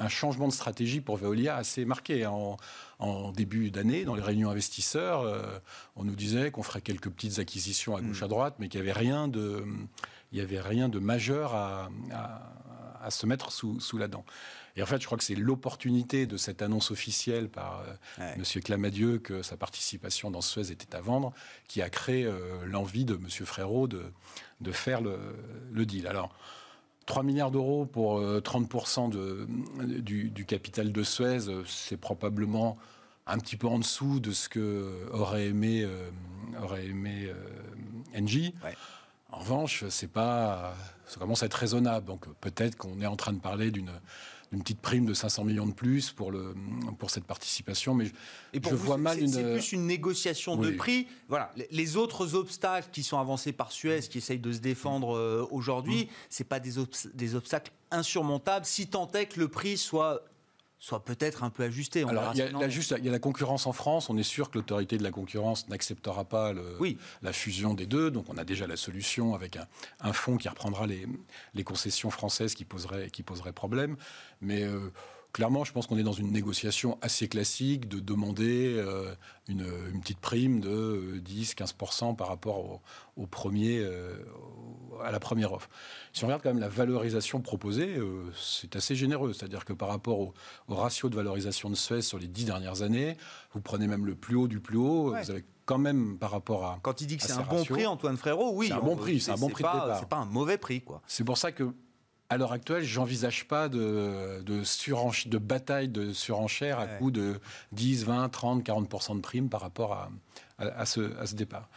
changement 0.08 0.46
de 0.46 0.52
stratégie 0.52 1.00
pour 1.00 1.16
Veolia 1.16 1.56
assez 1.56 1.84
marqué. 1.84 2.24
En, 2.26 2.56
début 3.32 3.70
d'année, 3.70 4.04
dans 4.04 4.14
les 4.14 4.22
réunions 4.22 4.50
investisseurs, 4.50 5.22
euh, 5.22 5.58
on 5.96 6.04
nous 6.04 6.14
disait 6.14 6.52
qu'on 6.52 6.62
ferait 6.62 6.80
quelques 6.80 7.10
petites 7.10 7.40
acquisitions 7.40 7.96
à 7.96 8.00
gauche 8.00 8.22
à 8.22 8.26
mm. 8.26 8.30
droite, 8.30 8.54
mais 8.58 8.68
qu'il 8.68 8.80
n'y 8.80 8.88
avait 8.88 8.98
rien 8.98 9.26
de, 9.26 9.64
il 10.32 10.38
y 10.38 10.40
avait 10.40 10.60
rien 10.60 10.88
de 10.88 10.98
majeur 10.98 11.54
à, 11.54 11.90
à, 13.00 13.10
se 13.10 13.26
mettre 13.26 13.50
sous, 13.50 13.80
sous 13.80 13.98
la 13.98 14.08
dent. 14.08 14.24
Et 14.78 14.82
en 14.82 14.86
fait, 14.86 15.00
je 15.00 15.06
crois 15.06 15.18
que 15.18 15.24
c'est 15.24 15.34
l'opportunité 15.34 16.26
de 16.26 16.36
cette 16.36 16.62
annonce 16.62 16.92
officielle 16.92 17.48
par 17.48 17.82
euh, 18.20 18.34
M. 18.36 18.44
Clamadieu 18.62 19.18
que 19.18 19.42
sa 19.42 19.56
participation 19.56 20.30
dans 20.30 20.40
Suez 20.40 20.70
était 20.70 20.94
à 20.94 21.00
vendre 21.00 21.32
qui 21.66 21.82
a 21.82 21.90
créé 21.90 22.24
euh, 22.24 22.64
l'envie 22.64 23.04
de 23.04 23.14
M. 23.14 23.28
Frérot 23.28 23.88
de, 23.88 24.04
de 24.60 24.70
faire 24.70 25.00
le, 25.00 25.18
le, 25.72 25.84
deal. 25.84 26.06
Alors, 26.06 26.32
3 27.06 27.24
milliards 27.24 27.50
d'euros 27.50 27.86
pour 27.86 28.20
30% 28.22 29.16
euh, 29.16 29.46
de, 29.80 29.98
du, 29.98 30.30
du, 30.30 30.44
capital 30.44 30.92
de 30.92 31.02
Suez, 31.02 31.40
c'est 31.66 31.96
probablement 31.96 32.78
un 33.26 33.38
petit 33.38 33.56
peu 33.56 33.66
en 33.66 33.80
dessous 33.80 34.20
de 34.20 34.30
ce 34.30 34.48
que 34.48 35.08
aurait 35.10 35.46
aimé, 35.46 35.88
aurait 36.62 36.86
aimé 36.86 37.32
Engie. 38.16 38.54
En 39.30 39.40
revanche, 39.40 39.84
c'est 39.90 40.10
pas, 40.10 40.72
ça 41.04 41.18
commence 41.18 41.42
à 41.42 41.46
être 41.46 41.54
raisonnable. 41.54 42.06
Donc 42.06 42.28
peut-être 42.40 42.76
qu'on 42.76 43.00
est 43.00 43.06
en 43.06 43.16
train 43.16 43.32
de 43.32 43.40
parler 43.40 43.70
d'une 43.70 43.90
une 44.52 44.62
petite 44.62 44.80
prime 44.80 45.04
de 45.04 45.14
500 45.14 45.44
millions 45.44 45.66
de 45.66 45.72
plus 45.72 46.10
pour, 46.10 46.30
le, 46.30 46.54
pour 46.98 47.10
cette 47.10 47.24
participation. 47.24 47.94
Mais 47.94 48.10
Et 48.52 48.60
pour 48.60 48.72
je 48.72 48.76
vois 48.76 48.96
mal 48.96 49.20
une. 49.20 49.28
C'est 49.28 49.52
plus 49.52 49.72
une 49.72 49.86
négociation 49.86 50.56
de 50.56 50.70
prix. 50.70 51.06
Voilà. 51.28 51.52
Les 51.70 51.96
autres 51.96 52.34
obstacles 52.34 52.88
qui 52.90 53.02
sont 53.02 53.18
avancés 53.18 53.52
par 53.52 53.72
Suez, 53.72 54.00
qui 54.00 54.18
essayent 54.18 54.38
de 54.38 54.52
se 54.52 54.58
défendre 54.58 55.16
euh, 55.16 55.46
aujourd'hui, 55.50 56.04
mm. 56.04 56.08
c'est 56.30 56.44
pas 56.44 56.60
des, 56.60 56.72
des 57.14 57.34
obstacles 57.34 57.72
insurmontables, 57.90 58.66
si 58.66 58.86
tant 58.86 59.10
est 59.12 59.26
que 59.26 59.40
le 59.40 59.48
prix 59.48 59.76
soit 59.76 60.22
soit 60.78 61.04
peut-être 61.04 61.42
un 61.42 61.50
peu 61.50 61.64
ajusté. 61.64 62.04
Alors, 62.04 62.32
il 62.34 62.38
y, 62.38 62.42
a, 62.42 62.68
juste, 62.68 62.94
il 62.98 63.04
y 63.04 63.08
a 63.08 63.12
la 63.12 63.18
concurrence 63.18 63.66
en 63.66 63.72
France. 63.72 64.10
On 64.10 64.16
est 64.16 64.22
sûr 64.22 64.50
que 64.50 64.58
l'autorité 64.58 64.96
de 64.96 65.02
la 65.02 65.10
concurrence 65.10 65.68
n'acceptera 65.68 66.24
pas 66.24 66.52
le, 66.52 66.76
la 67.22 67.32
fusion 67.32 67.74
des 67.74 67.86
deux. 67.86 68.10
Donc, 68.10 68.26
on 68.28 68.38
a 68.38 68.44
déjà 68.44 68.66
la 68.66 68.76
solution 68.76 69.34
avec 69.34 69.56
un, 69.56 69.66
un 70.00 70.12
fonds 70.12 70.36
qui 70.36 70.48
reprendra 70.48 70.86
les, 70.86 71.06
les, 71.54 71.64
concessions 71.64 72.10
françaises 72.10 72.54
qui 72.54 72.64
poseraient, 72.64 73.10
qui 73.10 73.22
problème. 73.22 73.96
Mais 74.40 74.62
euh, 74.62 74.92
clairement, 75.38 75.62
je 75.62 75.70
pense 75.70 75.86
qu'on 75.86 75.96
est 75.96 76.02
dans 76.02 76.10
une 76.10 76.32
négociation 76.32 76.98
assez 77.00 77.28
classique 77.28 77.86
de 77.86 78.00
demander 78.00 78.74
euh, 78.76 79.14
une, 79.46 79.64
petite 80.00 80.18
prime 80.18 80.58
de 80.58 81.22
10-15% 81.24 82.10
euh, 82.10 82.12
par 82.14 82.26
rapport 82.26 82.80
au, 83.16 83.26
premier, 83.26 83.78
euh, 83.78 84.16
à 85.00 85.12
la 85.12 85.20
première 85.20 85.52
offre. 85.52 85.70
Si 86.12 86.24
on 86.24 86.26
regarde 86.26 86.42
quand 86.42 86.48
même 86.48 86.58
la 86.58 86.68
valorisation 86.68 87.40
proposée, 87.40 88.00
c'est 88.36 88.74
assez 88.74 88.96
généreux. 88.96 89.32
C'est-à-dire 89.32 89.64
que 89.64 89.72
par 89.72 89.90
rapport 89.90 90.18
au, 90.18 90.34
ratio 90.66 91.08
de 91.08 91.14
valorisation 91.14 91.70
de 91.70 91.76
Suez 91.76 92.02
sur 92.02 92.18
les 92.18 92.26
dix 92.26 92.44
dernières 92.44 92.82
années, 92.82 93.16
vous 93.54 93.60
prenez 93.60 93.86
même 93.86 94.06
le 94.06 94.16
plus 94.16 94.34
haut 94.34 94.48
du 94.48 94.58
plus 94.58 94.76
haut, 94.76 95.14
vous 95.14 95.30
avez 95.30 95.44
quand 95.66 95.78
même 95.78 96.18
par 96.18 96.32
rapport 96.32 96.64
à. 96.64 96.80
Quand 96.82 97.00
il 97.00 97.06
dit 97.06 97.16
que 97.16 97.22
c'est 97.22 97.32
un 97.34 97.42
bon 97.42 97.62
prix, 97.62 97.86
Antoine 97.86 98.16
Frérot, 98.16 98.54
oui. 98.54 98.66
C'est 98.66 98.72
un 98.72 98.80
bon 98.80 98.96
prix, 98.96 99.20
c'est 99.20 99.30
un 99.30 99.36
bon 99.36 99.50
prix 99.50 99.62
de 99.62 99.68
départ. 99.68 100.00
C'est 100.00 100.08
pas 100.08 100.16
un 100.16 100.24
mauvais 100.24 100.58
prix, 100.58 100.80
quoi. 100.80 101.00
C'est 101.06 101.22
pour 101.22 101.38
ça 101.38 101.52
que 101.52 101.72
à 102.30 102.36
l'heure 102.36 102.52
actuelle, 102.52 102.84
j'envisage 102.84 103.46
pas 103.46 103.68
de, 103.68 104.42
de, 104.44 104.62
de 105.28 105.38
bataille 105.38 105.88
de 105.88 106.12
surenchère 106.12 106.78
à 106.78 106.86
coût 106.86 107.10
de 107.10 107.40
10, 107.72 108.04
20, 108.04 108.28
30, 108.28 108.66
40% 108.66 109.16
de 109.16 109.20
primes 109.20 109.48
par 109.48 109.62
rapport 109.62 109.92
à, 109.94 110.10
à, 110.58 110.84
ce, 110.84 111.16
à 111.18 111.26
ce, 111.26 111.34
départ. 111.34 111.68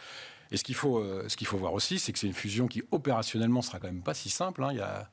Et 0.50 0.58
ce 0.58 0.64
qu'il 0.64 0.74
faut, 0.74 0.98
euh, 0.98 1.24
ce 1.28 1.36
qu'il 1.36 1.46
faut 1.46 1.56
voir 1.56 1.72
aussi, 1.72 1.98
c'est 1.98 2.12
que 2.12 2.18
c'est 2.18 2.26
une 2.26 2.34
fusion 2.34 2.66
qui 2.66 2.82
opérationnellement 2.90 3.62
sera 3.62 3.78
quand 3.78 3.86
même 3.86 4.02
pas 4.02 4.14
si 4.14 4.28
simple. 4.28 4.62
Hein. 4.62 4.72
Il 4.72 4.78
y 4.78 4.82
a 4.82 5.08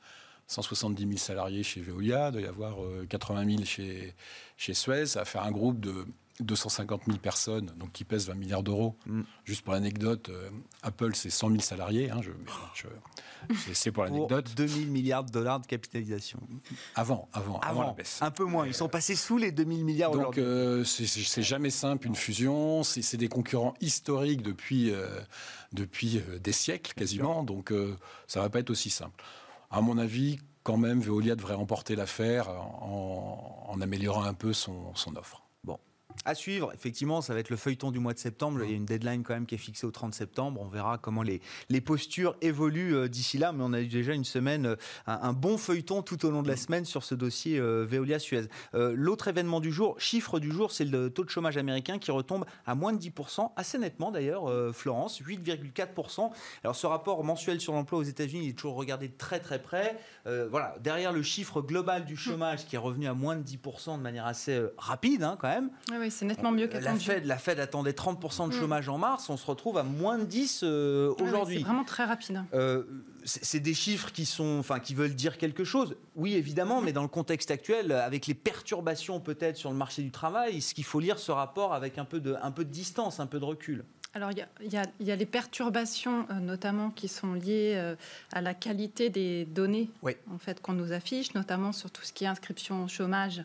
170 0.48 1.06
000 1.06 1.16
salariés 1.16 1.62
chez 1.62 1.80
Veolia, 1.80 2.28
il 2.28 2.32
doit 2.32 2.42
y 2.42 2.46
avoir 2.46 2.76
80 3.08 3.40
euh, 3.40 3.50
000 3.50 3.64
chez, 3.64 4.14
chez 4.58 4.74
Suez. 4.74 5.06
Ça 5.06 5.20
va 5.20 5.24
faire 5.24 5.44
un 5.44 5.52
groupe 5.52 5.80
de 5.80 6.04
250 6.40 7.02
000 7.06 7.18
personnes, 7.18 7.72
donc 7.76 7.92
qui 7.92 8.04
pèsent 8.04 8.26
20 8.28 8.34
milliards 8.34 8.62
d'euros. 8.62 8.96
Mm. 9.06 9.22
Juste 9.44 9.62
pour 9.62 9.74
l'anecdote, 9.74 10.28
euh, 10.28 10.50
Apple, 10.82 11.14
c'est 11.14 11.30
100 11.30 11.48
000 11.48 11.60
salariés. 11.60 12.10
Hein, 12.10 12.20
je, 12.22 12.86
c'est 13.72 13.92
pour 13.92 14.04
l'anecdote. 14.04 14.52
2 14.56 14.66
000 14.66 14.86
milliards 14.90 15.24
de 15.24 15.30
dollars 15.30 15.60
de 15.60 15.66
capitalisation. 15.66 16.40
Avant, 16.94 17.28
avant, 17.32 17.58
avant, 17.60 17.82
la 17.82 17.92
baisse. 17.92 18.18
Un 18.20 18.30
peu 18.30 18.44
moins. 18.44 18.66
Ils 18.66 18.74
sont 18.74 18.88
passés 18.88 19.16
sous 19.16 19.38
les 19.38 19.52
2 19.52 19.64
000 19.64 19.78
milliards 19.78 20.12
Donc, 20.12 20.38
euh, 20.38 20.84
c'est 20.84 21.42
jamais 21.42 21.70
simple 21.70 22.06
une 22.06 22.16
fusion. 22.16 22.82
C'est 22.82 23.16
des 23.16 23.28
concurrents 23.28 23.74
historiques 23.80 24.42
depuis, 24.42 24.90
euh, 24.90 25.06
depuis 25.72 26.22
des 26.42 26.52
siècles 26.52 26.92
quasiment. 26.94 27.42
Donc, 27.42 27.72
ça 28.26 28.40
va 28.40 28.50
pas 28.50 28.60
être 28.60 28.70
aussi 28.70 28.90
simple. 28.90 29.22
À 29.70 29.80
mon 29.80 29.98
avis, 29.98 30.38
quand 30.62 30.76
même, 30.76 31.00
Veolia 31.00 31.36
devrait 31.36 31.54
remporter 31.54 31.96
l'affaire 31.96 32.48
en, 32.48 33.66
en, 33.68 33.80
améliorant 33.80 34.24
un 34.24 34.34
peu 34.34 34.52
son, 34.52 34.94
son 34.94 35.16
offre. 35.16 35.42
À 36.26 36.34
suivre, 36.34 36.70
effectivement, 36.74 37.22
ça 37.22 37.32
va 37.32 37.40
être 37.40 37.48
le 37.48 37.56
feuilleton 37.56 37.90
du 37.90 37.98
mois 37.98 38.12
de 38.12 38.18
septembre. 38.18 38.60
Il 38.62 38.70
y 38.70 38.74
a 38.74 38.76
une 38.76 38.84
deadline 38.84 39.22
quand 39.22 39.32
même 39.32 39.46
qui 39.46 39.54
est 39.54 39.58
fixée 39.58 39.86
au 39.86 39.90
30 39.90 40.12
septembre. 40.12 40.60
On 40.60 40.68
verra 40.68 40.98
comment 40.98 41.22
les, 41.22 41.40
les 41.70 41.80
postures 41.80 42.36
évoluent 42.42 42.94
euh, 42.94 43.08
d'ici 43.08 43.38
là. 43.38 43.52
Mais 43.52 43.64
on 43.64 43.72
a 43.72 43.80
eu 43.80 43.86
déjà 43.86 44.12
une 44.12 44.24
semaine, 44.24 44.66
euh, 44.66 44.76
un, 45.06 45.32
bon 45.32 45.56
feuilleton 45.56 46.02
tout 46.02 46.26
au 46.26 46.30
long 46.30 46.42
de 46.42 46.48
la 46.48 46.56
semaine 46.56 46.84
sur 46.84 47.04
ce 47.04 47.14
dossier 47.14 47.58
euh, 47.58 47.86
Veolia-Suez. 47.88 48.48
L'autre 48.74 49.28
événement 49.28 49.60
du 49.60 49.72
jour, 49.72 49.98
chiffre 49.98 50.38
du 50.38 50.50
jour, 50.50 50.72
c'est 50.72 50.84
le 50.84 51.10
taux 51.10 51.24
de 51.24 51.30
chômage 51.30 51.56
américain 51.56 51.98
qui 51.98 52.10
retombe 52.10 52.44
à 52.66 52.74
moins 52.74 52.92
de 52.92 52.98
10%, 52.98 53.52
assez 53.56 53.78
nettement 53.78 54.10
d'ailleurs, 54.10 54.50
Florence, 54.74 55.20
8,4%. 55.20 56.30
Alors 56.64 56.76
ce 56.76 56.86
rapport 56.86 57.22
mensuel 57.24 57.60
sur 57.60 57.72
l'emploi 57.72 57.98
aux 57.98 58.02
États-Unis 58.02 58.48
est 58.48 58.52
toujours 58.52 58.76
regardé 58.76 59.08
de 59.08 59.16
très 59.16 59.40
très 59.40 59.60
près. 59.60 59.98
voilà, 60.24 60.76
derrière 60.80 61.12
le 61.12 61.22
chiffre 61.22 61.62
global 61.62 62.04
du 62.04 62.16
chômage 62.16 62.66
qui 62.66 62.76
est 62.76 62.78
revenu 62.78 63.06
à 63.06 63.14
moins 63.14 63.36
de 63.36 63.42
10% 63.42 63.96
de 63.96 64.02
manière 64.02 64.26
assez 64.26 64.60
rapide 64.76 65.22
hein, 65.22 65.36
quand 65.40 65.48
même. 65.48 65.70
oui 65.90 66.09
c'est 66.10 66.24
nettement 66.24 66.52
mieux 66.52 66.66
qu'attendu. 66.66 66.86
La 66.86 67.14
Fed, 67.14 67.26
la 67.26 67.38
Fed 67.38 67.60
attendait 67.60 67.92
30% 67.92 68.48
de 68.50 68.54
mm. 68.54 68.58
chômage 68.58 68.88
en 68.88 68.98
mars, 68.98 69.28
on 69.30 69.36
se 69.36 69.46
retrouve 69.46 69.78
à 69.78 69.82
moins 69.82 70.18
de 70.18 70.24
10 70.24 70.60
euh, 70.62 71.14
aujourd'hui. 71.20 71.58
c'est 71.58 71.64
vraiment 71.64 71.84
très 71.84 72.04
rapide. 72.04 72.42
Euh, 72.54 72.84
c'est 73.24 73.60
des 73.60 73.74
chiffres 73.74 74.10
qui 74.12 74.24
sont, 74.24 74.58
enfin, 74.58 74.80
qui 74.80 74.94
veulent 74.94 75.14
dire 75.14 75.38
quelque 75.38 75.64
chose. 75.64 75.96
Oui, 76.16 76.34
évidemment, 76.34 76.80
mais 76.80 76.92
dans 76.92 77.02
le 77.02 77.08
contexte 77.08 77.50
actuel, 77.50 77.92
avec 77.92 78.26
les 78.26 78.34
perturbations 78.34 79.20
peut-être 79.20 79.56
sur 79.56 79.70
le 79.70 79.76
marché 79.76 80.02
du 80.02 80.10
travail, 80.10 80.60
ce 80.60 80.74
qu'il 80.74 80.84
faut 80.84 81.00
lire 81.00 81.18
ce 81.18 81.32
rapport 81.32 81.74
avec 81.74 81.98
un 81.98 82.04
peu 82.04 82.20
de, 82.20 82.36
un 82.42 82.50
peu 82.50 82.64
de 82.64 82.70
distance, 82.70 83.20
un 83.20 83.26
peu 83.26 83.38
de 83.38 83.44
recul. 83.44 83.84
alors, 84.14 84.30
il 84.32 84.72
y, 84.72 85.10
a 85.10 85.16
les 85.16 85.26
perturbations, 85.26 86.26
euh, 86.30 86.34
notamment, 86.34 86.90
qui 86.90 87.08
sont 87.08 87.34
liées 87.34 87.74
euh, 87.76 87.94
à 88.32 88.40
la 88.40 88.54
qualité 88.54 89.10
des 89.10 89.44
données 89.44 89.90
en 90.32 90.38
fait, 90.38 90.60
qu'on 90.60 90.72
nous 90.72 90.92
affiche, 90.92 91.34
notamment 91.34 91.72
sur 91.72 91.90
tout 91.90 92.02
ce 92.02 92.12
qui 92.12 92.24
est 92.24 92.28
inscription 92.28 92.84
au 92.84 92.88
chômage 92.88 93.42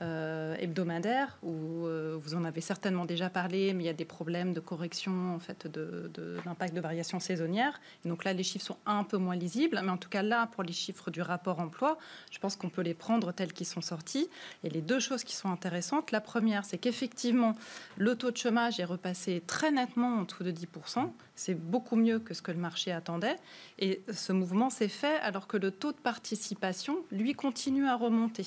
euh, 0.00 0.54
hebdomadaire, 0.58 1.38
où 1.42 1.86
euh, 1.86 2.16
vous 2.20 2.34
en 2.34 2.44
avez 2.44 2.60
certainement 2.60 3.04
déjà 3.04 3.30
parlé, 3.30 3.74
mais 3.74 3.82
il 3.82 3.86
y 3.86 3.90
a 3.90 3.94
des 3.94 4.04
problèmes 4.04 4.52
de 4.52 4.60
correction 4.60 5.34
en 5.34 5.40
fait, 5.40 5.66
de, 5.66 6.10
l'impact 6.46 6.74
de 6.74 6.80
variations 6.80 7.18
saisonnières. 7.18 7.80
donc 8.04 8.24
là, 8.24 8.32
les 8.32 8.44
chiffres 8.44 8.64
sont 8.64 8.78
un 8.86 9.02
peu 9.02 9.16
moins 9.16 9.34
lisibles, 9.34 9.80
mais 9.82 9.90
en 9.90 9.96
tout 9.96 10.08
cas 10.08 10.22
là, 10.22 10.46
pour 10.52 10.62
les 10.62 10.72
chiffres 10.72 11.10
du 11.10 11.20
rapport 11.20 11.58
emploi, 11.58 11.98
je 12.30 12.38
pense 12.38 12.54
qu'on 12.54 12.68
peut 12.68 12.82
les 12.82 12.94
prendre 12.94 13.32
tels 13.32 13.52
qu'ils 13.52 13.66
sont 13.66 13.80
sortis. 13.80 14.28
Et 14.62 14.70
les 14.70 14.82
deux 14.82 15.00
choses 15.00 15.24
qui 15.24 15.34
sont 15.34 15.50
intéressantes, 15.50 16.12
la 16.12 16.20
première, 16.20 16.64
c'est 16.64 16.78
qu'effectivement, 16.78 17.54
le 17.96 18.14
taux 18.14 18.30
de 18.30 18.36
chômage 18.36 18.78
est 18.78 18.84
repassé 18.84 19.42
très 19.46 19.70
nettement 19.70 20.18
en 20.18 20.22
dessous 20.22 20.44
de 20.44 20.52
10%. 20.52 21.10
C'est 21.38 21.54
beaucoup 21.54 21.94
mieux 21.94 22.18
que 22.18 22.34
ce 22.34 22.42
que 22.42 22.50
le 22.50 22.58
marché 22.58 22.90
attendait. 22.90 23.36
Et 23.78 24.02
ce 24.12 24.32
mouvement 24.32 24.70
s'est 24.70 24.88
fait 24.88 25.18
alors 25.20 25.46
que 25.46 25.56
le 25.56 25.70
taux 25.70 25.92
de 25.92 25.98
participation, 25.98 26.98
lui, 27.12 27.34
continue 27.34 27.86
à 27.86 27.94
remonter. 27.94 28.44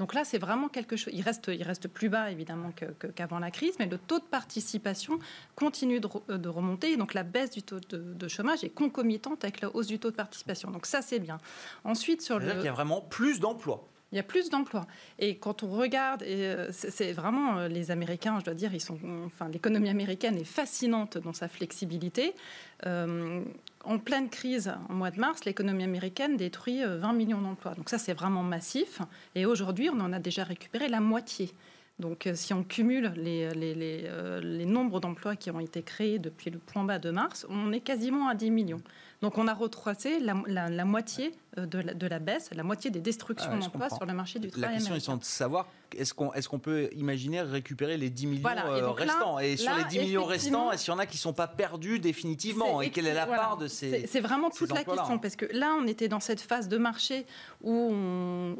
Donc 0.00 0.12
là, 0.12 0.24
c'est 0.24 0.38
vraiment 0.38 0.68
quelque 0.68 0.96
chose. 0.96 1.14
Il 1.14 1.22
reste, 1.22 1.48
il 1.54 1.62
reste 1.62 1.86
plus 1.86 2.08
bas, 2.08 2.32
évidemment, 2.32 2.72
qu'avant 3.14 3.38
la 3.38 3.52
crise, 3.52 3.74
mais 3.78 3.86
le 3.86 3.96
taux 3.96 4.18
de 4.18 4.24
participation 4.24 5.20
continue 5.54 6.00
de, 6.00 6.08
de 6.36 6.48
remonter. 6.48 6.96
donc 6.96 7.14
la 7.14 7.22
baisse 7.22 7.50
du 7.50 7.62
taux 7.62 7.78
de, 7.78 8.28
chômage 8.28 8.64
est 8.64 8.70
concomitante 8.70 9.44
avec 9.44 9.60
la 9.60 9.72
hausse 9.74 9.86
du 9.86 10.00
taux 10.00 10.10
de 10.10 10.16
participation. 10.16 10.72
Donc 10.72 10.86
ça, 10.86 11.00
c'est 11.00 11.20
bien. 11.20 11.38
Ensuite, 11.84 12.22
sur 12.22 12.40
le. 12.40 12.52
Il 12.56 12.64
y 12.64 12.68
a 12.68 12.72
vraiment 12.72 13.00
plus 13.00 13.38
d'emplois. 13.38 13.88
Il 14.12 14.16
y 14.16 14.18
a 14.18 14.22
plus 14.22 14.50
d'emplois. 14.50 14.86
Et 15.18 15.36
quand 15.36 15.62
on 15.62 15.70
regarde, 15.70 16.22
euh, 16.22 16.68
c'est 16.70 17.12
vraiment 17.12 17.58
euh, 17.58 17.68
les 17.68 17.90
Américains, 17.90 18.38
je 18.40 18.44
dois 18.44 18.54
dire, 18.54 18.74
ils 18.74 18.80
sont, 18.80 18.98
enfin, 19.24 19.48
l'économie 19.48 19.88
américaine 19.88 20.36
est 20.36 20.44
fascinante 20.44 21.16
dans 21.16 21.32
sa 21.32 21.48
flexibilité. 21.48 22.34
Euh, 22.86 23.42
en 23.84 23.98
pleine 23.98 24.28
crise, 24.28 24.72
en 24.90 24.94
mois 24.94 25.10
de 25.10 25.18
mars, 25.18 25.46
l'économie 25.46 25.82
américaine 25.82 26.36
détruit 26.36 26.82
20 26.84 27.12
millions 27.14 27.40
d'emplois. 27.40 27.74
Donc 27.74 27.88
ça, 27.88 27.98
c'est 27.98 28.12
vraiment 28.12 28.42
massif. 28.42 29.00
Et 29.34 29.46
aujourd'hui, 29.46 29.88
on 29.88 29.98
en 30.00 30.12
a 30.12 30.18
déjà 30.18 30.44
récupéré 30.44 30.88
la 30.88 31.00
moitié. 31.00 31.50
Donc 31.98 32.28
si 32.34 32.52
on 32.52 32.64
cumule 32.64 33.12
les, 33.16 33.50
les, 33.54 34.66
nombres 34.66 35.00
d'emplois 35.00 35.36
qui 35.36 35.50
ont 35.50 35.60
été 35.60 35.82
créés 35.82 36.18
depuis 36.18 36.50
le 36.50 36.58
point 36.58 36.84
bas 36.84 36.98
de 36.98 37.10
mars, 37.10 37.46
on 37.48 37.72
est 37.72 37.80
quasiment 37.80 38.28
à 38.28 38.34
10 38.34 38.50
millions. 38.50 38.82
Donc 39.22 39.38
on 39.38 39.46
a 39.46 39.54
retracé 39.54 40.18
la, 40.20 40.34
moitié 40.84 41.32
euh, 41.56 41.66
de 41.66 42.06
la, 42.06 42.18
baisse, 42.18 42.50
la 42.52 42.64
moitié 42.64 42.90
des 42.90 43.00
destructions 43.00 43.52
ah 43.52 43.56
d'emplois 43.56 43.88
sur 43.88 44.04
le 44.04 44.12
marché 44.12 44.40
du 44.40 44.50
travail. 44.50 44.78
La 44.82 44.90
question 44.90 45.14
est 45.14 45.18
de 45.18 45.24
savoir 45.24 45.66
est-ce 45.96 46.14
qu'on 46.14 46.32
est 46.32 46.46
qu'on 46.46 46.58
peut 46.58 46.88
imaginer 46.94 47.40
récupérer 47.42 47.96
les 47.96 48.10
10 48.10 48.26
millions 48.26 48.48
euh, 48.48 48.90
restants? 48.90 49.38
Et 49.38 49.56
sur 49.56 49.74
les 49.74 49.84
10 49.84 49.98
millions 50.00 50.24
restants, 50.24 50.70
est-ce 50.72 50.84
qu'il 50.84 50.92
y 50.92 50.96
en 50.96 50.98
a 50.98 51.06
qui 51.06 51.16
ne 51.16 51.20
sont 51.20 51.32
pas 51.32 51.46
perdus 51.46 51.98
définitivement? 51.98 52.82
Et 52.82 52.90
quelle 52.90 53.06
est 53.06 53.14
la 53.14 53.26
part 53.26 53.56
de 53.56 53.68
ces 53.68 54.06
C'est 54.06 54.20
vraiment 54.20 54.50
toute 54.50 54.72
la 54.72 54.84
question, 54.84 55.18
parce 55.18 55.36
que 55.36 55.46
là, 55.52 55.74
on 55.78 55.86
était 55.86 56.08
dans 56.08 56.20
cette 56.20 56.40
phase 56.40 56.68
de 56.68 56.78
marché 56.78 57.26
où, 57.62 57.92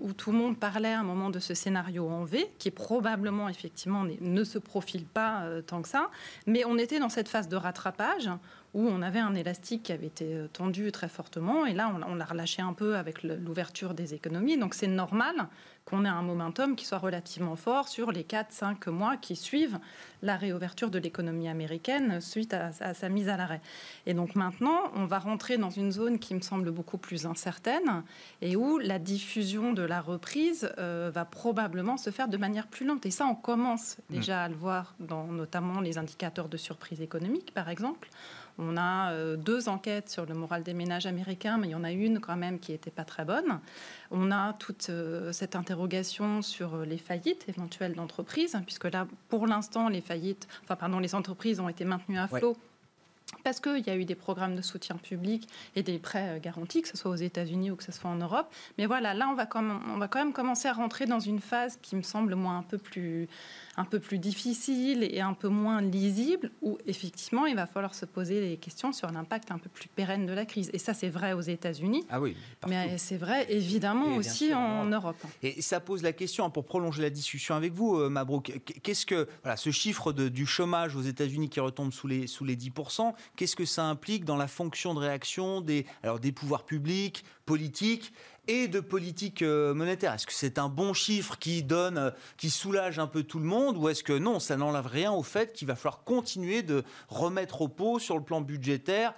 où 0.00 0.12
tout 0.12 0.32
le 0.32 0.38
monde 0.38 0.58
parlait 0.58 0.92
à 0.92 1.00
un 1.00 1.04
moment 1.04 1.30
de 1.30 1.38
ce 1.38 1.54
scénario 1.54 2.08
en 2.08 2.24
V, 2.24 2.50
qui 2.58 2.70
probablement, 2.70 3.48
effectivement, 3.48 4.04
ne 4.04 4.44
se 4.44 4.58
profile 4.58 5.04
pas 5.04 5.42
euh, 5.42 5.62
tant 5.62 5.82
que 5.82 5.88
ça, 5.88 6.10
mais 6.46 6.64
on 6.64 6.78
était 6.78 6.98
dans 6.98 7.08
cette 7.08 7.28
phase 7.28 7.48
de 7.48 7.56
rattrapage 7.56 8.30
où 8.74 8.88
on 8.88 9.02
avait 9.02 9.18
un 9.18 9.34
élastique 9.34 9.82
qui 9.84 9.92
avait 9.92 10.06
été 10.06 10.34
euh, 10.34 10.48
tendu 10.48 10.90
très 10.92 11.08
fortement, 11.08 11.66
et 11.66 11.74
là, 11.74 11.94
on, 12.08 12.14
l'a 12.14 12.24
relâché 12.24 12.62
un 12.62 12.72
peu 12.72 12.96
avec 12.96 13.22
l'ouverture 13.22 13.94
des 13.94 14.14
économies. 14.14 14.56
Donc 14.56 14.74
c'est 14.74 14.86
normal 14.86 15.48
qu'on 15.84 16.04
ait 16.04 16.08
un 16.08 16.22
momentum 16.22 16.76
qui 16.76 16.84
soit 16.84 16.98
relativement 16.98 17.56
fort 17.56 17.88
sur 17.88 18.12
les 18.12 18.22
4-5 18.22 18.90
mois 18.90 19.16
qui 19.16 19.36
suivent 19.36 19.78
la 20.22 20.36
réouverture 20.36 20.90
de 20.90 20.98
l'économie 20.98 21.48
américaine 21.48 22.20
suite 22.20 22.54
à, 22.54 22.72
sa 22.72 23.08
mise 23.08 23.28
à 23.28 23.36
l'arrêt. 23.36 23.60
Et 24.06 24.14
donc 24.14 24.36
maintenant, 24.36 24.78
on 24.94 25.06
va 25.06 25.18
rentrer 25.18 25.58
dans 25.58 25.70
une 25.70 25.90
zone 25.90 26.18
qui 26.18 26.34
me 26.34 26.40
semble 26.40 26.70
beaucoup 26.70 26.98
plus 26.98 27.26
incertaine 27.26 28.04
et 28.40 28.54
où 28.54 28.78
la 28.78 28.98
diffusion 28.98 29.72
de 29.72 29.82
la 29.82 30.00
reprise 30.00 30.72
euh, 30.78 31.10
va 31.12 31.24
probablement 31.24 31.96
se 31.96 32.10
faire 32.10 32.28
de 32.28 32.36
manière 32.36 32.68
plus 32.68 32.86
lente. 32.86 33.04
Et 33.06 33.10
ça, 33.10 33.26
on 33.26 33.34
commence 33.34 33.96
déjà 34.10 34.44
à 34.44 34.48
le 34.48 34.54
voir 34.54 34.94
dans 35.00 35.26
notamment 35.26 35.80
les 35.80 35.98
indicateurs 35.98 36.48
de 36.48 36.56
surprise 36.56 37.00
économique, 37.00 37.52
par 37.52 37.68
exemple. 37.68 38.08
On 38.58 38.76
a 38.76 39.12
euh, 39.12 39.36
deux 39.36 39.68
enquêtes 39.68 40.10
sur 40.10 40.26
le 40.26 40.34
moral 40.34 40.62
des 40.62 40.74
ménages 40.74 41.06
américains, 41.06 41.58
mais 41.58 41.68
il 41.68 41.70
y 41.70 41.74
en 41.74 41.84
a 41.84 41.92
une 41.92 42.20
quand 42.20 42.36
même 42.36 42.58
qui 42.58 42.72
n'était 42.72 42.90
pas 42.90 43.04
très 43.04 43.24
bonne. 43.24 43.60
On 44.10 44.30
a 44.30 44.52
toute 44.54 44.90
euh, 44.90 45.32
cette 45.32 45.56
interrogation 45.56 46.42
sur 46.42 46.74
euh, 46.74 46.84
les 46.84 46.98
faillites 46.98 47.48
éventuelles 47.48 47.94
d'entreprises, 47.94 48.56
puisque 48.64 48.84
là, 48.84 49.06
pour 49.28 49.46
l'instant, 49.46 49.88
les 49.88 50.00
faillites, 50.00 50.46
enfin, 50.64 50.76
pardon, 50.76 50.98
les 50.98 51.14
entreprises 51.14 51.60
ont 51.60 51.68
été 51.68 51.84
maintenues 51.84 52.18
à 52.18 52.28
flot 52.28 52.56
parce 53.44 53.60
qu'il 53.60 53.84
y 53.86 53.90
a 53.90 53.96
eu 53.96 54.04
des 54.04 54.14
programmes 54.14 54.54
de 54.54 54.62
soutien 54.62 54.96
public 54.96 55.48
et 55.74 55.82
des 55.82 55.98
prêts 55.98 56.38
garantis, 56.40 56.82
que 56.82 56.88
ce 56.88 56.96
soit 56.96 57.10
aux 57.10 57.16
États-Unis 57.16 57.70
ou 57.70 57.76
que 57.76 57.82
ce 57.82 57.90
soit 57.90 58.10
en 58.10 58.16
Europe. 58.16 58.46
Mais 58.78 58.86
voilà, 58.86 59.14
là, 59.14 59.28
on 59.30 59.34
va, 59.34 59.46
quand 59.46 59.62
même, 59.62 59.80
on 59.88 59.96
va 59.96 60.06
quand 60.06 60.18
même 60.18 60.34
commencer 60.34 60.68
à 60.68 60.72
rentrer 60.74 61.06
dans 61.06 61.18
une 61.18 61.40
phase 61.40 61.78
qui 61.80 61.96
me 61.96 62.02
semble 62.02 62.34
moins 62.34 62.58
un 62.58 62.62
peu 62.62 62.78
plus, 62.78 63.28
un 63.76 63.84
peu 63.84 64.00
plus 64.00 64.18
difficile 64.18 65.02
et 65.02 65.20
un 65.20 65.34
peu 65.34 65.48
moins 65.48 65.80
lisible, 65.80 66.50
où 66.60 66.78
effectivement, 66.86 67.46
il 67.46 67.56
va 67.56 67.66
falloir 67.66 67.94
se 67.94 68.04
poser 68.04 68.40
des 68.50 68.56
questions 68.56 68.92
sur 68.92 69.10
l'impact 69.10 69.50
un 69.50 69.58
peu 69.58 69.68
plus 69.68 69.88
pérenne 69.88 70.26
de 70.26 70.32
la 70.32 70.44
crise. 70.44 70.70
Et 70.72 70.78
ça, 70.78 70.94
c'est 70.94 71.08
vrai 71.08 71.32
aux 71.32 71.40
États-Unis. 71.40 72.04
Ah 72.10 72.20
oui. 72.20 72.36
Mais 72.68 72.98
c'est 72.98 73.16
vrai 73.16 73.46
évidemment 73.48 74.16
aussi 74.16 74.52
en 74.54 74.84
Europe. 74.84 75.16
Et 75.42 75.62
ça 75.62 75.80
pose 75.80 76.02
la 76.02 76.12
question, 76.12 76.50
pour 76.50 76.64
prolonger 76.64 77.02
la 77.02 77.10
discussion 77.10 77.54
avec 77.54 77.72
vous, 77.72 77.98
euh, 77.98 78.08
Mabrouk, 78.08 78.52
qu'est-ce 78.82 79.06
que 79.06 79.28
voilà, 79.42 79.56
ce 79.56 79.70
chiffre 79.70 80.12
de, 80.12 80.28
du 80.28 80.46
chômage 80.46 80.96
aux 80.96 81.02
États-Unis 81.02 81.48
qui 81.48 81.60
retombe 81.60 81.92
sous 81.92 82.06
les, 82.06 82.26
sous 82.26 82.44
les 82.44 82.56
10%, 82.56 83.14
qu'est-ce 83.36 83.56
que 83.56 83.64
ça 83.64 83.84
implique 83.84 84.24
dans 84.24 84.36
la 84.36 84.48
fonction 84.48 84.94
de 84.94 84.98
réaction 84.98 85.60
des, 85.60 85.86
alors 86.02 86.20
des 86.20 86.32
pouvoirs 86.32 86.64
publics, 86.64 87.24
politiques 87.46 88.12
et 88.48 88.68
de 88.68 88.80
politique 88.80 89.42
euh, 89.42 89.74
monétaire. 89.74 90.14
Est-ce 90.14 90.26
que 90.26 90.32
c'est 90.32 90.58
un 90.58 90.68
bon 90.68 90.92
chiffre 90.92 91.38
qui 91.38 91.62
donne, 91.62 91.98
euh, 91.98 92.10
qui 92.36 92.50
soulage 92.50 92.98
un 92.98 93.06
peu 93.06 93.22
tout 93.22 93.38
le 93.38 93.44
monde, 93.44 93.76
ou 93.76 93.88
est-ce 93.88 94.02
que 94.02 94.12
non, 94.12 94.40
ça 94.40 94.56
n'enlève 94.56 94.86
rien 94.86 95.12
au 95.12 95.22
fait 95.22 95.52
qu'il 95.52 95.68
va 95.68 95.76
falloir 95.76 96.04
continuer 96.04 96.62
de 96.62 96.82
remettre 97.08 97.62
au 97.62 97.68
pot 97.68 97.98
sur 97.98 98.16
le 98.16 98.24
plan 98.24 98.40
budgétaire 98.40 99.14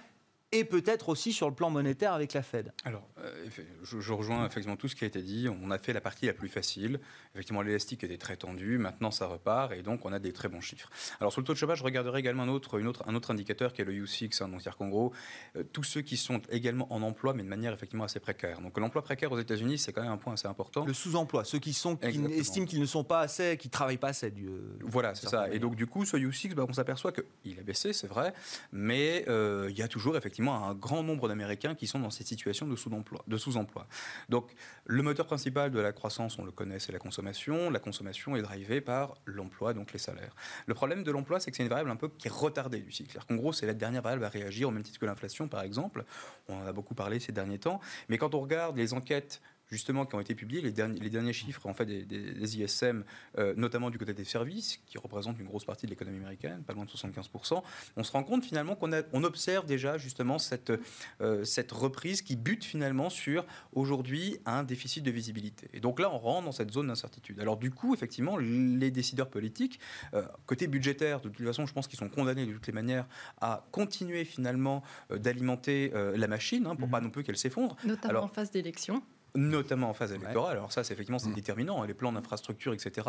et 0.55 0.65
peut-être 0.65 1.09
aussi 1.09 1.33
sur 1.33 1.49
le 1.49 1.55
plan 1.55 1.69
monétaire 1.69 2.13
avec 2.13 2.33
la 2.33 2.43
Fed. 2.43 2.73
Alors, 2.85 3.09
euh, 3.19 3.49
je, 3.83 4.13
rejoins 4.13 4.47
effectivement 4.47 4.77
tout 4.77 4.87
ce 4.87 4.95
qui 4.95 5.03
a 5.05 5.07
été 5.09 5.21
dit. 5.21 5.49
On 5.49 5.71
a 5.73 5.79
fait 5.79 5.93
la 5.93 6.01
partie 6.01 6.27
la 6.27 6.33
plus 6.33 6.49
facile. 6.49 7.01
Effectivement, 7.35 7.61
l'élastique 7.61 8.05
était 8.05 8.19
très 8.19 8.37
tendu. 8.37 8.79
Maintenant, 8.79 9.11
ça 9.11 9.27
repart 9.27 9.73
et 9.73 9.83
donc 9.83 10.05
on 10.05 10.13
a 10.13 10.21
des 10.21 10.33
très 10.33 10.49
bons 10.49 10.61
chiffres. 10.61 10.89
Alors, 11.21 11.33
sur 11.33 11.41
le 11.41 11.47
taux 11.47 11.55
de 11.55 11.59
chômage, 11.59 11.79
je 11.79 11.85
regarderai 11.85 12.21
également 12.21 12.45
un 12.45 12.49
autre, 12.49 12.79
une 12.79 12.87
autre, 12.87 13.03
un 13.09 13.17
autre 13.17 13.33
indicateur 13.33 13.73
qui 13.73 13.83
est 13.83 13.85
le 13.85 13.93
U6. 13.93 14.43
Hein, 14.43 14.49
donc, 14.49 14.61
c'est-à-dire 14.61 14.77
qu'en 14.77 14.89
gros, 14.89 15.13
euh, 15.57 15.65
tous 15.73 15.83
ceux 15.83 16.03
qui 16.03 16.17
sont 16.17 16.41
également 16.51 16.93
en 16.93 17.03
emploi, 17.03 17.35
mais 17.35 17.43
de 17.43 17.49
manière 17.49 17.73
effectivement 17.73 18.05
assez 18.05 18.21
précaire. 18.21 18.61
Donc, 18.61 18.79
l'emploi 18.79 19.03
précaire 19.03 19.33
aux 19.33 19.41
États-Unis, 19.41 19.79
c'est 19.79 19.93
quand 19.93 20.03
même 20.03 20.13
un 20.13 20.17
point 20.17 20.35
assez 20.35 20.47
important. 20.47 20.85
Le 20.85 20.95
sous-emploi, 20.95 21.45
ceux 21.45 21.59
qui, 21.59 21.73
sont, 21.73 21.97
qui 21.97 22.25
estiment 22.33 22.67
qu'ils 22.67 22.81
ne 22.81 22.87
sont 22.87 23.03
pas 23.03 23.21
assez, 23.21 23.57
qui 23.57 23.67
ne 23.67 23.73
travaillent 23.73 23.99
pas 23.99 24.09
assez. 24.09 24.31
Du, 24.31 24.47
euh, 24.47 24.79
voilà, 24.83 25.17
c'est 25.17 25.29
ça. 25.29 25.51
Et 25.51 25.59
donc, 25.59 25.75
du 25.75 25.87
coup, 25.87 26.05
ce 26.05 26.17
U6, 26.17 26.55
bah, 26.55 26.65
on 26.69 26.73
s'aperçoit 26.73 27.11
qu'il 27.11 27.59
a 27.59 27.63
baissé, 27.63 27.93
c'est 27.93 28.07
vrai, 28.07 28.33
mais 28.71 29.25
il 29.27 29.77
y 29.77 29.83
a 29.83 29.89
toujours 29.89 30.17
effectivement 30.17 30.44
un 30.53 30.75
grand 30.75 31.03
nombre 31.03 31.29
d'Américains 31.29 31.75
qui 31.75 31.87
sont 31.87 31.99
dans 31.99 32.11
cette 32.11 32.27
situation 32.27 32.67
de 32.67 32.77
sous-emploi. 32.77 33.87
Donc, 34.29 34.53
le 34.85 35.03
moteur 35.03 35.27
principal 35.27 35.71
de 35.71 35.81
la 35.81 35.93
croissance, 35.93 36.39
on 36.39 36.45
le 36.45 36.53
connaît, 36.53 36.79
c'est 36.79 36.93
la 36.93 36.99
consommation. 36.99 37.71
La 37.71 37.79
consommation 37.79 38.37
est 38.37 38.43
drivée 38.43 38.81
par 38.81 39.15
l'emploi, 39.25 39.75
donc 39.75 39.93
les 39.93 39.99
salaires. 39.99 40.35
Le 40.67 40.75
problème 40.75 41.03
de 41.03 41.11
l'emploi, 41.11 41.41
c'est 41.41 41.51
que 41.51 41.57
c'est 41.57 41.63
une 41.63 41.69
variable 41.69 41.91
un 41.91 41.97
peu 41.97 42.09
qui 42.09 42.29
est 42.29 42.33
retardée 42.33 42.81
du 42.81 42.93
cycle. 42.93 43.19
Qu'en 43.27 43.37
gros, 43.37 43.53
c'est 43.53 43.67
la 43.67 43.75
dernière 43.75 44.03
variable 44.03 44.25
à 44.25 44.29
réagir, 44.29 44.69
au 44.69 44.71
même 44.71 44.83
titre 44.83 44.99
que 44.99 45.07
l'inflation, 45.07 45.49
par 45.49 45.63
exemple. 45.63 46.05
On 46.49 46.59
en 46.59 46.67
a 46.67 46.73
beaucoup 46.73 46.95
parlé 46.95 47.21
ces 47.21 47.33
derniers 47.33 47.59
temps. 47.59 47.81
Mais 48.09 48.19
quand 48.19 48.35
on 48.35 48.41
regarde 48.41 48.77
les 48.77 48.95
enquêtes 48.95 49.41
justement 49.75 50.07
qui 50.07 50.15
ont 50.15 50.21
été 50.21 50.37
publiés, 50.37 50.61
les 50.61 50.71
derniers, 50.71 51.01
les 51.01 51.11
derniers 51.11 51.33
chiffres 51.33 51.67
en 51.67 51.75
fait 51.75 51.85
des, 51.85 52.59
ISM, 52.59 53.05
euh, 53.39 53.55
notamment 53.57 53.91
du 53.91 53.99
côté 53.99 54.15
des 54.15 54.25
services, 54.25 54.81
qui 54.87 54.99
représentent 54.99 55.39
une 55.41 55.47
grosse 55.47 55.65
partie 55.65 55.87
de 55.87 55.91
l'économie 55.91 56.19
américaine, 56.19 56.63
pas 56.63 56.75
loin 56.75 56.85
de 56.85 56.91
75%, 56.91 57.63
on 57.97 58.05
se 58.05 58.13
rend 58.13 58.23
compte 58.23 58.45
finalement 58.45 58.77
qu'on 58.77 58.93
on 59.13 59.25
observe 59.25 59.67
déjà 59.67 59.99
justement 59.99 60.39
cette, 60.39 60.73
euh, 61.21 61.45
cette 61.45 61.73
reprise 61.73 62.23
qui 62.23 62.37
bute 62.37 62.65
finalement 62.65 63.11
sur 63.11 63.45
aujourd'hui 63.73 64.39
un 64.47 64.63
déficit 64.63 65.03
de 65.03 65.11
visibilité. 65.11 65.69
Et 65.73 65.81
donc 65.81 65.99
là, 65.99 66.11
on 66.13 66.19
rentre 66.19 66.45
dans 66.45 66.53
cette 66.53 66.71
zone 66.71 66.87
d'incertitude. 66.87 67.41
Alors 67.41 67.57
du 67.57 67.73
coup, 67.73 67.95
effectivement, 67.95 68.37
les 68.37 68.93
décideurs 68.93 69.29
politiques, 69.29 69.81
euh, 70.15 70.23
côté 70.47 70.69
budgétaire, 70.69 71.21
de 71.21 71.29
toute 71.29 71.45
façon, 71.45 71.67
je 71.67 71.73
pense 71.73 71.89
qu'ils 71.89 71.99
sont 71.99 72.09
condamnés 72.09 72.47
de 72.47 72.53
toutes 72.53 72.69
les 72.69 72.73
manières 72.73 73.07
à 73.41 73.67
continuer 73.73 74.25
finalement 74.25 74.83
d'alimenter 75.11 75.91
la 75.95 76.29
machine, 76.29 76.67
hein, 76.67 76.77
pour 76.77 76.89
mmh. 76.89 76.91
pas 76.93 77.01
non 77.01 77.11
plus 77.11 77.25
qu'elle 77.25 77.37
s'effondre. 77.37 77.77
Notamment 77.85 78.23
en 78.23 78.29
phase 78.29 78.53
d'élection 78.53 79.03
notamment 79.37 79.91
en 79.91 79.95
phase 79.95 80.13
électorale. 80.13 80.57
Alors 80.57 80.73
ça, 80.73 80.85
c'est 80.85 80.95
effectivement 80.95 81.19
c'est 81.19 81.31
mm. 81.31 81.35
déterminant. 81.35 81.83
Hein, 81.83 81.87
les 81.87 81.95
plans 81.95 82.13
d'infrastructure, 82.13 82.73
etc. 82.73 83.09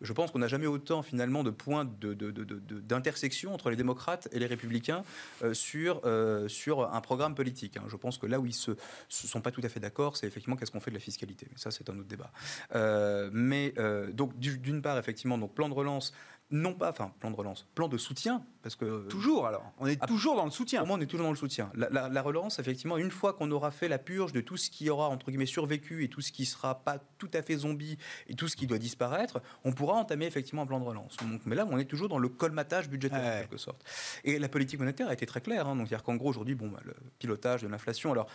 Je 0.00 0.12
pense 0.12 0.30
qu'on 0.30 0.38
n'a 0.38 0.48
jamais 0.48 0.66
autant 0.66 1.02
finalement 1.02 1.42
de 1.42 1.50
points 1.50 1.84
d'intersection 1.84 3.50
de, 3.50 3.52
de, 3.52 3.54
entre 3.54 3.70
les 3.70 3.76
démocrates 3.76 4.28
et 4.32 4.38
les 4.38 4.46
républicains 4.46 5.02
euh, 5.42 5.54
sur, 5.54 6.02
euh, 6.04 6.48
sur 6.48 6.92
un 6.92 7.00
programme 7.00 7.34
politique. 7.34 7.76
Hein. 7.76 7.84
Je 7.88 7.96
pense 7.96 8.18
que 8.18 8.26
là 8.26 8.38
où 8.38 8.46
ils 8.46 8.54
se, 8.54 8.72
se 9.08 9.26
sont 9.26 9.40
pas 9.40 9.50
tout 9.50 9.62
à 9.64 9.68
fait 9.68 9.80
d'accord, 9.80 10.16
c'est 10.16 10.26
effectivement 10.26 10.56
qu'est-ce 10.56 10.70
qu'on 10.70 10.80
fait 10.80 10.90
de 10.90 10.96
la 10.96 11.00
fiscalité. 11.00 11.46
Mais 11.50 11.58
ça, 11.58 11.70
c'est 11.70 11.88
un 11.88 11.98
autre 11.98 12.08
débat. 12.08 12.30
Euh, 12.74 13.30
mais 13.32 13.74
donc 14.12 14.38
d'une 14.38 14.82
part, 14.82 14.98
effectivement, 14.98 15.38
donc 15.38 15.54
plan 15.54 15.68
de 15.68 15.74
relance 15.74 16.12
non 16.52 16.74
pas, 16.74 16.90
enfin, 16.90 17.12
plan 17.18 17.30
de 17.30 17.36
relance, 17.36 17.66
plan 17.74 17.88
de 17.88 17.96
soutien, 17.96 18.44
parce 18.62 18.76
que... 18.76 19.08
Toujours 19.08 19.46
alors, 19.46 19.72
on 19.78 19.86
est 19.86 19.98
ah, 20.00 20.06
toujours 20.06 20.36
dans 20.36 20.44
le 20.44 20.50
soutien. 20.50 20.80
Pour 20.80 20.88
moi, 20.88 20.96
on 20.98 21.00
est 21.00 21.06
toujours 21.06 21.24
dans 21.24 21.32
le 21.32 21.36
soutien. 21.36 21.72
La, 21.74 22.22
relance, 22.22 22.58
effectivement, 22.58 22.98
une 22.98 23.10
fois 23.10 23.32
qu'on 23.32 23.50
aura 23.50 23.70
fait 23.70 23.88
la 23.88 23.98
purge 23.98 24.32
de 24.32 24.40
tout 24.40 24.56
ce 24.56 24.70
qui 24.70 24.90
aura, 24.90 25.08
entre 25.08 25.30
guillemets, 25.30 25.46
survécu 25.46 26.04
et 26.04 26.08
tout 26.08 26.20
ce 26.20 26.30
qui 26.30 26.44
sera 26.44 26.84
pas 26.84 26.98
tout 27.18 27.30
à 27.32 27.42
fait 27.42 27.56
zombie 27.56 27.96
et 28.28 28.34
tout 28.34 28.48
ce 28.48 28.56
qui 28.56 28.66
doit 28.66 28.78
disparaître, 28.78 29.40
on 29.64 29.72
pourra 29.72 29.94
entamer 29.94 30.26
effectivement 30.26 30.62
un 30.62 30.66
plan 30.66 30.78
de 30.78 30.84
relance. 30.84 31.16
Donc, 31.16 31.40
mais 31.46 31.56
là, 31.56 31.66
on 31.70 31.78
est 31.78 31.86
toujours 31.86 32.08
dans 32.08 32.18
le 32.18 32.28
colmatage 32.28 32.88
budgétaire, 32.88 33.20
en 33.20 33.40
quelque 33.40 33.56
sorte. 33.56 33.82
Et 34.24 34.38
la 34.38 34.48
politique 34.48 34.78
monétaire 34.78 35.08
a 35.08 35.14
été 35.14 35.26
très 35.26 35.40
claire. 35.40 35.66
Hein. 35.66 35.76
donc, 35.76 35.88
c'est-à-dire 35.88 36.04
qu'en 36.04 36.16
gros, 36.16 36.28
aujourd'hui, 36.28 36.54
bon, 36.54 36.68
bah, 36.68 36.80
le 36.84 36.94
pilotage 37.18 37.62
de 37.62 37.68
l'inflation, 37.68 38.12
alors... 38.12 38.28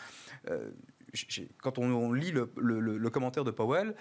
Euh, 0.50 0.72
quand 1.62 1.78
on, 1.78 2.12
lit 2.12 2.32
le, 2.32 3.10
commentaire 3.10 3.44
de 3.44 3.52
Powell, 3.52 3.90
euh, 3.90 3.94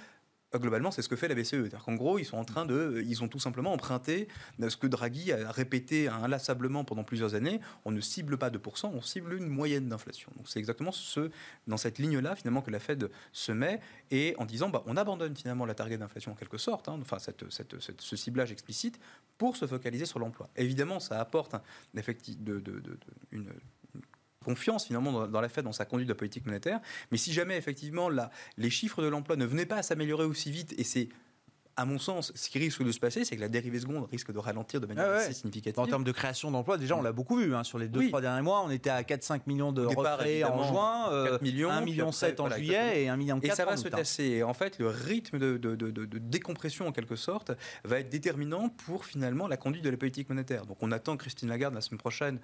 globalement, 0.59 0.91
c'est 0.91 1.03
ce 1.03 1.09
que 1.09 1.17
fait 1.17 1.29
la 1.29 1.35
BCE. 1.35 1.51
C'est-à-dire 1.51 1.85
qu'en 1.85 1.95
gros, 1.95 2.19
ils 2.19 2.25
sont 2.25 2.37
en 2.37 2.45
train 2.45 2.67
de, 2.67 3.03
ils 3.07 3.23
ont 3.23 3.29
tout 3.29 3.39
simplement 3.39 3.73
emprunté 3.73 4.29
ce 4.61 4.77
que 4.77 4.87
Draghi 4.87 5.33
a 5.33 5.51
répété 5.51 6.09
inlassablement 6.09 6.85
pendant 6.85 7.05
plusieurs 7.05 7.35
années. 7.35 7.61
On 7.85 7.91
ne 7.91 8.01
cible 8.01 8.39
pas 8.39 8.51
2%, 8.51 8.91
on 8.93 9.03
cible 9.03 9.35
une 9.35 9.49
moyenne 9.49 9.89
d'inflation. 9.89 10.31
Donc 10.37 10.49
c'est 10.49 10.59
exactement 10.59 10.93
ce, 10.93 11.31
dans 11.67 11.77
cette 11.77 11.99
ligne-là, 11.99 12.37
finalement, 12.37 12.63
que 12.63 12.71
la 12.71 12.81
Fed 12.81 13.11
se 13.33 13.53
met 13.53 13.81
et 14.11 14.35
en 14.39 14.45
disant, 14.45 14.69
bah, 14.69 14.83
on 14.87 14.97
abandonne 14.97 15.37
finalement 15.37 15.67
la 15.67 15.75
target 15.75 15.99
d'inflation 15.99 16.33
en 16.33 16.35
quelque 16.37 16.59
sorte, 16.59 16.89
hein, 16.89 16.99
enfin 17.01 17.19
cette, 17.19 17.45
ce 17.51 18.17
ciblage 18.17 18.53
explicite, 18.53 18.99
pour 19.39 19.57
se 19.57 19.67
focaliser 19.67 20.07
sur 20.07 20.19
l'emploi. 20.19 20.49
Évidemment, 20.57 21.01
ça 21.01 21.21
apporte 21.21 21.55
un 21.55 21.63
de, 21.95 22.61
de, 22.61 22.99
une 23.33 23.53
confiance 24.47 24.87
finalement 24.87 25.27
dans, 25.27 25.41
la 25.41 25.49
Fed, 25.49 25.65
dans 25.65 25.73
sa 25.73 25.85
conduite 25.85 26.09
de 26.09 26.15
politique 26.15 26.47
monétaire. 26.47 26.79
Mais 27.11 27.19
si 27.19 27.33
jamais 27.33 27.57
effectivement 27.57 28.09
les 28.57 28.71
chiffres 28.71 29.03
de 29.03 29.09
l'emploi 29.09 29.35
ne 29.35 29.45
venaient 29.45 29.67
pas 29.67 29.77
à 29.77 29.83
s'améliorer 29.83 30.25
aussi 30.25 30.53
vite, 30.53 30.73
et 30.79 30.85
c'est 30.85 31.09
à 31.79 31.85
mon 31.85 31.99
sens, 31.99 32.33
ce 32.35 32.49
qui 32.49 32.59
risque 32.59 32.83
de 32.83 32.91
se 32.91 32.99
passer, 32.99 33.27
c'est 33.27 33.37
que 33.37 33.41
la 33.43 33.51
dérivée 33.51 33.79
seconde 33.79 34.09
risque 34.11 34.33
de 34.33 34.39
ralentir 34.39 34.81
de 34.81 34.87
manière 34.87 35.11
assez 35.11 35.35
significative. 35.35 35.79
En 35.79 35.87
termes 35.87 36.05
de 36.05 36.13
création 36.13 36.51
d'emplois, 36.51 36.79
déjà, 36.79 36.97
on 36.97 37.03
l'a 37.03 37.13
beaucoup 37.13 37.37
vu. 37.37 37.55
Hein, 37.55 37.65
sur 37.65 37.79
les 37.79 37.89
deux, 37.89 38.09
trois 38.09 38.23
derniers 38.23 38.41
mois, 38.41 38.63
on 38.65 38.71
était 38.71 38.89
à 38.89 39.03
4-5 39.03 39.43
millions 39.47 39.73
de 39.73 39.85
retraits 39.85 40.45
en 40.45 40.65
juin, 40.65 41.05
4 41.05 41.13
euh, 41.13 41.39
millions, 41.43 41.71
1 41.71 41.81
million 41.83 42.13
7 42.13 42.41
en 42.41 42.49
juillet 42.49 43.03
et 43.03 43.09
1 43.11 43.17
million 43.17 43.39
4 43.39 43.53
Et 43.53 43.55
ça 43.55 43.67
va 43.67 43.77
se 43.77 43.89
tasser. 43.89 44.25
Et 44.25 44.43
en 44.43 44.55
fait, 44.55 44.79
le 44.79 44.89
rythme 44.89 45.39
de, 45.39 45.59
de, 45.59 46.19
décompression, 46.19 46.87
en 46.87 46.93
quelque 46.93 47.17
sorte, 47.17 47.53
va 47.85 48.01
être 48.01 48.09
déterminant 48.09 48.71
pour 48.71 49.05
finalement 49.05 49.47
la 49.47 49.59
conduite 49.59 49.85
de 49.85 49.91
la 49.91 49.99
politique 49.99 50.31
monétaire. 50.31 50.65
Donc 50.65 50.79
on 50.81 50.91
attend 50.93 51.19
Christine 51.19 51.51
Lagarde 51.51 51.75
la 51.75 51.83
semaine 51.83 51.99
prochaine 51.99 52.39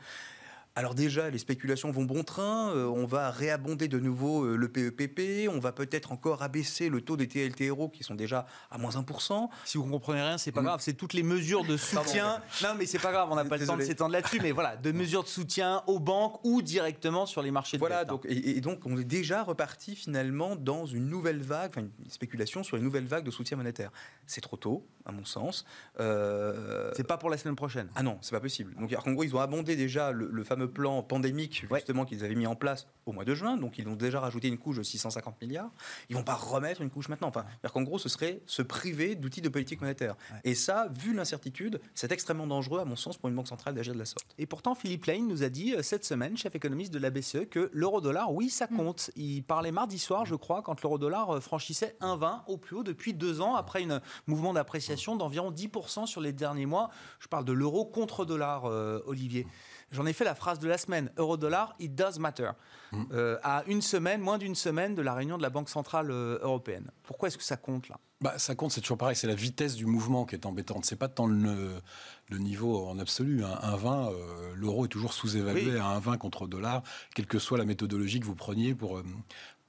alors 0.74 0.94
déjà, 0.94 1.28
les 1.28 1.38
spéculations 1.38 1.90
vont 1.90 2.04
bon 2.04 2.24
train, 2.24 2.70
euh, 2.70 2.86
on 2.86 3.04
va 3.04 3.30
réabonder 3.30 3.88
de 3.88 3.98
nouveau 3.98 4.44
euh, 4.44 4.56
le 4.56 4.68
PEPP, 4.68 5.50
on 5.50 5.58
va 5.58 5.70
peut-être 5.70 6.12
encore 6.12 6.42
abaisser 6.42 6.88
le 6.88 7.02
taux 7.02 7.18
des 7.18 7.28
TLTRO 7.28 7.90
qui 7.90 8.02
sont 8.04 8.14
déjà 8.14 8.46
à 8.70 8.78
moins 8.78 8.92
1%. 8.92 9.50
Si 9.66 9.76
vous 9.76 9.84
comprenez 9.84 10.22
rien, 10.22 10.38
c'est 10.38 10.50
pas 10.50 10.62
mm. 10.62 10.64
grave, 10.64 10.80
c'est 10.80 10.94
toutes 10.94 11.12
les 11.12 11.22
mesures 11.22 11.64
de 11.64 11.76
soutien. 11.76 12.40
non 12.62 12.70
mais 12.78 12.86
c'est 12.86 12.98
pas 12.98 13.12
grave, 13.12 13.28
on 13.30 13.36
n'a 13.36 13.44
pas 13.44 13.58
le 13.58 13.66
temps 13.66 13.76
de 13.76 13.82
s'étendre 13.82 14.12
là-dessus, 14.12 14.40
mais 14.40 14.52
voilà, 14.52 14.76
de 14.76 14.92
mesures 14.92 15.24
de 15.24 15.28
soutien 15.28 15.82
aux 15.86 16.00
banques 16.00 16.40
ou 16.42 16.62
directement 16.62 17.26
sur 17.26 17.42
les 17.42 17.50
marchés 17.50 17.76
de 17.76 17.80
Voilà, 17.80 18.06
donc, 18.06 18.24
et, 18.26 18.60
donc 18.62 18.80
on 18.86 18.96
est 18.96 19.04
déjà 19.04 19.42
reparti 19.42 19.94
finalement 19.94 20.56
dans 20.56 20.86
une 20.86 21.06
nouvelle 21.06 21.42
vague, 21.42 21.72
enfin 21.72 21.82
une 21.82 22.10
spéculation 22.10 22.62
sur 22.62 22.78
une 22.78 22.84
nouvelle 22.84 23.06
vague 23.06 23.24
de 23.24 23.30
soutien 23.30 23.58
monétaire. 23.58 23.90
C'est 24.26 24.40
trop 24.40 24.56
tôt, 24.56 24.86
à 25.04 25.12
mon 25.12 25.26
sens. 25.26 25.66
Euh... 26.00 26.90
C'est 26.96 27.06
pas 27.06 27.18
pour 27.18 27.28
la 27.28 27.36
semaine 27.36 27.56
prochaine. 27.56 27.90
Ah 27.94 28.02
non, 28.02 28.16
c'est 28.22 28.34
pas 28.34 28.40
possible. 28.40 28.74
Donc 28.76 28.94
en 29.04 29.12
gros, 29.12 29.24
ils 29.24 29.36
ont 29.36 29.40
abondé 29.40 29.76
déjà 29.76 30.12
le 30.12 30.44
fameux 30.44 30.61
plan 30.66 31.02
pandémique 31.02 31.66
justement 31.72 32.04
qu'ils 32.04 32.24
avaient 32.24 32.34
mis 32.34 32.46
en 32.46 32.54
place 32.54 32.86
au 33.06 33.12
mois 33.12 33.24
de 33.24 33.34
juin. 33.34 33.56
Donc 33.56 33.78
ils 33.78 33.88
ont 33.88 33.96
déjà 33.96 34.20
rajouté 34.20 34.48
une 34.48 34.58
couche 34.58 34.76
de 34.76 34.82
650 34.82 35.40
milliards. 35.40 35.70
Ils 36.08 36.16
vont 36.16 36.22
pas 36.22 36.34
remettre 36.34 36.80
une 36.80 36.90
couche 36.90 37.08
maintenant. 37.08 37.28
Enfin, 37.28 37.44
qu'en 37.72 37.82
gros, 37.82 37.98
ce 37.98 38.08
serait 38.08 38.40
se 38.46 38.62
priver 38.62 39.14
d'outils 39.14 39.40
de 39.40 39.48
politique 39.48 39.80
monétaire. 39.80 40.16
Et 40.44 40.54
ça, 40.54 40.88
vu 40.90 41.14
l'incertitude, 41.14 41.80
c'est 41.94 42.12
extrêmement 42.12 42.46
dangereux 42.46 42.80
à 42.80 42.84
mon 42.84 42.96
sens 42.96 43.16
pour 43.16 43.28
une 43.28 43.34
banque 43.34 43.48
centrale 43.48 43.74
d'agir 43.74 43.94
de 43.94 43.98
la 43.98 44.04
sorte. 44.04 44.26
Et 44.38 44.46
pourtant, 44.46 44.74
Philippe 44.74 45.06
Lane 45.06 45.26
nous 45.26 45.42
a 45.42 45.48
dit 45.48 45.74
euh, 45.74 45.82
cette 45.82 46.04
semaine, 46.04 46.36
chef 46.36 46.54
économiste 46.54 46.92
de 46.92 46.98
la 46.98 47.10
BCE, 47.10 47.48
que 47.50 47.70
l'euro-dollar, 47.72 48.32
oui, 48.32 48.50
ça 48.50 48.66
mm. 48.70 48.76
compte. 48.76 49.10
Il 49.16 49.42
parlait 49.42 49.72
mardi 49.72 49.98
soir, 49.98 50.26
je 50.26 50.34
crois, 50.34 50.62
quand 50.62 50.82
l'euro-dollar 50.82 51.30
euh, 51.30 51.40
franchissait 51.40 51.96
1,20 52.00 52.42
au 52.46 52.56
plus 52.56 52.76
haut 52.76 52.82
depuis 52.82 53.14
deux 53.14 53.40
ans, 53.40 53.54
après 53.54 53.82
un 53.84 54.00
mouvement 54.26 54.52
d'appréciation 54.52 55.16
d'environ 55.16 55.50
10% 55.50 56.06
sur 56.06 56.20
les 56.20 56.32
derniers 56.32 56.66
mois. 56.66 56.90
Je 57.20 57.28
parle 57.28 57.44
de 57.44 57.52
l'euro 57.52 57.84
contre 57.84 58.24
dollar, 58.24 58.66
euh, 58.66 59.00
Olivier. 59.06 59.46
J'en 59.92 60.06
ai 60.06 60.14
fait 60.14 60.24
la 60.24 60.34
phrase 60.34 60.58
de 60.58 60.68
la 60.68 60.78
semaine. 60.78 61.10
Euro-dollar, 61.18 61.74
it 61.78 61.94
does 61.94 62.18
matter. 62.18 62.50
Mm. 62.92 63.04
Euh, 63.12 63.38
à 63.42 63.62
une 63.66 63.82
semaine, 63.82 64.20
moins 64.20 64.38
d'une 64.38 64.54
semaine 64.54 64.94
de 64.94 65.02
la 65.02 65.14
réunion 65.14 65.36
de 65.36 65.42
la 65.42 65.50
Banque 65.50 65.68
Centrale 65.68 66.10
euh, 66.10 66.38
Européenne. 66.40 66.90
Pourquoi 67.02 67.28
est-ce 67.28 67.36
que 67.36 67.44
ça 67.44 67.58
compte 67.58 67.88
là? 67.90 67.98
Bah, 68.22 68.38
Ça 68.38 68.54
compte, 68.54 68.72
c'est 68.72 68.80
toujours 68.80 68.96
pareil. 68.96 69.16
C'est 69.16 69.26
la 69.26 69.34
vitesse 69.34 69.74
du 69.76 69.84
mouvement 69.84 70.24
qui 70.24 70.34
est 70.34 70.46
embêtante. 70.46 70.86
C'est 70.86 70.96
pas 70.96 71.08
tant 71.08 71.26
le, 71.26 71.82
niveau 72.30 72.86
en 72.86 72.98
absolu. 72.98 73.44
Hein. 73.44 73.58
1,20, 73.62 74.12
euh, 74.12 74.52
l'euro 74.54 74.86
est 74.86 74.88
toujours 74.88 75.12
sous-évalué 75.12 75.78
à 75.78 76.00
1,20 76.00 76.16
contre 76.16 76.46
dollar, 76.46 76.82
quelle 77.14 77.26
que 77.26 77.38
soit 77.38 77.58
la 77.58 77.66
méthodologie 77.66 78.18
que 78.18 78.26
vous 78.26 78.34
preniez 78.34 78.74
pour, 78.74 79.02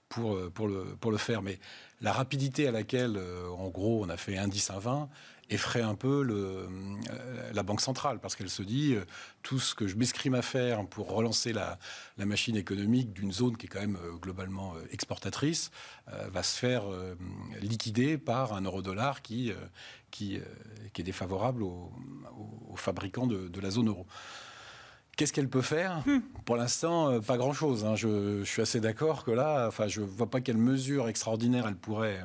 pour, 0.08 0.40
pour, 0.52 0.68
le, 0.70 0.96
pour 1.02 1.12
le 1.12 1.18
faire. 1.18 1.42
Mais 1.42 1.60
la 2.00 2.14
rapidité 2.14 2.70
à 2.70 2.72
laquelle, 2.72 3.20
en 3.58 3.68
gros, 3.68 4.06
on 4.06 4.10
a 4.10 4.16
fait 4.16 4.38
indice 4.38 4.70
1,20, 4.70 5.10
effraie 5.50 5.82
un 5.82 5.96
peu 5.96 6.24
le, 6.24 6.36
euh, 6.36 7.52
la 7.54 7.64
Banque 7.64 7.82
centrale, 7.82 8.20
parce 8.20 8.36
qu'elle 8.36 8.50
se 8.50 8.64
dit, 8.64 8.96
euh, 8.96 9.06
tout 9.42 9.60
ce 9.60 9.76
que 9.76 9.88
je 9.88 9.96
m'escrime 9.96 10.36
à 10.36 10.42
faire 10.42 10.86
pour 10.88 11.12
relancer 11.12 11.54
la, 11.54 11.78
la 12.18 12.26
machine 12.26 12.56
économique 12.56 13.14
d'une 13.14 13.32
zone 13.32 13.58
qui 13.58 13.66
est 13.66 13.70
quand 13.70 13.82
même 13.82 13.98
euh, 14.04 14.14
globalement 14.14 14.74
exportatrice, 14.92 15.72
va 16.32 16.44
se 16.44 16.58
faire 16.58 16.84
liquider 17.62 18.18
par 18.18 18.54
un 18.54 18.62
euro-dollar 18.62 19.22
qui, 19.22 19.54
qui, 20.12 20.40
qui, 20.92 21.02
est 21.02 21.04
défavorable 21.04 21.64
aux, 21.64 21.92
fabricants 22.76 23.26
de, 23.26 23.48
de, 23.48 23.62
la 23.62 23.70
zone 23.70 23.88
euro. 23.88 24.06
Qu'est-ce 25.16 25.32
qu'elle 25.32 25.50
peut 25.50 25.62
faire? 25.62 26.04
Hmm. 26.06 26.20
Pour 26.44 26.58
l'instant, 26.58 27.22
pas 27.22 27.38
grand-chose. 27.38 27.86
Hein. 27.86 27.96
Je, 27.96 28.40
je, 28.40 28.50
suis 28.50 28.62
assez 28.62 28.82
d'accord 28.82 29.24
que 29.24 29.32
là, 29.32 29.68
enfin, 29.68 29.88
je 29.88 30.02
ne 30.02 30.06
vois 30.06 30.30
pas 30.30 30.42
quelle 30.42 30.58
mesure 30.58 31.08
extraordinaire 31.08 31.68
elle 31.68 31.78
pourrait 31.78 32.22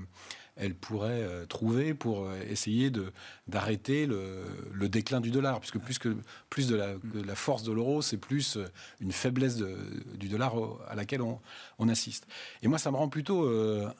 elle 0.58 0.74
pourrait 0.74 1.22
euh, 1.22 1.46
trouver 1.46 1.94
pour 1.94 2.24
euh, 2.24 2.36
essayer 2.48 2.90
de, 2.90 3.12
d'arrêter 3.46 4.06
le, 4.06 4.88
déclin 4.88 5.20
du 5.20 5.30
dollar, 5.30 5.60
puisque 5.60 5.78
plus, 5.78 5.98
que, 5.98 6.16
plus 6.50 6.66
de, 6.66 6.76
la, 6.76 7.34
force 7.34 7.62
de 7.62 7.72
l'euro, 7.72 8.02
c'est 8.02 8.16
plus 8.16 8.56
euh, 8.56 8.66
une 9.00 9.12
faiblesse 9.12 9.56
du 9.56 10.28
dollar 10.28 10.54
à 10.88 10.94
laquelle 10.94 11.22
on, 11.22 11.88
assiste. 11.88 12.26
Et 12.62 12.68
moi, 12.68 12.78
ça 12.78 12.90
me 12.90 12.96
rend 12.96 13.08
plutôt 13.08 13.48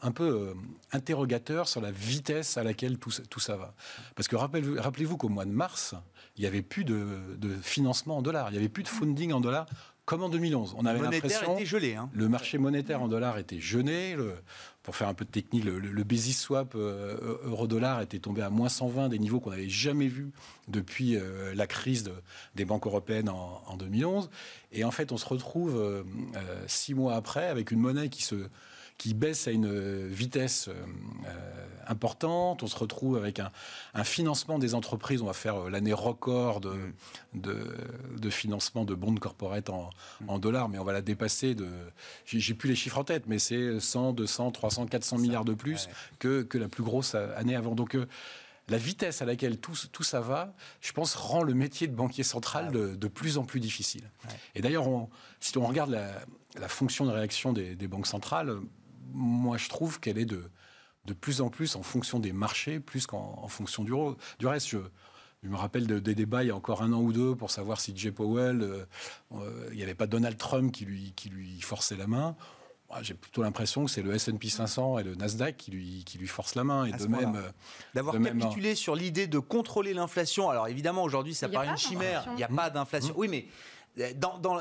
un 0.02 0.12
peu 0.12 0.54
interrogateur 0.92 1.68
sur 1.68 1.80
la 1.80 1.90
vitesse 1.90 2.58
à 2.58 2.62
laquelle 2.64 2.98
tout, 2.98 3.10
tout 3.30 3.40
ça 3.40 3.56
va. 3.56 3.74
Parce 4.14 4.28
que 4.28 4.36
rappelez-vous, 4.36 5.16
qu'au 5.16 5.30
mois 5.30 5.46
de 5.46 5.50
mars, 5.50 5.94
il 6.36 6.42
n'y 6.42 6.46
avait 6.46 6.60
plus 6.60 6.84
de, 6.84 7.06
de 7.38 7.54
financement 7.62 8.18
en 8.18 8.22
dollars, 8.22 8.48
il 8.50 8.52
n'y 8.52 8.58
avait 8.58 8.68
plus 8.68 8.82
de 8.82 8.88
funding 8.88 9.32
en 9.32 9.40
dollars 9.40 9.66
comme 10.08 10.22
en 10.22 10.30
2011. 10.30 10.74
On 10.78 10.86
avait 10.86 11.00
l'impression 11.00 11.58
gelé. 11.58 11.94
Hein. 11.94 12.08
Le 12.14 12.30
marché 12.30 12.56
monétaire 12.56 13.02
en 13.02 13.08
dollars 13.08 13.36
était 13.36 13.60
gelé. 13.60 14.16
Pour 14.88 14.96
faire 14.96 15.08
un 15.08 15.12
peu 15.12 15.26
de 15.26 15.30
technique, 15.30 15.66
le, 15.66 16.02
basis 16.02 16.40
swap 16.40 16.72
euh, 16.74 17.36
euro-dollar 17.44 18.00
était 18.00 18.20
tombé 18.20 18.40
à 18.40 18.48
moins 18.48 18.70
120, 18.70 19.10
des 19.10 19.18
niveaux 19.18 19.38
qu'on 19.38 19.50
n'avait 19.50 19.68
jamais 19.68 20.06
vus 20.06 20.30
depuis 20.66 21.14
euh, 21.14 21.54
la 21.54 21.66
crise 21.66 22.10
des 22.54 22.64
banques 22.64 22.86
européennes 22.86 23.28
en, 23.28 23.76
2011. 23.76 24.30
Et 24.72 24.84
en 24.84 24.90
fait, 24.90 25.12
on 25.12 25.18
se 25.18 25.26
retrouve 25.26 25.76
euh, 25.76 26.02
six 26.66 26.94
mois 26.94 27.16
après 27.16 27.48
avec 27.48 27.70
une 27.70 27.80
monnaie 27.80 28.08
qui 28.08 28.22
se 28.22 28.48
qui 28.98 29.14
baisse 29.14 29.48
à 29.48 29.52
une 29.52 30.06
vitesse 30.08 30.68
importante. 31.88 32.62
On 32.62 32.66
se 32.66 32.76
retrouve 32.76 33.16
avec 33.16 33.40
un, 33.40 33.50
financement 34.04 34.58
des 34.58 34.74
entreprises. 34.74 35.22
On 35.22 35.26
va 35.26 35.32
faire 35.32 35.56
euh, 35.56 35.70
l'année 35.70 35.92
record 35.92 36.60
de, 36.60 36.74
de, 37.34 38.30
financement 38.30 38.84
de 38.84 38.94
bonds 38.94 39.14
corporate 39.14 39.70
en, 39.70 39.90
en, 40.28 40.38
dollars, 40.38 40.68
mais 40.68 40.78
on 40.78 40.84
va 40.84 40.92
la 40.92 41.02
dépasser 41.02 41.54
de. 41.54 41.68
J'ai 42.24 42.54
plus 42.54 42.68
les 42.68 42.76
chiffres 42.76 42.98
en 42.98 43.04
tête, 43.04 43.24
mais 43.26 43.38
c'est 43.38 43.80
100, 43.80 44.12
200, 44.12 44.52
300, 44.52 44.86
400 44.86 45.18
milliards 45.18 45.44
de 45.44 45.54
plus 45.54 45.88
que, 46.18 46.42
que, 46.42 46.58
la 46.58 46.68
plus 46.68 46.82
grosse 46.82 47.14
année 47.14 47.56
avant. 47.56 47.74
Donc 47.74 47.94
euh, 47.94 48.06
la 48.68 48.76
vitesse 48.76 49.22
à 49.22 49.24
laquelle 49.24 49.58
tout, 49.58 49.74
tout, 49.92 50.02
ça 50.02 50.20
va, 50.20 50.54
je 50.80 50.92
pense, 50.92 51.14
rend 51.14 51.42
le 51.42 51.54
métier 51.54 51.88
de 51.88 51.94
banquier 51.94 52.22
central 52.22 52.66
ah 52.68 52.72
de, 52.72 52.94
de 52.94 53.08
plus 53.08 53.38
en 53.38 53.44
plus 53.44 53.60
difficile. 53.60 54.10
Et 54.54 54.60
d'ailleurs, 54.60 54.84
si 55.40 55.56
on 55.56 55.66
regarde 55.66 55.90
la, 55.90 56.10
la, 56.60 56.68
fonction 56.68 57.06
de 57.06 57.10
réaction 57.10 57.54
des, 57.54 57.74
des 57.74 57.88
banques 57.88 58.06
centrales, 58.06 58.58
moi 59.12 59.56
je 59.56 59.68
trouve 59.68 60.00
qu'elle 60.00 60.18
est 60.18 60.24
de, 60.24 60.50
de 61.04 61.14
plus 61.14 61.40
en 61.40 61.48
plus 61.48 61.76
en 61.76 61.82
fonction 61.82 62.20
des 62.20 62.32
marchés, 62.32 62.80
plus 62.80 63.06
qu'en 63.06 63.48
fonction 63.48 63.82
du, 63.82 63.92
du 64.38 64.46
reste. 64.46 64.68
Je, 64.68 64.78
me 65.42 65.56
rappelle 65.56 65.86
des 65.86 66.14
débats 66.14 66.44
il 66.44 66.48
y 66.48 66.50
a 66.50 66.56
encore 66.56 66.82
un 66.82 66.92
an 66.92 67.00
ou 67.00 67.12
deux 67.12 67.34
pour 67.34 67.50
savoir 67.50 67.80
si 67.80 67.96
Jay 67.96 68.10
Powell, 68.10 68.60
euh, 68.60 68.84
euh, 69.32 69.68
il 69.70 69.76
n'y 69.76 69.82
avait 69.82 69.94
pas 69.94 70.06
Donald 70.06 70.36
Trump 70.36 70.72
qui 70.72 70.84
lui, 70.84 71.12
qui 71.16 71.30
lui 71.30 71.60
forçait 71.60 71.96
la 71.96 72.06
main. 72.06 72.36
J'ai 73.02 73.14
plutôt 73.14 73.42
l'impression 73.42 73.84
que 73.84 73.90
c'est 73.90 74.00
le 74.00 74.14
S&P 74.14 74.48
500 74.48 74.98
et 74.98 75.02
le 75.02 75.14
Nasdaq 75.14 75.58
qui 75.58 75.70
lui, 75.70 76.04
qui 76.06 76.16
lui 76.16 76.26
forcent 76.26 76.54
la 76.54 76.64
main. 76.64 76.86
Et 76.86 76.92
de 76.92 77.06
même, 77.06 77.36
euh, 77.36 77.50
d'avoir 77.94 78.18
capitulé 78.18 78.74
sur 78.74 78.94
l'idée 78.94 79.26
de 79.26 79.38
contrôler 79.38 79.92
l'inflation. 79.92 80.48
Alors 80.48 80.68
évidemment, 80.68 81.02
aujourd'hui, 81.02 81.34
ça 81.34 81.50
paraît 81.50 81.68
une 81.68 81.76
chimère. 81.76 82.24
Il 82.30 82.36
n'y 82.36 82.44
a 82.44 82.48
pas 82.48 82.70
d'inflation. 82.70 83.12
Oui, 83.16 83.28
mais 83.28 83.46
dans, 84.16 84.38
dans- 84.38 84.58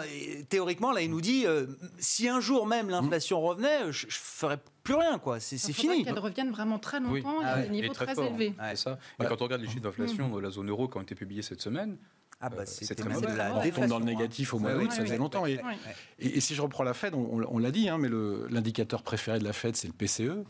théoriquement, 0.50 0.92
là, 0.92 1.02
il 1.02 1.10
nous 1.12 1.22
dit 1.22 1.46
euh, 1.46 1.66
si 2.00 2.28
un 2.28 2.40
jour 2.40 2.66
même 2.68 2.90
l'inflation 2.90 3.42
revenait, 3.42 3.92
je, 3.92 4.08
je 4.10 4.18
ferais 4.20 4.60
plus 4.84 4.96
rien, 4.96 5.20
quoi. 5.20 5.40
C'est 5.40 5.58
fini. 5.74 6.04
qu'elle 6.06 6.20
revienne 6.20 6.52
vraiment 6.52 6.80
très 6.80 7.00
Oui. 7.00 7.22
longtemps 7.22 7.40
Ah 7.44 7.44
et 7.44 7.46
à 7.52 7.56
ouais. 7.58 7.64
des 7.64 7.70
niveaux 7.70 7.94
très 7.94 8.06
très, 8.06 8.16
fort. 8.16 8.26
élevés. 8.26 8.50
Ouais. 8.60 8.70
C'est 8.72 8.76
ça. 8.78 9.00
Et 9.20 9.24
Ouais. 9.24 9.30
quand 9.30 9.42
on 9.42 9.46
regarde 9.46 9.62
les 9.62 9.68
chiffres 9.68 9.82
d'inflation 9.82 10.30
de 10.30 10.40
la 10.40 10.50
zone 10.50 10.70
euro 10.70 10.88
qui 10.88 10.98
ont 10.98 11.02
été 11.02 11.16
publiés 11.16 11.42
cette 11.42 11.62
semaine, 11.62 11.98
Ah 12.40 12.50
bah 12.50 12.58
Euh, 12.60 12.64
c'est 12.68 12.94
très 12.94 13.08
même 13.10 13.16
mauvais. 13.20 13.32
de 13.32 13.38
la 13.38 13.52
On 13.56 13.58
On 13.60 13.72
tombe 13.72 13.86
dans 13.88 13.98
le 13.98 14.04
hein. 14.04 14.06
négatif 14.06 14.54
au 14.54 14.60
mois 14.60 14.74
d'août, 14.74 14.92
ça 14.92 15.00
ouais, 15.00 15.06
faisait 15.06 15.18
longtemps. 15.18 15.46
Et, 15.48 16.40
si 16.40 16.54
je 16.54 16.62
reprends 16.62 16.84
la 16.84 16.94
Fed, 16.94 17.16
on, 17.16 17.42
on 17.50 17.58
l'a 17.58 17.72
dit, 17.72 17.90
hein, 17.90 17.98
mais 17.98 18.10
le- 18.10 18.48
l'indicateur 18.52 19.02
préféré 19.02 19.40
de 19.40 19.44
la 19.44 19.54
Fed, 19.54 19.76
c'est 19.76 19.88
le 19.88 19.94
PCE. 19.94 20.44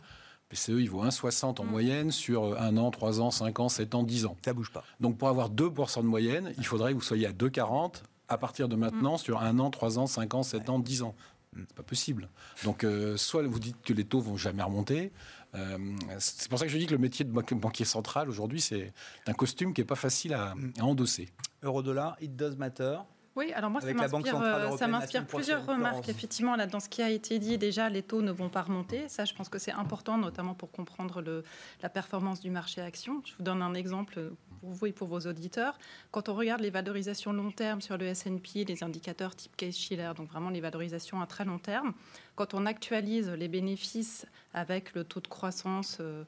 PCE, 0.49 0.69
il 0.79 0.89
vaut 0.89 1.03
1,60 1.03 1.59
en 1.59 1.63
Mm. 1.65 1.69
moyenne 1.69 2.11
sur 2.11 2.59
1 2.61 2.75
an, 2.77 2.91
3 2.91 3.21
ans, 3.21 3.31
5 3.31 3.59
ans, 3.61 3.69
7 3.69 3.95
ans, 3.95 4.03
10 4.03 4.25
ans. 4.25 4.35
Ça 4.45 4.53
bouge 4.53 4.71
pas. 4.71 4.83
Donc 4.99 5.17
pour 5.17 5.29
avoir 5.29 5.49
2% 5.49 6.01
de 6.01 6.07
moyenne, 6.07 6.53
il 6.57 6.65
faudrait 6.65 6.91
que 6.91 6.97
vous 6.97 7.01
soyez 7.03 7.25
à 7.27 7.31
2,40 7.33 8.03
à 8.29 8.37
partir 8.37 8.67
de 8.69 8.75
maintenant 8.75 9.15
Mm. 9.15 9.19
sur 9.19 9.41
1 9.41 9.59
an, 9.59 9.69
3 9.69 9.99
ans, 9.99 10.07
5 10.07 10.33
ans, 10.33 10.43
7 10.43 10.69
ans, 10.69 10.79
10 10.79 11.01
ans. 11.03 11.15
Mm. 11.55 11.61
C'est 11.67 11.75
pas 11.77 11.83
possible. 11.83 12.29
Donc 12.63 12.83
euh, 12.83 13.17
soit 13.17 13.43
vous 13.43 13.59
dites 13.59 13.81
que 13.83 13.93
les 13.93 14.03
taux 14.05 14.19
vont 14.21 14.37
jamais 14.37 14.63
remonter. 14.63 15.11
euh, 15.55 15.77
c'est 16.19 16.49
pour 16.49 16.59
ça 16.59 16.65
que 16.65 16.71
je 16.71 16.77
dis 16.77 16.85
que 16.87 16.91
le 16.91 16.97
métier 16.97 17.23
de 17.25 17.31
ban- 17.31 17.41
banquier 17.55 17.85
central 17.85 18.29
aujourd'hui, 18.29 18.59
c'est 18.61 18.93
un 19.27 19.33
costume 19.33 19.73
qui 19.73 19.81
est 19.81 19.85
pas 19.85 19.95
facile 19.95 20.33
à, 20.33 20.53
Mm. 20.55 20.73
à 20.79 20.83
endosser. 20.85 21.29
Euro-dollar, 21.63 22.17
it 22.21 22.35
does 22.35 22.55
matter. 22.57 22.97
Oui, 23.37 23.53
alors 23.53 23.69
moi, 23.69 23.81
ça 23.81 23.85
Avec 23.85 23.97
m'inspire, 23.97 24.41
euh, 24.41 24.75
ça 24.77 24.87
m'inspire 24.87 25.23
plusieurs 25.27 25.63
remarques. 25.63 26.09
Effectivement, 26.09 26.55
là, 26.55 26.65
dans 26.65 26.79
ce 26.79 26.89
qui 26.89 27.03
a 27.03 27.11
été 27.11 27.37
dit, 27.37 27.59
déjà, 27.59 27.87
les 27.87 28.01
taux 28.01 28.23
ne 28.23 28.31
vont 28.31 28.49
pas 28.49 28.63
remonter. 28.63 29.07
Ça, 29.09 29.25
je 29.25 29.35
pense 29.35 29.47
que 29.47 29.59
c'est 29.59 29.71
important, 29.71 30.17
notamment 30.17 30.55
pour 30.55 30.71
comprendre 30.71 31.21
le, 31.21 31.43
la 31.83 31.89
performance 31.89 32.39
du 32.39 32.49
marché 32.49 32.81
action. 32.81 33.21
Je 33.25 33.33
vous 33.37 33.43
donne 33.43 33.61
un 33.61 33.75
exemple 33.75 34.31
pour 34.59 34.71
vous 34.71 34.87
et 34.87 34.91
pour 34.91 35.07
vos 35.07 35.19
auditeurs. 35.19 35.77
Quand 36.09 36.29
on 36.29 36.33
regarde 36.33 36.61
les 36.61 36.71
valorisations 36.71 37.31
long 37.31 37.51
terme 37.51 37.79
sur 37.79 37.95
le 37.95 38.07
S&P, 38.07 38.65
les 38.65 38.83
indicateurs 38.83 39.35
type 39.35 39.55
Case-Shiller, 39.55 40.13
donc 40.15 40.29
vraiment 40.29 40.49
les 40.49 40.61
valorisations 40.61 41.21
à 41.21 41.27
très 41.27 41.45
long 41.45 41.59
terme, 41.59 41.93
quand 42.35 42.55
on 42.55 42.65
actualise 42.65 43.29
les 43.29 43.47
bénéfices 43.47 44.25
avec 44.55 44.95
le 44.95 45.03
taux 45.03 45.21
de 45.21 45.27
croissance 45.27 45.99
euh, 45.99 46.23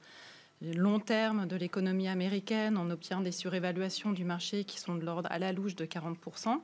long 0.61 0.99
terme 0.99 1.47
de 1.47 1.55
l'économie 1.55 2.07
américaine, 2.07 2.77
on 2.77 2.91
obtient 2.91 3.21
des 3.21 3.31
surévaluations 3.31 4.11
du 4.11 4.25
marché 4.25 4.63
qui 4.63 4.79
sont 4.79 4.93
de 4.93 5.03
l'ordre 5.03 5.27
à 5.31 5.39
la 5.39 5.51
louche 5.53 5.75
de 5.75 5.85
40%. 5.85 6.59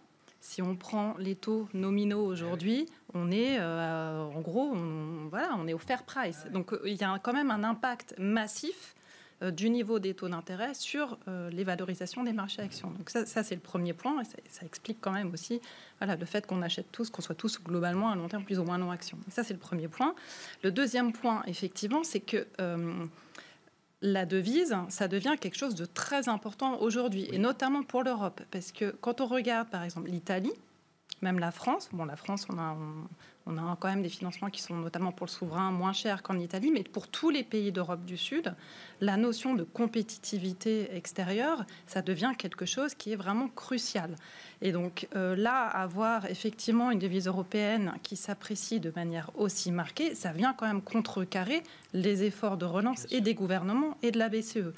Si 0.45 0.61
on 0.61 0.75
prend 0.75 1.15
les 1.17 1.33
taux 1.33 1.67
nominaux 1.73 2.23
aujourd'hui, 2.23 2.85
on 3.15 3.31
est 3.31 3.57
euh, 3.59 4.21
en 4.21 4.41
gros, 4.41 4.71
on, 4.75 5.27
voilà, 5.27 5.55
on 5.57 5.67
est 5.67 5.73
au 5.73 5.79
fair 5.79 6.03
price. 6.03 6.45
Donc 6.53 6.71
euh, 6.71 6.79
il 6.85 7.01
y 7.01 7.03
a 7.03 7.17
quand 7.17 7.33
même 7.33 7.49
un 7.49 7.63
impact 7.63 8.13
massif 8.19 8.93
euh, 9.41 9.49
du 9.49 9.71
niveau 9.71 9.97
des 9.97 10.13
taux 10.13 10.29
d'intérêt 10.29 10.75
sur 10.75 11.17
euh, 11.27 11.49
les 11.49 11.63
valorisations 11.63 12.23
des 12.23 12.31
marchés 12.31 12.61
actions. 12.61 12.91
Donc 12.91 13.09
ça, 13.09 13.25
ça, 13.25 13.41
c'est 13.41 13.55
le 13.55 13.61
premier 13.61 13.93
point 13.93 14.21
et 14.21 14.23
ça, 14.23 14.37
ça 14.47 14.67
explique 14.67 14.99
quand 15.01 15.11
même 15.11 15.33
aussi 15.33 15.61
voilà, 15.97 16.15
le 16.15 16.25
fait 16.27 16.45
qu'on 16.45 16.61
achète 16.61 16.91
tous, 16.91 17.09
qu'on 17.09 17.23
soit 17.23 17.33
tous 17.33 17.59
globalement 17.59 18.11
à 18.11 18.15
long 18.15 18.27
terme 18.27 18.43
plus 18.43 18.59
ou 18.59 18.63
moins 18.63 18.77
long 18.77 18.91
action. 18.91 19.17
Et 19.27 19.31
ça, 19.31 19.43
c'est 19.43 19.55
le 19.55 19.59
premier 19.59 19.87
point. 19.87 20.13
Le 20.61 20.69
deuxième 20.71 21.11
point, 21.11 21.41
effectivement, 21.47 22.03
c'est 22.03 22.19
que 22.19 22.45
la 24.05 24.25
devise, 24.25 24.75
ça 24.89 25.07
devient 25.07 25.35
quelque 25.39 25.57
chose 25.57 25.75
de 25.75 25.85
très 25.85 26.29
important 26.29 26.79
aujourd'hui, 26.79 27.27
et 27.31 27.39
notamment 27.39 27.83
pour 27.83 28.03
l'Europe. 28.03 28.41
Parce 28.51 28.71
que 28.71 28.91
quand 29.01 29.19
on 29.19 29.25
regarde, 29.25 29.67
par 29.69 29.83
exemple, 29.83 30.09
l'Italie, 30.09 30.53
même 31.21 31.39
la 31.39 31.51
France, 31.51 31.89
bon, 31.91 32.05
la 32.05 32.15
France, 32.15 32.45
on 32.49 32.59
a, 32.59 32.73
on, 32.73 33.07
on 33.47 33.57
a 33.57 33.75
quand 33.79 33.87
même 33.87 34.03
des 34.03 34.09
financements 34.09 34.49
qui 34.49 34.61
sont 34.61 34.75
notamment 34.75 35.11
pour 35.11 35.25
le 35.25 35.31
souverain 35.31 35.71
moins 35.71 35.93
chers 35.93 36.21
qu'en 36.21 36.37
Italie, 36.37 36.71
mais 36.71 36.83
pour 36.83 37.07
tous 37.07 37.31
les 37.31 37.43
pays 37.43 37.71
d'Europe 37.71 38.05
du 38.05 38.17
Sud, 38.17 38.53
la 39.01 39.17
notion 39.17 39.55
de 39.55 39.63
compétitivité 39.63 40.95
extérieure, 40.95 41.65
ça 41.87 42.01
devient 42.01 42.33
quelque 42.37 42.65
chose 42.65 42.93
qui 42.93 43.11
est 43.11 43.15
vraiment 43.15 43.47
crucial. 43.47 44.15
Et 44.61 44.71
donc 44.71 45.07
euh, 45.15 45.35
là, 45.35 45.63
avoir 45.67 46.25
effectivement 46.25 46.91
une 46.91 46.99
devise 46.99 47.27
européenne 47.27 47.93
qui 48.03 48.15
s'apprécie 48.15 48.79
de 48.79 48.91
manière 48.95 49.29
aussi 49.35 49.71
marquée, 49.71 50.15
ça 50.15 50.31
vient 50.31 50.53
quand 50.53 50.65
même 50.67 50.81
contrecarrer 50.81 51.61
les 51.93 52.23
efforts 52.23 52.57
de 52.57 52.65
relance 52.65 53.05
et 53.11 53.21
des 53.21 53.33
gouvernements 53.33 53.97
et 54.01 54.11
de 54.11 54.19
la 54.19 54.29
BCE. 54.29 54.73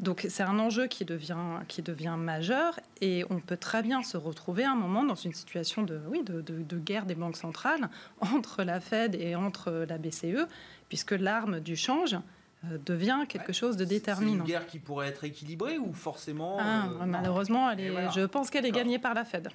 Donc 0.00 0.26
c'est 0.28 0.42
un 0.42 0.58
enjeu 0.58 0.86
qui 0.86 1.04
devient, 1.04 1.36
qui 1.68 1.82
devient 1.82 2.16
majeur 2.18 2.78
et 3.00 3.24
on 3.30 3.40
peut 3.40 3.56
très 3.56 3.82
bien 3.82 4.02
se 4.02 4.16
retrouver 4.16 4.64
à 4.64 4.72
un 4.72 4.76
moment 4.76 5.04
dans 5.04 5.14
une 5.14 5.34
situation 5.34 5.82
de, 5.82 6.00
oui, 6.08 6.22
de, 6.24 6.40
de- 6.40 6.62
de 6.62 6.78
guerre 6.78 7.04
des 7.06 7.14
banques 7.14 7.36
centrales 7.36 7.88
entre 8.20 8.62
la 8.62 8.80
Fed 8.80 9.14
et 9.14 9.34
entre 9.34 9.84
la 9.88 9.98
BCE, 9.98 10.46
puisque 10.88 11.12
l'arme 11.12 11.60
du 11.60 11.76
change 11.76 12.16
devient 12.84 13.24
quelque 13.28 13.52
chose 13.52 13.76
de 13.76 13.84
C'est 13.84 13.92
une 13.92 13.98
déterminant. 13.98 14.44
guerre 14.44 14.66
qui 14.66 14.78
pourrait 14.78 15.08
être 15.08 15.24
équilibrée 15.24 15.78
ou 15.78 15.92
forcément 15.92 16.56
Ah, 16.60 16.88
euh, 17.00 17.06
malheureusement, 17.06 17.70
elle 17.70 17.80
est, 17.80 17.90
voilà. 17.90 18.10
je 18.10 18.22
pense 18.22 18.50
qu'elle 18.50 18.66
est 18.66 18.72
gagnée 18.72 18.98
par 18.98 19.14
la 19.14 19.24
Fed. 19.24 19.48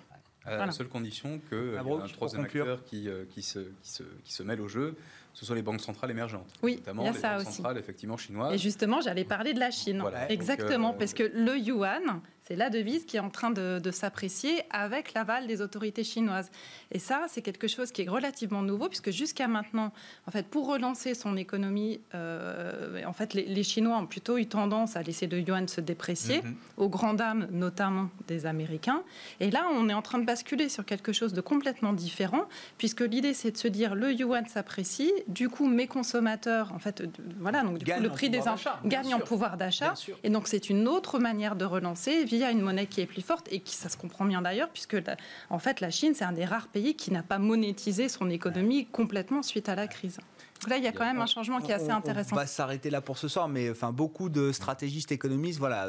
à 0.46 0.50
la 0.52 0.56
Voilà. 0.58 0.72
seule 0.72 0.88
condition 0.88 1.40
qu'il 1.50 1.58
y 1.58 1.62
ait 1.76 1.78
un 1.78 2.08
troisième 2.08 2.44
acteur 2.46 2.84
qui, 2.86 3.08
euh, 3.10 3.26
qui, 3.30 3.42
se, 3.42 3.60
qui, 3.60 3.90
se, 3.90 4.04
qui 4.24 4.34
se 4.34 4.44
mêle 4.44 4.60
au 4.62 4.68
jeu, 4.68 4.96
ce 5.34 5.46
sont 5.46 5.54
les 5.54 5.62
banques 5.62 5.82
centrales 5.82 6.12
émergentes. 6.12 6.48
Oui, 6.62 6.76
notamment 6.78 7.04
il 7.04 7.06
y 7.06 7.10
a 7.10 7.12
les 7.14 7.18
ça 7.20 7.38
banques 7.38 7.48
aussi. 7.48 7.56
centrales 7.58 7.78
effectivement 7.78 8.18
chinoises. 8.18 8.54
Et 8.54 8.58
justement, 8.58 9.02
j'allais 9.02 9.24
parler 9.26 9.54
de 9.54 9.60
la 9.60 9.72
Chine. 9.72 10.00
Voilà. 10.02 10.32
Exactement, 10.32 10.90
Donc, 10.90 10.96
euh, 10.96 11.00
parce 11.00 11.14
que 11.14 11.24
le 11.34 11.58
yuan, 11.58 12.22
c'est 12.46 12.56
la 12.58 12.70
devise 12.70 13.06
qui 13.06 13.16
est 13.16 13.22
en 13.22 13.30
train 13.30 13.52
de, 13.52 13.80
de 13.80 13.92
s'apprécier 13.92 14.64
avec 14.70 15.14
l'aval 15.14 15.48
des 15.48 15.62
autorités 15.62 16.04
chinoises. 16.04 16.52
Et 16.92 17.00
ça, 17.00 17.24
c'est 17.30 17.42
quelque 17.42 17.68
chose 17.70 17.92
qui 17.94 18.02
est 18.02 18.10
relativement 18.10 18.62
nouveau, 18.62 18.90
puisque 18.90 19.12
jusqu'à 19.12 19.48
maintenant, 19.48 19.94
en 20.28 20.32
fait, 20.32 20.46
pour 20.48 20.68
relancer 20.68 21.14
son 21.14 21.38
économie, 21.38 22.02
euh, 22.16 23.02
en 23.06 23.14
fait, 23.14 23.34
les, 23.34 23.46
les 23.46 23.64
Chinois 23.64 23.98
ont 23.98 24.06
plutôt 24.08 24.38
eu 24.38 24.46
tendance 24.46 24.96
à 24.98 25.02
laisser 25.04 25.28
le 25.28 25.40
yuan 25.40 25.68
se 25.70 25.80
déprécier, 25.82 26.42
Mhm. 26.42 26.56
aux 26.78 26.90
grandes 26.90 27.18
dames 27.18 27.48
notamment 27.52 28.10
des 28.28 28.46
Américains. 28.46 29.04
Et 29.40 29.50
là, 29.50 29.66
on 29.74 29.88
est 29.90 29.94
en 29.94 30.02
train 30.02 30.20
de 30.20 30.26
basculer 30.26 30.68
sur 30.70 30.84
quelque 30.86 31.14
chose 31.14 31.34
de 31.34 31.42
complètement 31.42 31.94
différent, 31.94 32.44
puisque 32.78 33.02
l'idée, 33.02 33.34
c'est 33.34 33.52
de 33.52 33.58
se 33.58 33.68
dire 33.70 33.96
le 33.96 34.12
yuan 34.12 34.46
s'apprécie, 34.48 35.12
du 35.28 35.50
coup, 35.50 35.68
mes 35.68 35.88
consommateurs, 35.88 36.72
en 36.74 36.80
fait, 36.80 37.02
de- 37.02 37.10
voilà, 37.40 37.64
donc 37.64 37.78
du 37.78 37.86
coup, 37.86 37.92
Gagnent 37.92 38.04
le 38.04 38.10
prix 38.10 38.30
des 38.30 38.38
pouvoir 38.38 38.54
im- 38.54 38.58
d'achat, 38.58 38.80
bien 38.84 39.02
gagne 39.02 39.14
en 39.14 39.20
pouvoir 39.20 39.58
d'achat. 39.58 39.94
Et 40.24 40.30
donc, 40.30 40.48
c'est 40.48 40.70
une 40.70 40.88
autre 40.88 41.20
manière 41.20 41.56
de 41.56 41.66
relancer 41.66 42.24
via 42.26 42.52
une 42.52 42.62
monnaie 42.62 42.88
qui 42.88 43.02
est 43.02 43.06
plus 43.06 43.22
forte 43.22 43.48
et 43.52 43.60
qui, 43.60 43.76
ça 43.76 43.90
se 43.90 43.98
comprend 43.98 44.26
bien 44.26 44.42
d'ailleurs, 44.42 44.70
puisque 44.70 44.94
la- 44.94 45.18
en 45.50 45.60
fait, 45.60 45.80
la 45.82 45.90
Chine, 45.90 46.14
c'est 46.16 46.26
un 46.26 46.32
des 46.32 46.46
rares 46.46 46.68
pays 46.68 46.96
qui 46.96 47.12
n'a 47.12 47.24
pas 47.24 47.40
monétisé 47.40 48.10
son 48.10 48.30
économie 48.30 48.86
complètement 48.88 49.44
suite 49.44 49.70
à 49.70 49.76
la 49.76 49.88
crise. 49.88 50.18
Donc 50.62 50.70
là, 50.70 50.78
il 50.78 50.84
y 50.84 50.88
a 50.88 50.92
quand 50.94 51.04
même 51.06 51.20
un 51.20 51.26
changement 51.26 51.60
qui 51.60 51.72
est 51.72 51.76
assez 51.76 51.92
intéressant. 51.92 52.36
On 52.36 52.40
va 52.40 52.48
s'arrêter 52.48 52.90
là 52.90 53.02
pour 53.02 53.18
ce 53.18 53.28
soir, 53.28 53.50
mais 53.50 53.70
enfin 53.70 53.92
beaucoup 53.92 54.30
de 54.30 54.52
stratégistes 54.52 55.12
économistes, 55.12 55.60
voilà. 55.60 55.88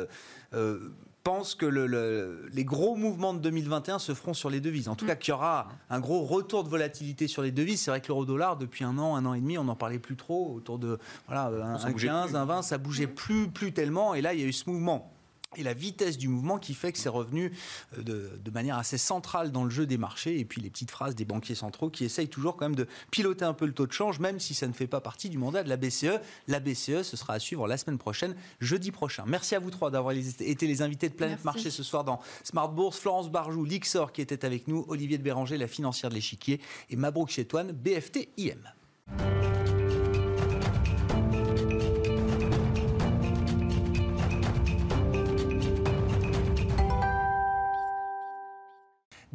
euh, 0.54 0.90
pensent 1.24 1.54
que 1.54 1.64
le- 1.66 1.86
le- 1.86 2.48
les 2.52 2.64
gros 2.64 2.94
mouvements 2.96 3.32
de 3.34 3.38
2021 3.40 3.98
se 3.98 4.12
feront 4.14 4.34
sur 4.34 4.50
les 4.50 4.60
devises. 4.60 4.88
En 4.88 4.94
tout 4.94 5.06
Mm. 5.06 5.08
cas, 5.08 5.16
qu'il 5.16 5.32
y 5.32 5.34
aura 5.34 5.68
un 5.90 5.98
gros 5.98 6.22
retour 6.22 6.62
de 6.64 6.68
volatilité 6.68 7.26
sur 7.28 7.40
les 7.42 7.50
devises. 7.50 7.80
C'est 7.80 7.90
vrai 7.90 8.00
que 8.02 8.08
l'euro-dollar, 8.08 8.56
depuis 8.58 8.84
un 8.84 8.98
an, 8.98 9.16
un 9.16 9.24
an 9.24 9.32
et 9.34 9.40
demi, 9.40 9.56
on 9.56 9.64
n'en 9.64 9.74
parlait 9.74 9.98
plus 9.98 10.16
trop. 10.16 10.52
Autour 10.54 10.78
de 10.78 10.98
voilà, 11.26 11.46
un, 11.46 11.76
un 11.82 11.90
bougeait 11.90 12.08
15, 12.08 12.28
plus. 12.30 12.36
un 12.36 12.44
20, 12.44 12.62
ça 12.62 12.76
bougeait 12.78 13.06
plus, 13.06 13.48
plus 13.48 13.72
tellement. 13.72 14.14
Et 14.14 14.20
là, 14.20 14.34
il 14.34 14.40
y 14.40 14.42
a 14.44 14.46
eu 14.46 14.52
ce 14.52 14.68
mouvement. 14.68 15.10
Et 15.56 15.62
la 15.62 15.74
vitesse 15.74 16.18
du 16.18 16.28
mouvement 16.28 16.58
qui 16.58 16.74
fait 16.74 16.92
que 16.92 16.98
c'est 16.98 17.08
revenu 17.08 17.52
euh, 17.98 18.02
de, 18.02 18.30
de 18.42 18.50
manière 18.50 18.78
assez 18.78 18.98
centrale 18.98 19.52
dans 19.52 19.64
le 19.64 19.70
jeu 19.70 19.86
des 19.86 19.98
marchés. 19.98 20.38
Et 20.38 20.44
puis 20.44 20.60
les 20.60 20.70
petites 20.70 20.90
phrases 20.90 21.14
des 21.14 21.24
banquiers 21.24 21.54
centraux 21.54 21.90
qui 21.90 22.04
essayent 22.04 22.28
toujours 22.28 22.56
quand 22.56 22.66
même 22.66 22.76
de 22.76 22.86
piloter 23.10 23.44
un 23.44 23.54
peu 23.54 23.66
le 23.66 23.72
taux 23.72 23.86
de 23.86 23.92
change, 23.92 24.18
même 24.18 24.40
si 24.40 24.54
ça 24.54 24.66
ne 24.66 24.72
fait 24.72 24.86
pas 24.86 25.00
partie 25.00 25.28
du 25.28 25.38
mandat 25.38 25.62
de 25.62 25.68
la 25.68 25.76
BCE. 25.76 26.20
La 26.48 26.60
BCE, 26.60 27.02
ce 27.02 27.16
sera 27.16 27.34
à 27.34 27.38
suivre 27.38 27.66
la 27.66 27.76
semaine 27.76 27.98
prochaine, 27.98 28.34
jeudi 28.60 28.90
prochain. 28.90 29.24
Merci 29.26 29.54
à 29.54 29.58
vous 29.58 29.70
trois 29.70 29.90
d'avoir 29.90 30.14
été 30.14 30.66
les 30.66 30.82
invités 30.82 31.08
de 31.08 31.14
Planète 31.14 31.40
Merci. 31.44 31.58
Marché 31.58 31.70
ce 31.70 31.82
soir 31.82 32.04
dans 32.04 32.20
Smart 32.42 32.68
Bourse. 32.68 32.98
Florence 32.98 33.30
Barjou, 33.30 33.64
Lixor 33.64 34.12
qui 34.12 34.20
était 34.20 34.44
avec 34.44 34.68
nous, 34.68 34.84
Olivier 34.88 35.18
de 35.18 35.22
Béranger, 35.22 35.58
la 35.58 35.68
financière 35.68 36.10
de 36.10 36.14
l'échiquier, 36.14 36.60
et 36.90 36.96
Mabrouk 36.96 37.30
Chetouane, 37.30 37.72
BFT 37.72 38.28
IM. 38.38 38.58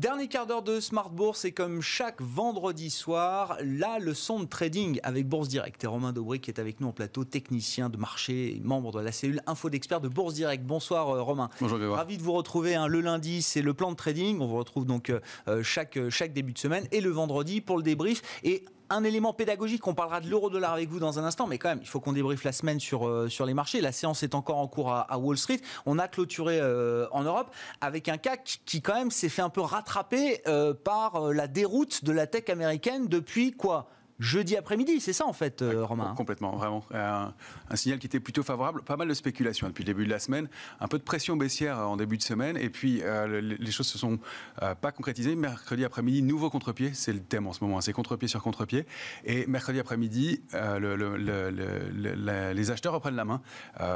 Dernier 0.10 0.28
quart 0.28 0.48
d'heure 0.48 0.64
de 0.64 0.80
Smart 0.80 1.12
Bourse 1.12 1.46
et 1.46 1.52
comme 1.52 1.84
chaque 1.84 2.20
vendredi 2.20 2.90
soir, 2.90 3.60
la 3.62 4.00
leçon 4.00 4.40
de 4.40 4.46
trading 4.46 5.00
avec 5.04 5.28
Bourse 5.28 5.50
Direct. 5.50 5.84
Et 5.84 5.86
Romain 5.86 6.14
Daubry 6.14 6.40
qui 6.40 6.50
est 6.50 6.60
avec 6.60 6.82
nous 6.82 6.88
en 6.88 6.92
plateau, 6.92 7.26
technicien 7.26 7.90
de 7.90 7.98
marché 7.98 8.60
membre 8.64 8.92
de 8.92 9.02
la 9.02 9.12
cellule 9.12 9.40
Info 9.46 9.70
d'experts 9.70 10.02
de 10.02 10.08
Bourse 10.08 10.34
Direct. 10.34 10.64
Bonsoir 10.64 11.10
euh, 11.10 11.22
Romain. 11.22 11.52
Bonjour 11.62 11.78
Grégoire. 11.78 12.00
Ravi 12.00 12.18
de 12.18 12.24
vous 12.24 12.34
retrouver. 12.34 12.74
hein. 12.74 12.88
Le 12.88 13.02
lundi, 13.02 13.44
c'est 13.44 13.62
le 13.62 13.76
plan 13.76 13.92
de 13.92 13.96
trading. 13.96 14.40
On 14.42 14.48
vous 14.48 14.58
retrouve 14.58 14.86
donc 14.86 15.12
euh, 15.12 15.20
euh, 15.48 15.62
chaque, 15.62 16.00
chaque 16.10 16.34
début 16.34 16.54
de 16.54 16.58
semaine. 16.58 16.88
Et 16.92 17.02
le 17.02 17.12
vendredi 17.12 17.62
pour 17.62 17.78
le 17.78 17.84
débrief. 17.84 18.24
Et 18.44 18.66
un 18.90 19.04
élément 19.04 19.34
pédagogique, 19.34 19.86
on 19.88 19.94
parlera 19.94 20.22
de 20.22 20.28
l'euro-dollar 20.28 20.74
avec 20.74 20.90
vous 20.90 21.00
dans 21.00 21.20
un 21.20 21.24
instant, 21.24 21.48
mais 21.48 21.58
quand 21.58 21.70
même, 21.70 21.80
il 21.82 21.88
faut 21.88 22.00
qu'on 22.00 22.14
débriefe 22.14 22.44
la 22.44 22.52
semaine 22.52 22.80
sur, 22.80 23.08
euh, 23.08 23.30
les 23.46 23.54
marchés. 23.54 23.82
La 23.82 23.92
séance 23.92 24.24
est 24.24 24.36
encore 24.36 24.58
en 24.58 24.68
cours 24.68 24.92
à, 24.92 25.18
Wall 25.18 25.38
Street. 25.38 25.60
On 25.86 26.00
a 26.00 26.08
clôturé 26.08 26.60
euh, 26.60 27.08
en 27.12 27.24
Europe 27.24 27.54
avec 27.82 28.10
un 28.10 28.18
CAC 28.18 28.62
qui 28.66 28.82
quand 28.82 28.96
même 28.96 29.12
s'est 29.12 29.30
fait 29.30 29.42
un 29.42 29.50
peu 29.50 29.62
rattraper 29.62 30.42
euh, 30.48 30.74
par 30.74 31.32
la 31.34 31.48
déroute 31.48 32.04
de 32.04 32.12
la 32.12 32.28
tech 32.28 32.50
américaine 32.50 33.08
depuis 33.08 33.52
quoi? 33.52 33.90
Jeudi 34.20 34.58
après-midi, 34.58 35.00
c'est 35.00 35.14
ça 35.14 35.26
en 35.26 35.34
fait, 35.34 35.62
euh, 35.62 35.86
Romain 35.86 36.14
Complètement, 36.16 36.56
vraiment. 36.56 36.84
Un, 36.94 37.34
un, 37.70 37.76
signal 37.76 38.00
qui 38.00 38.08
était 38.08 38.20
plutôt 38.20 38.44
favorable. 38.44 38.82
Pas 38.84 38.98
mal 38.98 39.08
de 39.08 39.14
spéculation 39.14 39.68
depuis 39.68 39.84
le 39.84 39.88
début 39.88 40.06
de 40.06 40.10
la 40.10 40.20
semaine. 40.20 40.50
Un 40.80 40.88
peu 40.88 40.98
de 40.98 41.04
pression 41.04 41.38
baissière 41.38 41.78
en 41.78 41.96
début 41.96 42.18
de 42.18 42.24
semaine. 42.24 42.58
Et 42.58 42.70
puis, 42.70 43.02
euh, 43.04 43.42
les 43.42 43.72
choses 43.72 43.88
se 43.88 43.98
sont 43.98 44.20
euh, 44.62 44.76
pas 44.76 44.92
concrétisées. 44.92 45.36
Mercredi 45.36 45.86
après-midi, 45.86 46.22
nouveau 46.22 46.50
contre-pied. 46.50 46.92
C'est 46.94 47.14
le 47.14 47.22
thème 47.22 47.48
en 47.48 47.54
ce 47.54 47.64
moment. 47.64 47.78
Hein. 47.78 47.82
C'est 47.82 47.94
contre-pied 47.94 48.28
sur 48.28 48.44
contre-pied. 48.44 48.86
Et 49.24 49.48
mercredi 49.48 49.80
après-midi, 49.80 50.42
le, 50.54 52.52
les 52.54 52.72
acheteurs 52.72 52.94
reprennent 52.94 53.16
la 53.16 53.26
main. 53.26 53.42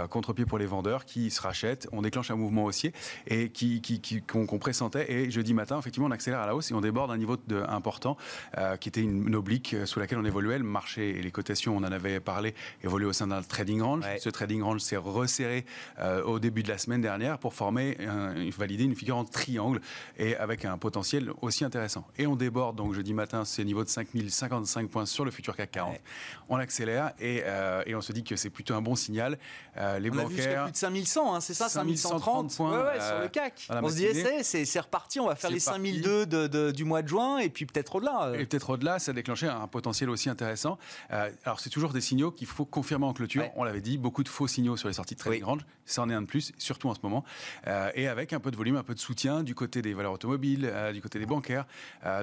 contre-pied 0.09 0.45
pour 0.45 0.57
les 0.57 0.65
vendeurs 0.65 1.05
qui 1.05 1.31
se 1.31 1.41
rachètent. 1.41 1.87
On 1.91 2.01
déclenche 2.01 2.31
un 2.31 2.35
mouvement 2.35 2.65
haussier 2.65 2.93
et 3.27 3.49
qui, 3.49 3.81
qu'on 4.27 4.45
qui, 4.45 4.57
pressentait. 4.57 5.11
Et 5.11 5.31
jeudi 5.31 5.53
matin, 5.53 5.77
effectivement, 5.77 6.07
on 6.07 6.11
accélère 6.11 6.39
à 6.39 6.47
la 6.47 6.55
hausse 6.55 6.71
et 6.71 6.73
on 6.73 6.81
déborde 6.81 7.11
un 7.11 7.17
niveau 7.17 7.37
de, 7.47 7.63
important 7.67 8.17
qui 8.79 8.89
était 8.89 9.01
une, 9.01 9.27
une 9.27 9.35
oblique 9.35 9.75
sous 9.85 9.99
laquelle 9.99 10.12
on 10.15 10.25
évoluait. 10.25 10.57
Le 10.57 10.63
marché 10.63 11.17
et 11.17 11.21
les 11.21 11.31
cotations, 11.31 11.75
on 11.75 11.79
en 11.79 11.91
avait 11.91 12.19
parlé, 12.19 12.53
évoluaient 12.83 13.07
au 13.07 13.13
sein 13.13 13.27
d'un 13.27 13.41
trading 13.41 13.81
range. 13.81 14.03
Ce 14.19 14.29
trading 14.29 14.61
range 14.61 14.81
s'est 14.81 14.97
resserré 14.97 15.65
euh, 15.99 16.23
au 16.23 16.39
début 16.39 16.63
de 16.63 16.69
la 16.69 16.77
semaine 16.77 17.01
dernière 17.01 17.37
pour 17.37 17.53
former, 17.53 17.97
valider 18.57 18.83
une 18.83 18.95
figure 18.95 19.17
en 19.17 19.25
triangle 19.25 19.81
et 20.17 20.35
avec 20.35 20.65
un 20.65 20.77
potentiel 20.77 21.31
aussi 21.41 21.65
intéressant. 21.65 22.05
Et 22.17 22.27
on 22.27 22.35
déborde 22.35 22.75
donc 22.75 22.93
jeudi 22.93 23.13
matin 23.13 23.45
ces 23.45 23.65
niveaux 23.65 23.83
de 23.83 23.89
5055 23.89 24.89
points 24.89 25.05
sur 25.05 25.25
le 25.25 25.31
futur 25.31 25.55
CAC 25.55 25.71
40. 25.71 25.97
On 26.49 26.57
accélère 26.57 27.13
et, 27.19 27.41
euh, 27.45 27.83
et, 27.85 27.95
on 27.95 28.01
se 28.01 28.13
dit 28.13 28.23
que 28.23 28.35
c'est 28.35 28.49
plutôt 28.49 28.75
un 28.75 28.81
bon 28.81 28.95
signal. 28.95 29.37
Euh, 29.77 29.99
les 29.99 30.09
on 30.09 30.15
bancaires. 30.15 30.63
A 30.63 30.65
vu 30.65 30.71
plus 30.71 30.71
de 30.73 30.77
5100, 30.77 31.35
hein, 31.35 31.41
c'est 31.41 31.53
ça 31.53 31.69
5130 31.69 32.55
points 32.55 32.83
ouais, 32.83 32.99
sur 32.99 33.19
le 33.19 33.27
CAC. 33.27 33.67
On 33.69 33.89
se 33.89 33.95
dit, 33.95 34.05
eh, 34.05 34.43
c'est 34.43 34.79
reparti, 34.79 35.19
on 35.19 35.27
va 35.27 35.35
faire 35.35 35.49
les 35.49 35.59
5002 35.59 36.25
de, 36.25 36.47
de, 36.47 36.71
du 36.71 36.83
mois 36.83 37.01
de 37.01 37.07
juin 37.07 37.39
et 37.39 37.49
puis 37.49 37.65
peut-être 37.65 37.95
au-delà. 37.95 38.33
Et 38.35 38.45
peut-être 38.45 38.69
au-delà, 38.69 38.99
ça 38.99 39.11
a 39.11 39.13
déclenché 39.13 39.47
un 39.47 39.67
potentiel 39.67 40.02
aussi 40.09 40.29
intéressant. 40.29 40.77
Euh, 41.11 41.29
alors, 41.45 41.59
c'est 41.59 41.69
toujours 41.69 41.93
des 41.93 42.01
signaux 42.01 42.31
qu'il 42.31 42.47
faut 42.47 42.65
confirmer 42.65 43.05
en 43.05 43.13
clôture. 43.13 43.45
On 43.55 43.63
l'avait 43.63 43.81
dit, 43.81 43.97
beaucoup 43.97 44.23
de 44.23 44.29
faux 44.29 44.47
signaux 44.47 44.77
sur 44.77 44.87
les 44.87 44.95
sorties 44.95 45.15
de 45.15 45.19
trading 45.19 45.43
range. 45.43 45.61
Ça 45.85 46.01
en 46.01 46.09
est 46.09 46.13
un 46.13 46.21
de 46.21 46.27
plus, 46.27 46.53
surtout 46.57 46.89
en 46.89 46.93
ce 46.93 46.99
moment. 47.03 47.23
Euh, 47.67 47.91
et 47.95 48.07
avec 48.07 48.33
un 48.33 48.39
peu 48.39 48.51
de 48.51 48.55
volume, 48.55 48.75
un 48.77 48.83
peu 48.83 48.93
de 48.93 48.99
soutien 48.99 49.43
du 49.43 49.55
côté 49.55 49.81
des 49.81 49.93
valeurs 49.93 50.13
automobiles, 50.13 50.69
euh, 50.71 50.91
du 50.91 51.01
côté 51.01 51.19
des 51.19 51.25
bancaires. 51.25 51.65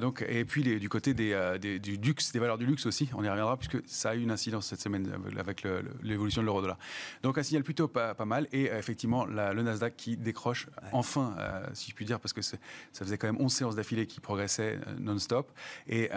donc, 0.00 0.24
et 0.28 0.44
puis 0.44 0.62
du 0.62 0.88
côté 0.88 1.14
des, 1.14 1.58
du 1.60 1.96
luxe, 1.96 2.32
des 2.32 2.38
valeurs 2.38 2.58
du 2.58 2.66
luxe 2.66 2.86
aussi. 2.86 3.10
On 3.14 3.24
y 3.24 3.28
reviendra 3.28 3.56
puisque 3.56 3.78
ça 3.86 4.10
a 4.10 4.14
eu 4.14 4.22
une 4.22 4.30
incidence 4.30 4.66
cette 4.66 4.80
semaine 4.80 5.12
avec 5.38 5.66
l'évolution 6.02 6.42
de 6.42 6.46
l'euro-dollar. 6.46 6.78
Donc, 7.22 7.38
un 7.38 7.42
signal 7.42 7.62
plutôt 7.62 7.88
pas, 7.88 8.14
pas 8.14 8.24
mal. 8.24 8.46
Et 8.52 8.64
effectivement, 8.64 9.24
le 9.24 9.62
Nasdaq 9.62 9.96
qui 9.96 10.16
décroche 10.16 10.68
enfin, 10.92 11.34
si 11.74 11.90
je 11.90 11.94
puis 11.94 12.04
dire, 12.04 12.20
parce 12.20 12.32
que 12.32 12.42
ça 12.42 12.56
faisait 12.94 13.18
quand 13.18 13.26
même 13.26 13.40
11 13.40 13.52
séances 13.52 13.76
d'affilée 13.76 14.06
qui 14.06 14.20
progressaient 14.20 14.78
non-stop 14.98 15.50
et, 15.88 16.10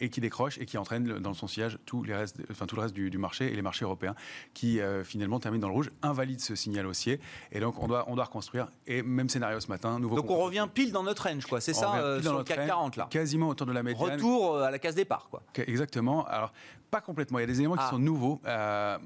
et 0.00 0.08
qui 0.10 0.20
décroche 0.20 0.58
et 0.58 0.66
qui 0.66 0.78
entraîne 0.78 1.01
dans 1.02 1.34
son 1.34 1.46
sillage 1.46 1.78
tout, 1.86 2.02
les 2.02 2.14
restes, 2.14 2.38
enfin, 2.50 2.66
tout 2.66 2.76
le 2.76 2.82
reste 2.82 2.94
du, 2.94 3.18
marché 3.18 3.52
et 3.52 3.54
les 3.54 3.62
marchés 3.62 3.84
européens 3.84 4.14
qui 4.54 4.80
euh, 4.80 5.04
finalement 5.04 5.38
terminent 5.40 5.62
dans 5.62 5.68
le 5.68 5.74
rouge, 5.74 5.90
invalident 6.02 6.40
ce 6.40 6.54
signal 6.54 6.86
haussier. 6.86 7.20
Et 7.52 7.60
donc 7.60 7.82
on 7.82 7.86
doit, 7.86 8.04
on 8.08 8.14
doit 8.14 8.24
reconstruire. 8.24 8.68
Et 8.86 9.02
même 9.02 9.28
scénario 9.28 9.60
ce 9.60 9.68
matin. 9.68 9.98
Nouveau 9.98 10.16
donc 10.16 10.30
on 10.30 10.38
revient 10.38 10.66
pile 10.72 10.92
dans 10.92 11.02
notre 11.02 11.28
range, 11.28 11.46
quoi. 11.46 11.60
C'est 11.60 11.74
ça, 11.74 11.94
euh, 11.96 12.22
sur 12.22 12.36
le 12.36 12.44
CAC 12.44 12.66
40 12.66 12.96
là. 12.96 13.06
Quasiment 13.10 13.48
autour 13.48 13.66
de 13.66 13.72
la 13.72 13.82
médiane. 13.82 14.12
Retour 14.12 14.56
euh, 14.56 14.64
à 14.64 14.70
la 14.70 14.78
case 14.78 14.94
départ, 14.94 15.28
quoi. 15.30 15.42
Exactement. 15.66 16.26
Alors 16.26 16.52
pas 16.92 17.00
complètement. 17.00 17.38
Il 17.38 17.42
y 17.42 17.44
a 17.44 17.46
des 17.46 17.58
éléments 17.58 17.74
qui 17.74 17.84
ah. 17.86 17.90
sont 17.90 17.98
nouveaux. 17.98 18.38
Euh, 18.46 18.98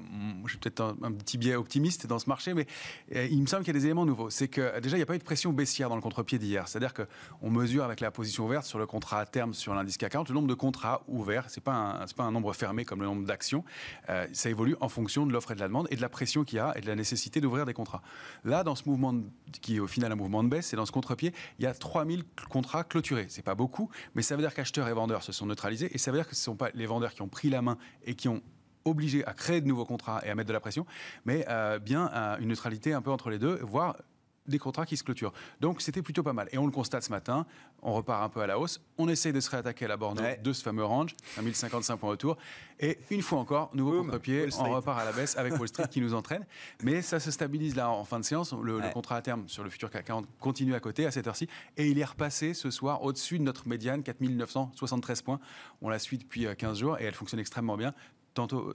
je 0.43 0.49
suis 0.49 0.57
peut-être 0.59 0.81
un, 0.81 1.11
petit 1.13 1.37
biais 1.37 1.55
optimiste 1.55 2.05
dans 2.05 2.19
ce 2.19 2.27
marché, 2.27 2.53
mais 2.53 2.67
euh, 3.15 3.25
il 3.31 3.41
me 3.41 3.47
semble 3.47 3.63
qu'il 3.63 3.73
y 3.73 3.77
a 3.77 3.79
des 3.79 3.85
éléments 3.85 4.05
nouveaux. 4.05 4.29
C'est 4.29 4.49
que 4.49 4.77
déjà, 4.81 4.97
il 4.97 4.99
n'y 4.99 5.03
a 5.03 5.05
pas 5.05 5.15
eu 5.15 5.19
de 5.19 5.23
pression 5.23 5.53
baissière 5.53 5.87
dans 5.87 5.95
le 5.95 6.01
contre-pied 6.01 6.37
d'hier. 6.37 6.67
C'est-à-dire 6.67 6.93
qu'on 6.93 7.49
mesure 7.49 7.85
avec 7.85 8.01
la 8.01 8.11
position 8.11 8.45
ouverte 8.45 8.65
sur 8.65 8.77
le 8.77 8.85
contrat 8.85 9.21
à 9.21 9.25
terme 9.25 9.53
sur 9.53 9.73
l'indice 9.73 9.95
CAC 9.95 10.11
40 10.11 10.27
le 10.27 10.35
nombre 10.35 10.49
de 10.49 10.53
contrats 10.53 11.01
ouverts. 11.07 11.49
Ce 11.49 11.59
n'est 11.59 11.63
pas, 11.63 12.05
pas, 12.13 12.23
un 12.23 12.31
nombre 12.31 12.51
fermé 12.51 12.83
comme 12.83 12.99
le 12.99 13.05
nombre 13.05 13.25
d'actions. 13.25 13.63
Euh, 14.09 14.27
ça 14.33 14.49
évolue 14.49 14.75
en 14.81 14.89
fonction 14.89 15.25
de 15.25 15.31
l'offre 15.31 15.51
et 15.51 15.55
de 15.55 15.61
la 15.61 15.69
demande 15.69 15.87
et 15.89 15.95
de 15.95 16.01
la 16.01 16.09
pression 16.09 16.43
qu'il 16.43 16.57
y 16.57 16.59
a 16.59 16.77
et 16.77 16.81
de 16.81 16.87
la 16.87 16.95
nécessité 16.95 17.39
d'ouvrir 17.39 17.65
des 17.65 17.73
contrats. 17.73 18.01
Là, 18.43 18.65
dans 18.65 18.75
ce 18.75 18.83
mouvement 18.85 19.15
qui 19.61 19.77
est 19.77 19.79
au 19.79 19.87
final 19.87 20.11
un 20.11 20.15
mouvement 20.15 20.43
de 20.43 20.49
baisse, 20.49 20.73
et 20.73 20.75
dans 20.75 20.85
ce 20.85 20.91
contre-pied, 20.91 21.33
il 21.57 21.63
y 21.63 21.67
a 21.67 21.73
3000 21.73 22.25
contrats 22.49 22.83
clôturés. 22.83 23.27
C'est 23.29 23.43
pas 23.43 23.55
beaucoup, 23.55 23.89
mais 24.13 24.23
ça 24.23 24.35
veut 24.35 24.41
dire 24.41 24.53
qu'acheteurs 24.53 24.89
et 24.89 24.93
vendeurs 24.93 25.23
se 25.23 25.31
sont 25.31 25.45
neutralisés 25.45 25.89
et 25.93 25.97
ça 25.97 26.11
veut 26.11 26.17
dire 26.17 26.27
que 26.27 26.35
ce 26.35 26.41
ne 26.41 26.43
sont 26.43 26.55
pas 26.57 26.69
les 26.73 26.85
vendeurs 26.85 27.13
qui 27.13 27.21
ont 27.21 27.29
pris 27.29 27.49
la 27.49 27.61
main 27.61 27.76
et 28.05 28.15
qui 28.15 28.27
ont 28.27 28.41
obligé 28.85 29.25
à 29.25 29.33
créer 29.33 29.61
de 29.61 29.67
nouveaux 29.67 29.85
contrats 29.85 30.21
et 30.25 30.29
à 30.29 30.35
mettre 30.35 30.47
de 30.47 30.53
la 30.53 30.59
pression, 30.59 30.85
mais 31.25 31.45
euh, 31.49 31.79
bien 31.79 32.09
euh, 32.13 32.37
une 32.39 32.47
neutralité 32.47 32.93
un 32.93 33.01
peu 33.01 33.11
entre 33.11 33.29
les 33.29 33.39
deux, 33.39 33.59
voire 33.61 33.97
des 34.47 34.59
contrats 34.59 34.85
qui 34.85 34.97
se 34.97 35.03
clôturent. 35.03 35.33
Donc 35.61 35.81
c'était 35.81 36.01
plutôt 36.01 36.23
pas 36.23 36.33
mal. 36.33 36.47
Et 36.51 36.57
on 36.57 36.65
le 36.65 36.71
constate 36.71 37.03
ce 37.03 37.11
matin, 37.11 37.45
on 37.81 37.93
repart 37.93 38.23
un 38.23 38.29
peu 38.29 38.41
à 38.41 38.47
la 38.47 38.59
hausse, 38.59 38.81
on 38.97 39.07
essaye 39.09 39.33
de 39.33 39.39
se 39.39 39.49
réattaquer 39.49 39.85
à 39.85 39.87
la 39.87 39.97
borne 39.97 40.19
de 40.41 40.53
ce 40.53 40.63
fameux 40.63 40.85
range, 40.85 41.15
1055 41.41 41.97
points 41.97 42.11
autour, 42.11 42.37
et 42.79 42.99
une 43.09 43.21
fois 43.21 43.39
encore, 43.39 43.69
nouveau 43.73 44.03
contre-pied, 44.03 44.47
on 44.59 44.73
repart 44.73 44.99
à 44.99 45.05
la 45.05 45.11
baisse 45.11 45.37
avec 45.37 45.57
Wall 45.57 45.67
Street 45.67 45.87
qui 45.89 46.01
nous 46.01 46.13
entraîne. 46.13 46.45
Mais 46.83 47.01
ça 47.01 47.19
se 47.19 47.31
stabilise 47.31 47.75
là 47.75 47.89
en 47.89 48.03
fin 48.03 48.19
de 48.19 48.25
séance, 48.25 48.53
le, 48.53 48.79
contrat 48.93 49.17
à 49.17 49.21
terme 49.21 49.47
sur 49.47 49.63
le 49.63 49.69
futur 49.69 49.89
CAC 49.89 50.05
40 50.05 50.27
continue 50.39 50.75
à 50.75 50.79
côté 50.79 51.05
à 51.05 51.11
cette 51.11 51.27
heure-ci, 51.27 51.47
et 51.75 51.87
il 51.87 51.99
est 51.99 52.05
repassé 52.05 52.53
ce 52.53 52.71
soir 52.71 53.03
au-dessus 53.03 53.39
de 53.39 53.43
notre 53.43 53.67
médiane, 53.67 54.03
4973 54.03 55.21
points. 55.21 55.39
On 55.81 55.89
la 55.89 55.99
suit 55.99 56.17
depuis 56.17 56.47
15 56.55 56.71
euh, 56.71 56.79
jours 56.79 56.99
et 56.99 57.03
elle 57.03 57.13
fonctionne 57.13 57.39
extrêmement 57.39 57.77
bien 57.77 57.93
tantôt 58.37 58.71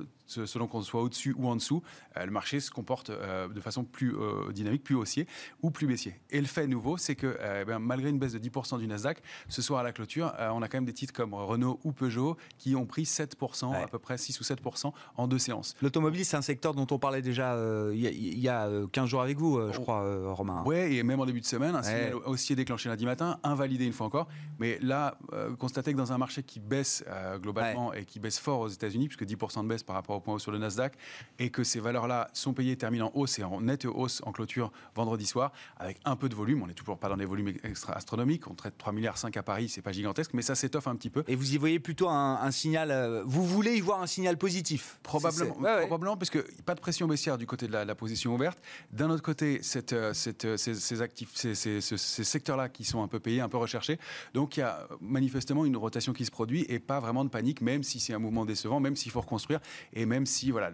selon 0.46 0.66
qu'on 0.66 0.82
soit 0.82 1.02
au-dessus 1.02 1.34
ou 1.38 1.48
en 1.48 1.56
dessous, 1.56 1.82
euh, 2.16 2.24
le 2.24 2.30
marché 2.30 2.60
se 2.60 2.70
comporte 2.70 3.10
euh, 3.10 3.48
de 3.48 3.60
façon 3.60 3.84
plus 3.84 4.14
euh, 4.14 4.52
dynamique, 4.52 4.84
plus 4.84 4.94
haussier 4.94 5.26
ou 5.62 5.70
plus 5.70 5.86
baissier. 5.86 6.14
Et 6.30 6.40
le 6.40 6.46
fait 6.46 6.66
nouveau, 6.66 6.96
c'est 6.96 7.14
que 7.14 7.38
eh 7.42 7.78
malgré 7.78 8.10
une 8.10 8.18
baisse 8.18 8.32
de 8.32 8.38
10% 8.38 8.78
du 8.78 8.86
Nasdaq, 8.86 9.22
ce 9.48 9.62
soir 9.62 9.80
à 9.80 9.82
la 9.82 9.92
clôture, 9.92 10.32
on 10.38 10.62
a 10.62 10.68
quand 10.68 10.78
même 10.78 10.84
des 10.84 10.92
titres 10.92 11.12
comme 11.12 11.34
Renault 11.34 11.80
ou 11.84 11.92
Peugeot 11.92 12.36
qui 12.58 12.76
ont 12.76 12.86
pris 12.86 13.02
7%, 13.02 13.74
à 13.74 13.86
peu 13.86 13.98
près 13.98 14.18
6 14.18 14.40
ou 14.40 14.44
7% 14.44 14.92
en 15.16 15.28
deux 15.28 15.38
séances. 15.38 15.74
L'automobile, 15.82 16.24
c'est 16.24 16.36
un 16.36 16.42
secteur 16.42 16.74
dont 16.74 16.86
on 16.90 16.98
parlait 16.98 17.22
déjà 17.22 17.56
il 17.92 18.38
y, 18.38 18.48
a 18.48 18.68
15 18.92 19.08
jours 19.08 19.22
avec 19.22 19.38
vous, 19.38 19.60
je 19.72 19.78
crois, 19.78 20.32
Romain. 20.32 20.62
Oui, 20.66 20.76
et 20.76 21.02
même 21.02 21.20
en 21.20 21.26
début 21.26 21.40
de 21.40 21.46
semaine, 21.46 21.74
un 21.74 21.82
signal 21.82 22.14
haussier 22.26 22.56
déclenché 22.56 22.88
lundi 22.88 23.04
matin, 23.04 23.38
invalidé 23.42 23.84
une 23.84 23.92
fois 23.92 24.06
encore. 24.06 24.28
Mais 24.58 24.78
là, 24.80 25.16
constater 25.58 25.92
que 25.92 25.98
dans 25.98 26.12
un 26.12 26.18
marché 26.18 26.42
qui 26.42 26.60
baisse 26.60 27.04
globalement 27.40 27.92
et 27.92 28.04
qui 28.04 28.20
baisse 28.20 28.38
fort 28.38 28.60
aux 28.60 28.68
États-Unis, 28.68 29.08
puisque 29.08 29.24
10% 29.24 29.62
de 29.62 29.68
baisse 29.68 29.82
par 29.82 29.96
rapport 29.96 30.16
au 30.16 30.20
point 30.22 30.34
haut 30.34 30.38
sur 30.38 30.52
le 30.52 30.58
Nasdaq, 30.58 30.94
et 31.38 31.50
que 31.50 31.64
ces 31.64 31.80
valeurs-là 31.80 32.28
sont 32.32 32.52
payées, 32.52 32.76
terminent 32.76 33.06
en 33.06 33.18
hausse 33.18 33.38
et 33.38 33.44
en 33.44 33.60
nette 33.60 33.84
hausse 33.84 34.22
en 34.24 34.32
clôture 34.32 34.72
vendredi 34.94 35.26
soir, 35.26 35.52
avec 35.78 35.98
un 36.04 36.16
peu 36.16 36.28
de 36.28 36.34
volume. 36.34 36.62
On 36.62 36.66
n'est 36.66 36.74
toujours 36.74 36.98
pas 36.98 37.08
dans 37.08 37.16
des 37.16 37.24
volumes 37.24 37.52
extra 37.64 37.94
astronomiques. 37.94 38.48
On 38.48 38.54
traite 38.54 38.78
3 38.78 38.92
milliards 38.92 39.18
5 39.18 39.36
à 39.36 39.42
Paris, 39.42 39.68
c'est 39.68 39.82
pas 39.82 39.92
gigantesque, 39.92 40.32
mais 40.34 40.42
ça 40.42 40.54
s'étoffe 40.54 40.86
un 40.86 40.96
petit 40.96 41.10
peu. 41.10 41.24
Et 41.28 41.34
vous 41.34 41.54
y 41.54 41.58
voyez 41.58 41.80
plutôt 41.80 42.08
un, 42.08 42.50
signal. 42.50 42.90
Euh, 42.90 43.22
vous 43.24 43.44
voulez 43.44 43.76
y 43.76 43.80
voir 43.80 44.02
un 44.02 44.06
signal 44.06 44.36
positif 44.36 44.98
Probablement, 45.02 45.54
probablement, 45.54 46.16
parce 46.16 46.30
que 46.30 46.44
pas 46.64 46.74
de 46.74 46.80
pression 46.80 47.06
baissière 47.06 47.38
du 47.38 47.46
côté 47.46 47.66
de 47.66 47.72
la, 47.72 47.94
position 47.94 48.34
ouverte. 48.34 48.58
D'un 48.90 49.10
autre 49.10 49.22
côté, 49.22 49.62
cette, 49.62 49.92
euh, 49.92 50.14
cette, 50.14 50.44
euh, 50.44 50.56
ces, 50.56 51.02
actifs, 51.02 51.30
ces, 51.34 51.54
ces, 51.54 51.80
ces 51.80 52.24
secteurs-là 52.24 52.68
qui 52.68 52.84
sont 52.84 53.02
un 53.02 53.08
peu 53.08 53.20
payés, 53.20 53.40
un 53.40 53.48
peu 53.48 53.58
recherchés. 53.58 53.98
Donc 54.34 54.56
il 54.56 54.60
y 54.60 54.62
a 54.62 54.88
manifestement 55.00 55.64
une 55.64 55.76
rotation 55.76 56.12
qui 56.12 56.24
se 56.24 56.30
produit 56.30 56.64
et 56.68 56.78
pas 56.78 57.00
vraiment 57.00 57.24
de 57.24 57.30
panique, 57.30 57.60
même 57.60 57.82
si 57.82 58.00
c'est 58.00 58.14
un 58.14 58.18
mouvement 58.18 58.44
décevant, 58.44 58.80
même 58.80 58.96
s'il 58.96 59.12
faut 59.12 59.20
reconstruire 59.20 59.60
et 59.92 60.01
même 60.06 60.26
si 60.26 60.50
voilà, 60.50 60.70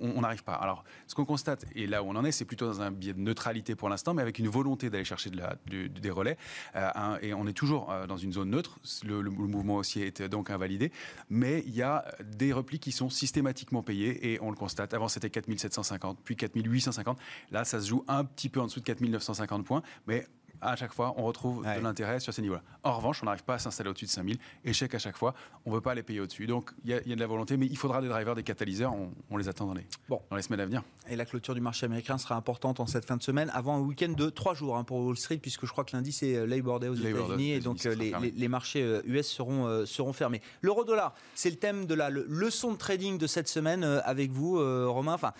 on 0.00 0.20
n'arrive 0.20 0.44
pas. 0.44 0.54
Alors, 0.54 0.84
ce 1.06 1.14
qu'on 1.14 1.24
constate, 1.24 1.64
et 1.74 1.86
là 1.86 2.02
où 2.02 2.08
on 2.08 2.16
en 2.16 2.24
est, 2.24 2.32
c'est 2.32 2.44
plutôt 2.44 2.66
dans 2.66 2.80
un 2.80 2.90
biais 2.90 3.12
de 3.12 3.20
neutralité 3.20 3.74
pour 3.74 3.88
l'instant, 3.88 4.14
mais 4.14 4.22
avec 4.22 4.38
une 4.38 4.48
volonté 4.48 4.90
d'aller 4.90 5.04
chercher 5.04 5.30
des 5.30 6.10
relais. 6.10 6.36
Euh, 6.76 7.18
et 7.22 7.34
on 7.34 7.46
est 7.46 7.52
toujours 7.52 7.90
euh, 7.90 8.06
dans 8.06 8.16
une 8.16 8.32
zone 8.32 8.50
neutre. 8.50 8.78
Le, 9.04 9.22
mouvement 9.22 9.76
haussier 9.76 10.06
est 10.06 10.22
donc 10.22 10.50
invalidé, 10.50 10.92
mais 11.28 11.62
il 11.66 11.74
y 11.74 11.82
a 11.82 12.04
des 12.24 12.52
replis 12.52 12.78
qui 12.78 12.92
sont 12.92 13.10
systématiquement 13.10 13.82
payés, 13.82 14.32
et 14.32 14.38
on 14.40 14.50
le 14.50 14.56
constate. 14.56 14.94
Avant, 14.94 15.08
c'était 15.08 15.30
4750, 15.30 16.18
puis 16.24 16.36
4850. 16.36 17.18
Là, 17.50 17.64
ça 17.64 17.80
se 17.80 17.88
joue 17.88 18.04
un 18.08 18.24
petit 18.24 18.48
peu 18.48 18.60
en 18.60 18.66
dessous 18.66 18.80
de 18.80 18.84
4950 18.84 19.64
points, 19.64 19.82
mais 20.06 20.26
à 20.60 20.76
chaque 20.76 20.92
fois, 20.92 21.14
on 21.16 21.24
retrouve 21.24 21.64
de 21.64 21.80
l'intérêt 21.80 22.20
sur 22.20 22.32
ces 22.32 22.42
niveaux-là. 22.42 22.62
En 22.82 22.92
revanche, 22.96 23.22
on 23.22 23.26
n'arrive 23.26 23.44
pas 23.44 23.54
à 23.54 23.58
s'installer 23.58 23.90
au-dessus 23.90 24.06
de 24.06 24.10
5000. 24.10 24.38
Échec 24.64 24.94
à 24.94 24.98
chaque 24.98 25.16
fois. 25.16 25.34
On 25.66 25.70
ne 25.70 25.74
veut 25.74 25.80
pas 25.80 25.94
les 25.94 26.02
payer 26.02 26.20
au-dessus. 26.20 26.46
Donc, 26.46 26.70
il 26.84 26.90
y, 26.90 26.94
a 26.94 27.00
de 27.00 27.20
la 27.20 27.26
volonté, 27.26 27.56
mais 27.56 27.66
il 27.66 27.76
faudra 27.76 28.00
des 28.00 28.08
drivers, 28.08 28.34
des 28.34 28.42
catalyseurs. 28.42 28.94
On, 29.30 29.36
les 29.36 29.48
attend 29.48 29.66
dans 29.66 29.74
les, 29.74 29.86
bon. 30.08 30.20
dans 30.30 30.36
les 30.36 30.42
semaines 30.42 30.60
à 30.60 30.66
venir. 30.66 30.82
Et 31.08 31.16
la 31.16 31.24
clôture 31.24 31.54
du 31.54 31.60
marché 31.60 31.86
américain 31.86 32.18
sera 32.18 32.36
importante 32.36 32.80
en 32.80 32.86
cette 32.86 33.04
fin 33.04 33.16
de 33.16 33.22
semaine, 33.22 33.50
avant 33.54 33.76
un 33.76 33.80
week-end 33.80 34.10
de 34.10 34.30
trois 34.30 34.54
jours 34.54 34.76
hein, 34.76 34.84
pour 34.84 34.98
Wall 34.98 35.16
Street, 35.16 35.38
puisque 35.38 35.66
je 35.66 35.72
crois 35.72 35.84
que 35.84 35.96
lundi, 35.96 36.12
c'est 36.12 36.36
euh, 36.36 36.46
Labor 36.46 36.80
Day 36.80 36.88
aux 36.88 36.94
États-Unis. 36.94 37.52
Et 37.52 37.60
donc, 37.60 37.84
euh, 37.84 37.94
les, 37.94 38.48
marchés 38.48 38.82
US 39.04 39.18
euh, 39.18 39.22
seront, 39.22 39.86
seront 39.86 40.12
fermés. 40.12 40.40
L'euro-dollar, 40.62 41.14
c'est 41.34 41.50
le 41.50 41.56
thème 41.56 41.86
de 41.86 41.94
la 41.94 42.10
leçon 42.10 42.72
de 42.72 42.76
trading 42.76 43.18
de 43.18 43.26
cette 43.26 43.48
semaine 43.48 43.84
avec 43.84 44.30
vous, 44.30 44.58
Romain. 44.90 45.14
Enfin, 45.14 45.32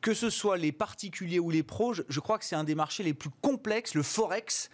que 0.00 0.14
ce 0.14 0.30
soit 0.30 0.56
les 0.56 0.72
particuliers 0.72 1.38
ou 1.38 1.50
les 1.50 1.62
pros, 1.62 1.94
je 1.94 2.20
crois 2.20 2.38
que 2.38 2.44
c'est 2.44 2.56
un 2.56 2.64
des 2.64 2.74
marchés 2.74 3.02
les 3.02 3.14
plus 3.14 3.30
complexes, 3.42 3.94
le 3.94 4.02
Forex 4.28 4.68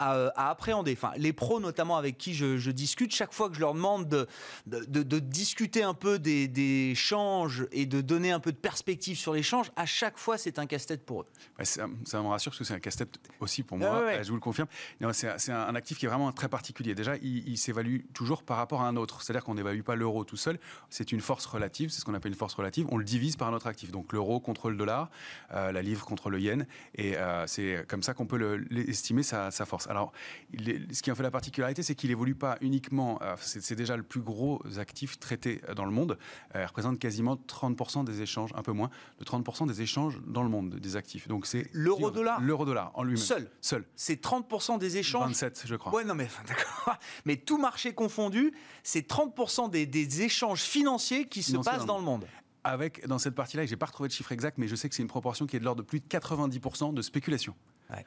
à, 0.00 0.50
appréhender. 0.50 0.92
Enfin, 0.92 1.12
les 1.16 1.32
pros, 1.32 1.60
notamment 1.60 1.96
avec 1.96 2.16
qui 2.16 2.34
je, 2.34 2.70
discute, 2.70 3.14
chaque 3.14 3.32
fois 3.32 3.48
que 3.48 3.54
je 3.54 3.60
leur 3.60 3.74
demande 3.74 4.08
de, 4.08 4.26
de, 4.66 5.18
discuter 5.18 5.82
un 5.82 5.94
peu 5.94 6.18
des, 6.18 6.94
changes 6.96 7.66
et 7.72 7.86
de 7.86 8.00
donner 8.00 8.32
un 8.32 8.40
peu 8.40 8.52
de 8.52 8.56
perspective 8.56 9.16
sur 9.16 9.34
les 9.34 9.42
changes, 9.42 9.70
à 9.76 9.86
chaque 9.86 10.18
fois, 10.18 10.38
c'est 10.38 10.58
un 10.58 10.66
casse-tête 10.66 11.04
pour 11.04 11.22
eux. 11.22 11.26
ça, 11.62 11.86
me 11.86 12.28
rassure 12.28 12.50
parce 12.50 12.58
que 12.58 12.64
c'est 12.64 12.74
un 12.74 12.80
casse-tête 12.80 13.18
aussi 13.40 13.62
pour 13.62 13.78
moi, 13.78 14.22
je 14.22 14.28
vous 14.28 14.34
le 14.34 14.40
confirme. 14.40 14.68
C'est 15.12 15.52
un, 15.52 15.74
actif 15.74 15.98
qui 15.98 16.06
est 16.06 16.08
vraiment 16.08 16.32
très 16.32 16.48
particulier. 16.48 16.94
Déjà, 16.94 17.16
il, 17.16 17.58
s'évalue 17.58 18.00
toujours 18.14 18.42
par 18.42 18.56
rapport 18.56 18.80
à 18.80 18.88
un 18.88 18.96
autre. 18.96 19.22
C'est-à-dire 19.22 19.44
qu'on 19.44 19.54
n'évalue 19.54 19.82
pas 19.82 19.94
l'euro 19.94 20.24
tout 20.24 20.36
seul. 20.36 20.58
C'est 20.88 21.12
une 21.12 21.20
force 21.20 21.44
relative, 21.44 21.90
c'est 21.90 22.00
ce 22.00 22.04
qu'on 22.04 22.14
appelle 22.14 22.32
une 22.32 22.38
force 22.38 22.54
relative. 22.54 22.86
On 22.90 22.96
le 22.96 23.04
divise 23.04 23.36
par 23.36 23.48
un 23.48 23.52
autre 23.52 23.66
actif. 23.66 23.90
Donc 23.90 24.12
l'euro 24.12 24.40
contre 24.40 24.70
le 24.70 24.76
dollar, 24.76 25.10
euh, 25.52 25.72
la 25.72 25.82
livre 25.82 26.04
contre 26.06 26.30
le 26.30 26.40
yen. 26.40 26.66
Et 26.94 27.16
euh, 27.16 27.46
c'est 27.46 27.84
comme 27.86 28.02
ça 28.02 28.14
qu'on 28.14 28.26
peut 28.26 28.64
estimer 28.88 29.22
sa, 29.22 29.50
sa 29.50 29.66
force. 29.66 29.89
Alors, 29.90 30.12
ce 30.56 31.02
qui 31.02 31.10
en 31.10 31.14
fait 31.16 31.22
la 31.22 31.32
particularité, 31.32 31.82
c'est 31.82 31.96
qu'il 31.96 32.12
évolue 32.12 32.36
pas 32.36 32.56
uniquement. 32.60 33.18
Euh, 33.22 33.34
c'est 33.40 33.74
déjà 33.74 33.96
le 33.96 34.04
plus 34.04 34.20
gros 34.20 34.62
actif 34.78 35.18
traité 35.18 35.60
dans 35.74 35.84
le 35.84 35.90
monde. 35.90 36.16
Euh, 36.54 36.62
il 36.62 36.64
représente 36.64 36.98
quasiment 37.00 37.34
30% 37.34 38.04
des 38.04 38.22
échanges, 38.22 38.50
un 38.54 38.62
peu 38.62 38.70
moins, 38.70 38.90
de 39.18 39.24
30% 39.24 39.66
des 39.66 39.82
échanges 39.82 40.20
dans 40.26 40.44
le 40.44 40.48
monde 40.48 40.76
des 40.76 40.96
actifs. 40.96 41.26
Donc 41.26 41.44
c'est 41.44 41.68
l'euro-dollar. 41.72 42.40
L'euro-dollar 42.40 42.92
en 42.94 43.02
lui-même. 43.02 43.16
Seul. 43.18 43.50
Seul. 43.60 43.84
C'est 43.96 44.22
30% 44.22 44.78
des 44.78 44.96
échanges. 44.96 45.26
27, 45.26 45.64
je 45.66 45.74
crois. 45.74 45.92
Ouais, 45.92 46.04
non 46.04 46.14
mais 46.14 46.28
d'accord. 46.46 46.96
Mais 47.24 47.36
tout 47.36 47.58
marché 47.58 47.92
confondu, 47.92 48.52
c'est 48.84 49.10
30% 49.10 49.70
des, 49.70 49.86
des, 49.86 50.22
échanges 50.22 50.62
financiers 50.62 51.26
qui 51.26 51.42
se 51.42 51.56
passent 51.56 51.86
dans 51.86 51.98
le 51.98 52.04
monde 52.04 52.26
avec, 52.64 53.06
dans 53.06 53.18
cette 53.18 53.34
partie-là, 53.34 53.64
je 53.64 53.70
n'ai 53.70 53.76
pas 53.76 53.86
retrouvé 53.86 54.08
de 54.08 54.12
chiffre 54.12 54.32
exact, 54.32 54.58
mais 54.58 54.68
je 54.68 54.74
sais 54.74 54.88
que 54.88 54.94
c'est 54.94 55.02
une 55.02 55.08
proportion 55.08 55.46
qui 55.46 55.56
est 55.56 55.60
de 55.60 55.64
l'ordre 55.64 55.82
de 55.82 55.86
plus 55.86 56.00
de 56.00 56.06
90% 56.06 56.92
de 56.92 57.02
spéculation. 57.02 57.54
Ouais. 57.90 58.04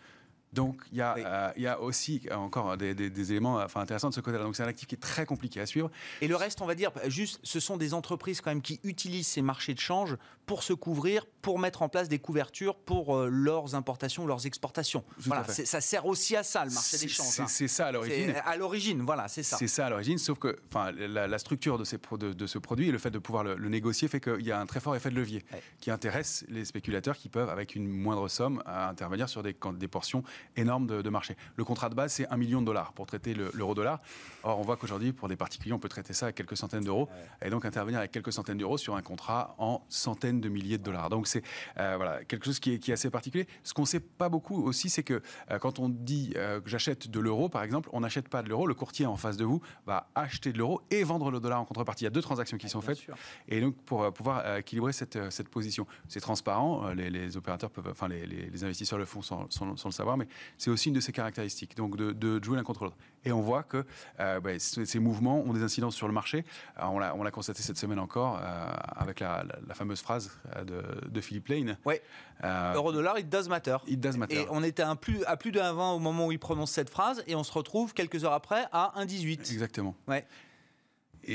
Donc 0.54 0.82
il 0.92 1.00
y, 1.00 1.02
a, 1.02 1.16
euh, 1.18 1.52
il 1.58 1.64
y 1.64 1.68
a 1.68 1.80
aussi 1.82 2.22
encore 2.32 2.78
des, 2.78 3.32
éléments 3.32 3.56
enfin, 3.56 3.82
intéressants 3.82 4.10
de 4.10 4.14
ce 4.14 4.22
côté-là. 4.22 4.44
Donc 4.44 4.56
c'est 4.56 4.64
un 4.64 4.68
actif 4.68 4.88
qui 4.88 4.96
est 4.96 5.00
très 5.00 5.26
compliqué 5.26 5.60
à 5.60 5.66
suivre. 5.66 5.90
Et 6.22 6.28
le 6.28 6.36
reste, 6.36 6.62
on 6.62 6.66
va 6.66 6.76
dire, 6.76 6.92
juste, 7.08 7.40
ce 7.44 7.60
sont 7.60 7.78
des 7.78 7.94
entreprises 7.94 8.40
quand 8.42 8.52
même 8.52 8.62
qui 8.62 8.80
utilisent 8.84 9.28
ces 9.28 9.42
marchés 9.42 9.74
de 9.74 9.80
change 9.80 10.16
pour 10.46 10.64
se 10.64 10.74
couvrir, 10.74 11.26
pour 11.42 11.60
mettre 11.60 11.82
en 11.82 11.90
place 11.90 12.10
des 12.10 12.20
couvertures 12.20 12.76
pour 12.76 13.16
euh, 13.16 13.30
leurs 13.30 13.76
importations, 13.76 14.26
leurs 14.26 14.46
exportations. 14.46 15.04
voilà, 15.20 15.46
ça 15.48 15.82
sert 15.82 16.06
aussi 16.06 16.36
à 16.36 16.44
ça, 16.44 16.66
le 16.66 16.72
marché 16.72 16.98
des 16.98 17.08
changes. 17.08 17.40
Hein. 17.40 17.48
C'est 17.48 17.68
ça 17.68 17.88
à 17.88 17.92
l'origine. 17.92 18.34
À 18.46 18.58
l'origine, 18.58 19.02
voilà, 19.02 19.28
c'est 19.28 19.44
ça. 19.44 19.58
C'est 19.58 19.68
ça 19.68 19.86
à 19.86 19.90
l'origine, 19.90 20.18
sauf 20.18 20.40
que 20.40 20.58
enfin, 20.70 20.92
la, 20.92 21.38
structure 21.38 21.78
de, 21.78 21.84
ces, 21.84 21.98
de, 21.98 22.34
de, 22.34 22.48
ce 22.48 22.58
produit 22.58 22.90
et 22.90 22.92
le 22.92 22.98
fait 22.98 23.12
de 23.12 23.20
pouvoir 23.20 23.44
le, 23.44 23.70
négocier 23.70 24.08
fait 24.08 24.20
qu'il 24.20 24.46
y 24.46 24.52
a 24.52 24.60
un 24.60 24.66
très 24.66 24.80
fort 24.80 24.96
effet 24.96 25.10
de 25.10 25.16
levier 25.16 25.44
qui 25.80 25.92
intéresse 25.92 26.46
les 26.50 26.66
spéculateurs 26.66 27.18
qui 27.18 27.30
peuvent, 27.30 27.50
avec 27.50 27.76
une 27.76 27.88
moindre 27.88 28.28
somme, 28.28 28.62
intervenir 28.66 29.30
sur 29.30 29.44
des, 29.44 29.56
des 29.76 29.88
portions 29.88 30.24
énorme 30.56 30.88
de, 30.88 31.10
marché. 31.10 31.36
Le 31.56 31.64
contrat 31.64 31.90
de 31.90 31.96
base, 31.96 32.14
c'est 32.14 32.28
un 32.30 32.38
million 32.38 32.62
de 32.62 32.66
dollars 32.66 32.94
pour 32.94 33.06
traiter 33.06 33.34
l'euro-dollar. 33.34 34.02
Or, 34.44 34.60
on 34.60 34.64
voit 34.64 34.78
qu'aujourd'hui, 34.78 35.14
pour 35.14 35.28
des 35.28 35.36
particuliers, 35.36 35.74
on 35.74 35.80
peut 35.80 35.90
traiter 35.90 36.14
ça 36.14 36.28
à 36.28 36.32
quelques 36.32 36.58
centaines 36.58 36.84
d'euros 36.84 37.08
et 37.44 37.50
donc 37.50 37.66
intervenir 37.66 38.00
avec 38.00 38.12
quelques 38.12 38.34
centaines 38.34 38.58
d'euros 38.58 38.78
sur 38.78 38.96
un 38.96 39.02
contrat 39.02 39.56
en 39.58 39.86
centaines 39.90 40.33
de 40.42 40.50
milliers 40.50 40.78
de 40.78 40.84
dollars. 40.84 41.10
Donc, 41.10 41.28
c'est 41.28 41.44
euh, 41.78 41.94
voilà, 41.98 42.24
quelque 42.24 42.46
chose 42.46 42.60
qui 42.60 42.74
est, 42.74 42.80
qui 42.80 42.92
est, 42.92 42.94
assez 42.94 43.10
particulier. 43.10 43.48
Ce 43.64 43.74
qu'on 43.74 43.84
ne 43.84 43.88
sait 43.88 44.00
pas 44.00 44.30
beaucoup 44.30 44.64
aussi, 44.64 44.90
c'est 44.90 45.04
que 45.04 45.22
euh, 45.52 45.60
quand 45.60 45.80
on 45.80 45.90
dit 45.90 46.34
euh, 46.36 46.62
j'achète 46.66 47.10
de 47.10 47.20
l'euro, 47.20 47.50
par 47.50 47.64
exemple, 47.64 47.90
on 47.94 48.02
n'achète 48.02 48.30
pas 48.30 48.44
de 48.44 48.50
l'euro. 48.50 48.68
Le 48.68 48.74
courtier 48.74 49.06
en 49.06 49.18
face 49.18 49.38
de 49.38 49.46
vous 49.46 49.62
va 49.86 50.10
acheter 50.16 50.54
de 50.54 50.58
l'euro 50.58 50.82
et 50.92 51.04
vendre 51.04 51.32
le 51.32 51.40
dollar 51.40 51.60
en 51.60 51.66
contrepartie. 51.66 52.04
Il 52.04 52.06
y 52.06 52.08
a 52.08 52.12
deux 52.12 52.22
transactions 52.22 52.58
qui 52.58 52.70
sont 52.70 52.82
faites. 52.82 53.00
Et 53.48 53.62
donc, 53.62 53.76
pour 53.76 54.12
pouvoir 54.14 54.58
équilibrer 54.58 54.94
cette, 54.94 55.32
cette 55.32 55.50
position, 55.50 55.88
c'est 56.08 56.20
transparent. 56.20 56.90
Les, 56.94 57.38
opérateurs 57.38 57.70
peuvent, 57.70 57.88
enfin, 57.90 58.08
les, 58.08 58.26
les, 58.26 58.64
investisseurs 58.64 59.00
le 59.00 59.06
font 59.06 59.22
sans, 59.22 59.50
sans, 59.50 59.76
sans 59.78 59.90
le 59.90 59.94
savoir, 59.94 60.18
mais 60.18 60.28
c'est 60.58 60.70
aussi 60.70 60.90
une 60.90 60.96
de 60.96 61.00
ses 61.00 61.12
caractéristiques, 61.12 61.76
donc 61.76 61.96
de, 61.98 62.44
jouer 62.44 62.58
l'un 62.58 62.64
contre 62.64 62.84
l'autre. 62.86 62.98
Et 63.26 63.32
on 63.32 63.42
voit 63.42 63.64
que 63.64 63.86
euh, 64.20 64.40
bah, 64.40 64.52
ces 64.60 65.00
mouvements 65.00 65.40
ont 65.40 65.54
des 65.54 65.64
incidences 65.64 65.96
sur 65.96 66.08
le 66.08 66.14
marché. 66.14 66.44
on 66.80 67.00
l'a 67.00 67.32
constaté 67.32 67.62
cette 67.62 67.78
semaine 67.78 68.00
encore 68.00 68.40
euh, 68.42 68.70
avec 68.96 69.20
la, 69.22 69.46
fameuse 69.74 70.02
phrase 70.02 70.32
euh, 70.56 70.64
de, 71.10 71.22
Philippe 71.22 71.48
Lane. 71.48 71.78
Oui. 71.86 71.96
Euro-dollar, 72.44 73.18
it 73.20 73.30
does 73.30 73.48
matter. 73.48 73.78
It 73.88 74.00
does 74.00 74.18
matter. 74.18 74.42
Et 74.42 74.46
on 74.50 74.64
était 74.64 74.84
un 74.84 74.96
plus, 74.96 75.24
à 75.26 75.38
plus 75.38 75.52
de 75.52 75.60
1,20 75.60 75.96
au 75.96 76.00
moment 76.00 76.28
où 76.28 76.32
il 76.32 76.40
prononce 76.40 76.72
cette 76.72 76.90
phrase, 76.90 77.24
et 77.28 77.36
on 77.36 77.44
se 77.44 77.52
retrouve 77.52 77.94
quelques 77.94 78.26
heures 78.26 78.34
après 78.34 78.66
à 78.72 78.94
1,18. 78.98 79.40
Exactement. 79.40 79.96
Ouais. 80.08 80.26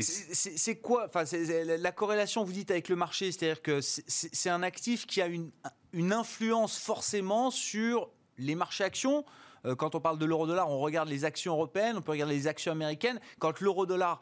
C'est 0.02 0.76
quoi 0.76 1.06
enfin, 1.08 1.24
La 1.78 1.92
corrélation, 1.92 2.44
vous 2.44 2.52
dites, 2.52 2.70
avec 2.70 2.90
le 2.90 2.96
marché, 2.96 3.32
c'est-à-dire 3.32 3.62
que 3.62 3.80
c'est 3.80 4.50
un 4.50 4.62
actif 4.62 5.06
qui 5.06 5.22
a 5.22 5.26
une, 5.26 5.50
une 5.94 6.12
influence 6.12 6.78
forcément 6.78 7.50
sur 7.50 8.10
les 8.36 8.54
marchés 8.54 8.84
actions, 8.84 9.24
euh, 9.24 9.47
quand 9.76 9.94
on 9.94 10.00
parle 10.00 10.18
de 10.18 10.24
l'euro-dollar, 10.24 10.68
on 10.70 10.78
regarde 10.78 11.08
les 11.08 11.24
actions 11.24 11.52
européennes, 11.54 11.96
on 11.96 12.02
peut 12.02 12.12
regarder 12.12 12.34
les 12.34 12.46
actions 12.46 12.72
américaines. 12.72 13.20
Quand 13.38 13.60
l'euro-dollar 13.60 14.20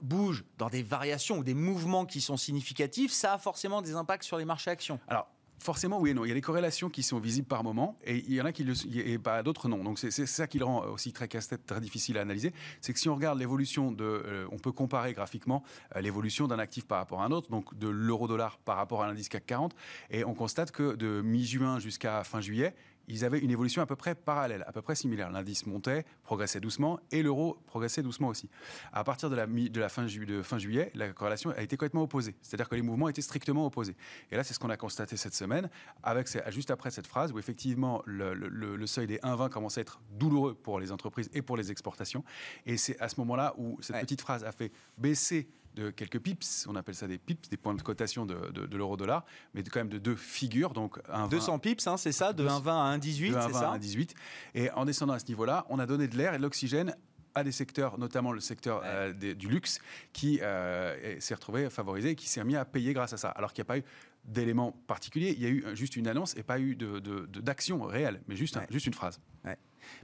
bouge 0.00 0.44
dans 0.58 0.68
des 0.68 0.82
variations 0.82 1.38
ou 1.38 1.44
des 1.44 1.54
mouvements 1.54 2.06
qui 2.06 2.20
sont 2.20 2.36
significatifs, 2.36 3.12
ça 3.12 3.34
a 3.34 3.38
forcément 3.38 3.82
des 3.82 3.94
impacts 3.94 4.24
sur 4.24 4.38
les 4.38 4.44
marchés 4.44 4.70
actions. 4.70 5.00
Alors, 5.08 5.28
Forcément, 5.60 6.00
oui 6.00 6.10
et 6.10 6.14
non. 6.14 6.24
Il 6.24 6.28
y 6.28 6.30
a 6.30 6.34
des 6.34 6.40
corrélations 6.40 6.88
qui 6.88 7.02
sont 7.02 7.18
visibles 7.18 7.48
par 7.48 7.64
moment 7.64 7.98
et 8.04 8.16
il 8.16 8.32
y 8.32 8.40
en 8.40 8.44
a 8.44 8.52
qui 8.52 8.62
le, 8.62 8.74
et 8.96 9.18
pas 9.18 9.42
d'autres 9.42 9.68
non. 9.68 9.82
Donc 9.82 9.98
c'est 9.98 10.10
ça 10.10 10.46
qui 10.46 10.58
le 10.58 10.64
rend 10.64 10.84
aussi 10.86 11.12
très 11.12 11.26
casse-tête, 11.26 11.66
très 11.66 11.80
difficile 11.80 12.16
à 12.18 12.20
analyser. 12.20 12.52
C'est 12.80 12.92
que 12.92 13.00
si 13.00 13.08
on 13.08 13.14
regarde 13.16 13.38
l'évolution 13.38 13.90
de, 13.90 14.04
euh, 14.04 14.46
on 14.52 14.58
peut 14.58 14.70
comparer 14.70 15.12
graphiquement 15.14 15.64
euh, 15.96 16.00
l'évolution 16.00 16.46
d'un 16.46 16.60
actif 16.60 16.86
par 16.86 16.98
rapport 16.98 17.22
à 17.22 17.24
un 17.24 17.32
autre, 17.32 17.50
donc 17.50 17.76
de 17.76 17.88
l'euro-dollar 17.88 18.58
par 18.58 18.76
rapport 18.76 19.02
à 19.02 19.08
l'indice 19.08 19.28
CAC 19.28 19.46
40, 19.46 19.74
et 20.10 20.24
on 20.24 20.34
constate 20.34 20.70
que 20.70 20.94
de 20.94 21.22
mi-juin 21.22 21.80
jusqu'à 21.80 22.22
fin 22.22 22.40
juillet, 22.40 22.74
ils 23.08 23.24
avaient 23.24 23.38
une 23.38 23.50
évolution 23.50 23.82
à 23.82 23.86
peu 23.86 23.96
près 23.96 24.14
parallèle, 24.14 24.64
à 24.66 24.72
peu 24.72 24.82
près 24.82 24.94
similaire. 24.94 25.30
L'indice 25.30 25.66
montait, 25.66 26.04
progressait 26.22 26.60
doucement, 26.60 27.00
et 27.10 27.22
l'euro 27.22 27.58
progressait 27.66 28.02
doucement 28.02 28.28
aussi. 28.28 28.48
À 28.92 29.02
partir 29.04 29.30
de 29.30 29.36
la, 29.36 29.46
de 29.46 29.80
la 29.80 29.88
fin, 29.88 30.04
de 30.04 30.42
fin 30.42 30.58
juillet, 30.58 30.90
la 30.94 31.12
corrélation 31.12 31.50
a 31.50 31.62
été 31.62 31.76
complètement 31.76 32.02
opposée. 32.02 32.36
C'est-à-dire 32.42 32.68
que 32.68 32.74
les 32.74 32.82
mouvements 32.82 33.08
étaient 33.08 33.22
strictement 33.22 33.66
opposés. 33.66 33.96
Et 34.30 34.36
là, 34.36 34.44
c'est 34.44 34.54
ce 34.54 34.58
qu'on 34.58 34.70
a 34.70 34.76
constaté 34.76 35.16
cette 35.16 35.34
semaine, 35.34 35.70
avec 36.02 36.28
juste 36.50 36.70
après 36.70 36.90
cette 36.90 37.06
phrase 37.06 37.32
où 37.32 37.38
effectivement 37.38 38.02
le, 38.06 38.86
seuil 38.86 39.06
des 39.06 39.18
1,20 39.18 39.50
commence 39.50 39.78
à 39.78 39.80
être 39.80 40.00
douloureux 40.12 40.54
pour 40.54 40.80
les 40.80 40.92
entreprises 40.92 41.30
et 41.32 41.42
pour 41.42 41.56
les 41.56 41.70
exportations. 41.70 42.24
Et 42.66 42.76
c'est 42.76 42.98
à 43.00 43.08
ce 43.08 43.18
moment-là 43.20 43.54
où 43.58 43.78
cette 43.80 44.00
petite 44.00 44.20
phrase 44.20 44.44
a 44.44 44.52
fait 44.52 44.72
baisser 44.96 45.48
de 45.78 45.90
quelques 45.90 46.18
pips, 46.18 46.66
on 46.68 46.76
appelle 46.76 46.94
ça 46.94 47.06
des 47.06 47.18
pips, 47.18 47.48
des 47.48 47.56
points 47.56 47.74
de 47.74 47.82
cotation 47.82 48.26
de, 48.26 48.50
de, 48.50 48.76
l'euro-dollar, 48.76 49.24
mais 49.54 49.62
quand 49.62 49.80
même 49.80 49.88
de 49.88 49.98
deux 49.98 50.16
figures. 50.16 50.72
Donc 50.72 50.98
200 51.30 51.58
pips, 51.60 51.86
hein, 51.86 51.96
c'est 51.96 52.12
ça, 52.12 52.32
de 52.32 52.46
1,20 52.46 52.68
à 52.68 52.98
1,18, 52.98 53.46
c'est 53.46 53.52
ça 53.52 53.76
1,18. 53.76 54.10
Et 54.54 54.70
en 54.72 54.84
descendant 54.84 55.14
à 55.14 55.18
ce 55.18 55.26
niveau-là, 55.26 55.66
on 55.68 55.78
a 55.78 55.86
donné 55.86 56.08
de 56.08 56.16
l'air 56.16 56.34
et 56.34 56.38
de 56.38 56.42
l'oxygène 56.42 56.94
à 57.34 57.44
des 57.44 57.52
secteurs, 57.52 57.98
notamment 57.98 58.32
le 58.32 58.40
secteur 58.40 58.82
euh, 58.84 59.12
du 59.12 59.48
luxe, 59.48 59.80
qui 60.12 60.40
euh, 60.42 61.20
s'est 61.20 61.34
retrouvé 61.34 61.70
favorisé 61.70 62.10
et 62.10 62.16
qui 62.16 62.28
s'est 62.28 62.42
mis 62.42 62.56
à 62.56 62.64
payer 62.64 62.92
grâce 62.92 63.12
à 63.12 63.16
ça. 63.16 63.28
Alors 63.28 63.52
qu'il 63.52 63.62
n'y 63.62 63.66
a 63.66 63.72
pas 63.72 63.78
eu 63.78 63.84
d'éléments 64.24 64.72
particuliers, 64.86 65.34
il 65.36 65.42
y 65.42 65.46
a 65.46 65.48
eu 65.48 65.64
juste 65.74 65.96
une 65.96 66.08
annonce 66.08 66.36
et 66.36 66.42
pas 66.42 66.58
eu 66.58 66.76
d'action 66.76 67.82
réelle, 67.82 68.20
mais 68.26 68.36
juste, 68.36 68.58
juste 68.70 68.86
une 68.86 68.94
phrase. 68.94 69.20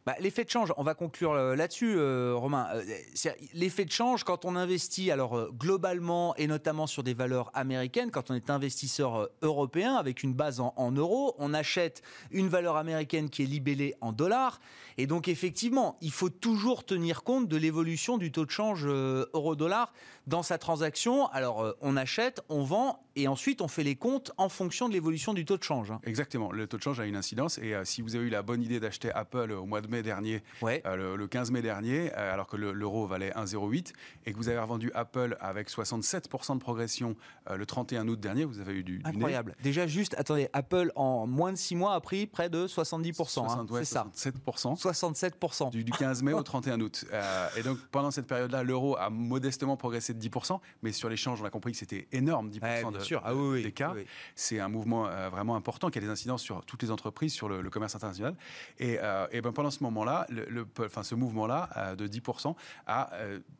Bah, 0.06 0.14
l'effet 0.20 0.44
de 0.44 0.50
change, 0.50 0.72
on 0.76 0.82
va 0.82 0.94
conclure 0.94 1.32
euh, 1.32 1.56
là-dessus, 1.56 1.94
euh, 1.96 2.34
Romain. 2.34 2.68
Euh, 2.74 2.82
l'effet 3.54 3.84
de 3.84 3.90
change, 3.90 4.24
quand 4.24 4.44
on 4.44 4.56
investit, 4.56 5.10
alors 5.10 5.50
globalement 5.52 6.34
et 6.36 6.46
notamment 6.46 6.86
sur 6.86 7.02
des 7.02 7.14
valeurs 7.14 7.50
américaines, 7.54 8.10
quand 8.10 8.30
on 8.30 8.34
est 8.34 8.50
investisseur 8.50 9.28
européen 9.42 9.94
avec 9.94 10.22
une 10.22 10.34
base 10.34 10.60
en, 10.60 10.92
euros, 10.92 11.34
on 11.38 11.54
achète 11.54 12.02
une 12.30 12.48
valeur 12.48 12.76
américaine 12.76 13.30
qui 13.30 13.42
est 13.42 13.46
libellée 13.46 13.94
en 14.00 14.12
dollars. 14.12 14.60
Et 14.98 15.06
donc, 15.06 15.28
effectivement, 15.28 15.96
il 16.00 16.12
faut 16.12 16.30
toujours 16.30 16.84
tenir 16.84 17.22
compte 17.22 17.48
de 17.48 17.56
l'évolution 17.56 18.18
du 18.18 18.30
taux 18.30 18.44
de 18.44 18.50
change 18.50 18.86
euro-dollar 18.86 19.92
dans 20.26 20.42
sa 20.42 20.58
transaction. 20.58 21.26
Alors, 21.28 21.74
on 21.80 21.96
achète, 21.96 22.42
on 22.48 22.62
vend 22.62 23.00
et 23.16 23.28
ensuite 23.28 23.60
on 23.60 23.68
fait 23.68 23.84
les 23.84 23.96
comptes 23.96 24.32
en 24.38 24.48
fonction 24.48 24.88
de 24.88 24.92
l'évolution 24.92 25.34
du 25.34 25.44
taux 25.44 25.56
de 25.56 25.62
change. 25.62 25.90
Hein. 25.90 26.00
Exactement. 26.04 26.52
Le 26.52 26.66
taux 26.66 26.76
de 26.76 26.82
change 26.82 27.00
a 27.00 27.06
une 27.06 27.16
incidence. 27.16 27.58
Et 27.58 27.74
si 27.84 28.02
vous 28.02 28.16
avez 28.16 28.26
eu 28.26 28.30
la 28.30 28.42
bonne 28.42 28.62
idée 28.62 28.80
d'acheter 28.80 29.10
Apple 29.24 29.52
au 29.52 29.64
mois 29.64 29.80
de 29.80 29.88
mai 29.88 30.02
dernier, 30.02 30.42
euh, 30.62 31.16
le, 31.16 31.26
15 31.26 31.50
mai 31.50 31.62
dernier, 31.62 32.12
euh, 32.12 32.34
alors 32.34 32.46
que 32.46 32.56
l'euro 32.56 33.06
valait 33.06 33.30
1,08, 33.30 33.92
et 34.26 34.32
que 34.32 34.36
vous 34.36 34.48
avez 34.48 34.58
revendu 34.58 34.90
Apple 34.94 35.36
avec 35.40 35.70
67% 35.70 36.54
de 36.54 36.60
progression 36.60 37.16
euh, 37.50 37.56
le 37.56 37.64
31 37.64 38.06
août 38.08 38.20
dernier, 38.20 38.44
vous 38.44 38.60
avez 38.60 38.74
eu 38.74 38.84
du, 38.84 39.00
Incroyable. 39.04 39.54
Déjà, 39.62 39.86
juste, 39.86 40.14
attendez, 40.18 40.48
Apple 40.52 40.92
en 40.94 41.26
moins 41.26 41.52
de 41.52 41.56
6 41.56 41.74
mois 41.74 41.94
a 41.94 42.00
pris 42.00 42.26
près 42.26 42.50
de 42.50 42.66
70%. 42.66 43.40
hein, 43.48 43.66
c'est 43.70 43.84
ça. 43.84 44.06
67%. 44.14 44.80
67%. 44.80 45.70
Du, 45.70 45.84
15 45.84 46.22
mai 46.22 46.34
au 46.34 46.42
31 46.42 46.80
août. 46.80 47.06
et 47.56 47.62
donc, 47.62 47.78
pendant 47.90 48.10
cette 48.10 48.26
période-là, 48.26 48.62
l'euro 48.62 48.96
a 48.96 49.08
modestement 49.08 49.76
progressé 49.76 50.12
de 50.12 50.20
10%, 50.20 50.60
mais 50.82 50.92
sur 50.92 51.08
l'échange, 51.08 51.40
on 51.40 51.44
a 51.46 51.50
compris 51.50 51.72
que 51.72 51.78
c'était 51.78 52.06
énorme, 52.12 52.50
10% 52.50 53.00
sûr. 53.00 53.22
Ah, 53.24 53.34
oui, 53.34 53.62
des 53.62 53.72
cas. 53.72 53.94
C'est 54.34 54.60
un 54.60 54.68
mouvement 54.68 55.04
vraiment 55.30 55.56
important 55.56 55.88
qui 55.88 55.98
a 55.98 56.02
des 56.02 56.08
incidences 56.08 56.42
sur 56.42 56.64
toutes 56.66 56.82
les 56.82 56.90
entreprises, 56.90 57.32
sur 57.32 57.48
le, 57.48 57.70
commerce 57.70 57.94
international. 57.94 58.36
Et, 58.78 58.98
et 59.32 59.40
ben 59.40 59.52
pendant 59.52 59.70
ce 59.70 59.82
moment-là, 59.82 60.26
le, 60.30 60.66
enfin, 60.80 61.02
ce 61.02 61.14
mouvement-là 61.14 61.94
de 61.96 62.06
10% 62.06 62.54
a 62.86 63.10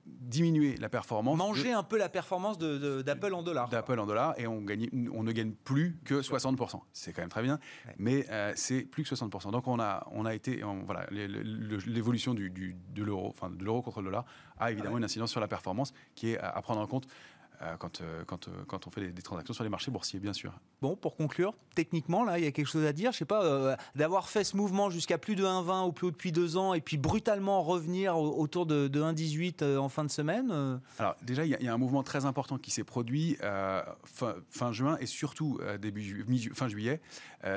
diminué 0.06 0.76
la 0.76 0.88
performance. 0.88 1.36
Manger 1.36 1.72
un 1.72 1.82
peu 1.82 1.98
la 1.98 2.08
performance 2.08 2.58
d'Apple 2.58 3.34
en 3.34 3.42
dollars. 3.42 3.68
D'Apple 3.68 3.98
en 3.98 4.06
dollars 4.06 4.34
et 4.38 4.46
on, 4.46 4.60
gagne, 4.60 4.88
on 5.12 5.22
ne 5.22 5.32
gagne 5.32 5.52
plus 5.52 5.98
que 6.04 6.20
60%. 6.20 6.80
C'est 6.92 7.12
quand 7.12 7.22
même 7.22 7.30
très 7.30 7.42
bien, 7.42 7.58
mais 7.98 8.26
c'est 8.54 8.82
plus 8.82 9.04
que 9.04 9.14
60%. 9.14 9.50
Donc 9.50 9.66
on 9.66 9.80
a, 9.80 10.06
on 10.12 10.24
a 10.26 10.34
été, 10.34 10.62
voilà, 10.86 11.06
l'évolution 11.10 12.34
du, 12.34 12.50
de 12.50 13.02
l'euro, 13.02 13.28
enfin 13.28 13.50
de 13.50 13.64
l'euro 13.64 13.82
contre 13.82 14.00
le 14.00 14.06
dollar 14.06 14.24
a 14.58 14.70
évidemment 14.70 14.98
une 14.98 15.04
incidence 15.04 15.30
sur 15.30 15.40
la 15.40 15.48
performance 15.48 15.92
qui 16.14 16.30
est 16.30 16.38
à 16.38 16.60
prendre 16.62 16.80
en 16.80 16.86
compte. 16.86 17.06
Euh, 17.62 17.76
quand, 17.78 18.00
euh, 18.00 18.24
quand, 18.26 18.48
euh, 18.48 18.50
quand, 18.66 18.86
on 18.86 18.90
fait 18.90 19.12
des, 19.12 19.22
transactions 19.22 19.54
sur 19.54 19.64
les 19.64 19.70
marchés 19.70 19.90
boursiers, 19.90 20.18
bien 20.18 20.32
sûr. 20.32 20.52
Bon, 20.82 20.96
pour 20.96 21.16
conclure, 21.16 21.54
techniquement, 21.74 22.24
là, 22.24 22.38
il 22.38 22.44
y 22.44 22.46
a 22.46 22.52
quelque 22.52 22.66
chose 22.66 22.84
à 22.84 22.92
dire. 22.92 23.12
Je 23.12 23.18
sais 23.18 23.24
pas, 23.24 23.76
d'avoir 23.94 24.28
fait 24.28 24.44
ce 24.44 24.56
mouvement 24.56 24.90
jusqu'à 24.90 25.18
plus 25.18 25.36
de 25.36 25.44
1,20 25.44 25.86
ou 25.86 25.92
plus 25.92 26.08
haut 26.08 26.10
depuis 26.10 26.32
deux 26.32 26.56
ans, 26.56 26.74
et 26.74 26.80
puis 26.80 26.98
brutalement 26.98 27.62
revenir 27.62 28.18
autour 28.18 28.66
de, 28.66 28.88
de 28.88 29.00
1,18 29.00 29.76
en 29.76 29.88
fin 29.88 30.04
de 30.04 30.10
semaine. 30.10 30.80
Alors 30.98 31.16
déjà, 31.22 31.44
il 31.44 31.50
y, 31.50 31.68
a 31.68 31.72
un 31.72 31.78
mouvement 31.78 32.02
très 32.02 32.24
important 32.24 32.58
qui 32.58 32.70
s'est 32.70 32.84
produit 32.84 33.36
fin, 34.04 34.34
fin, 34.50 34.72
juin 34.72 34.96
et 35.00 35.06
surtout 35.06 35.60
début 35.80 36.24
fin 36.54 36.68
juillet. 36.68 37.00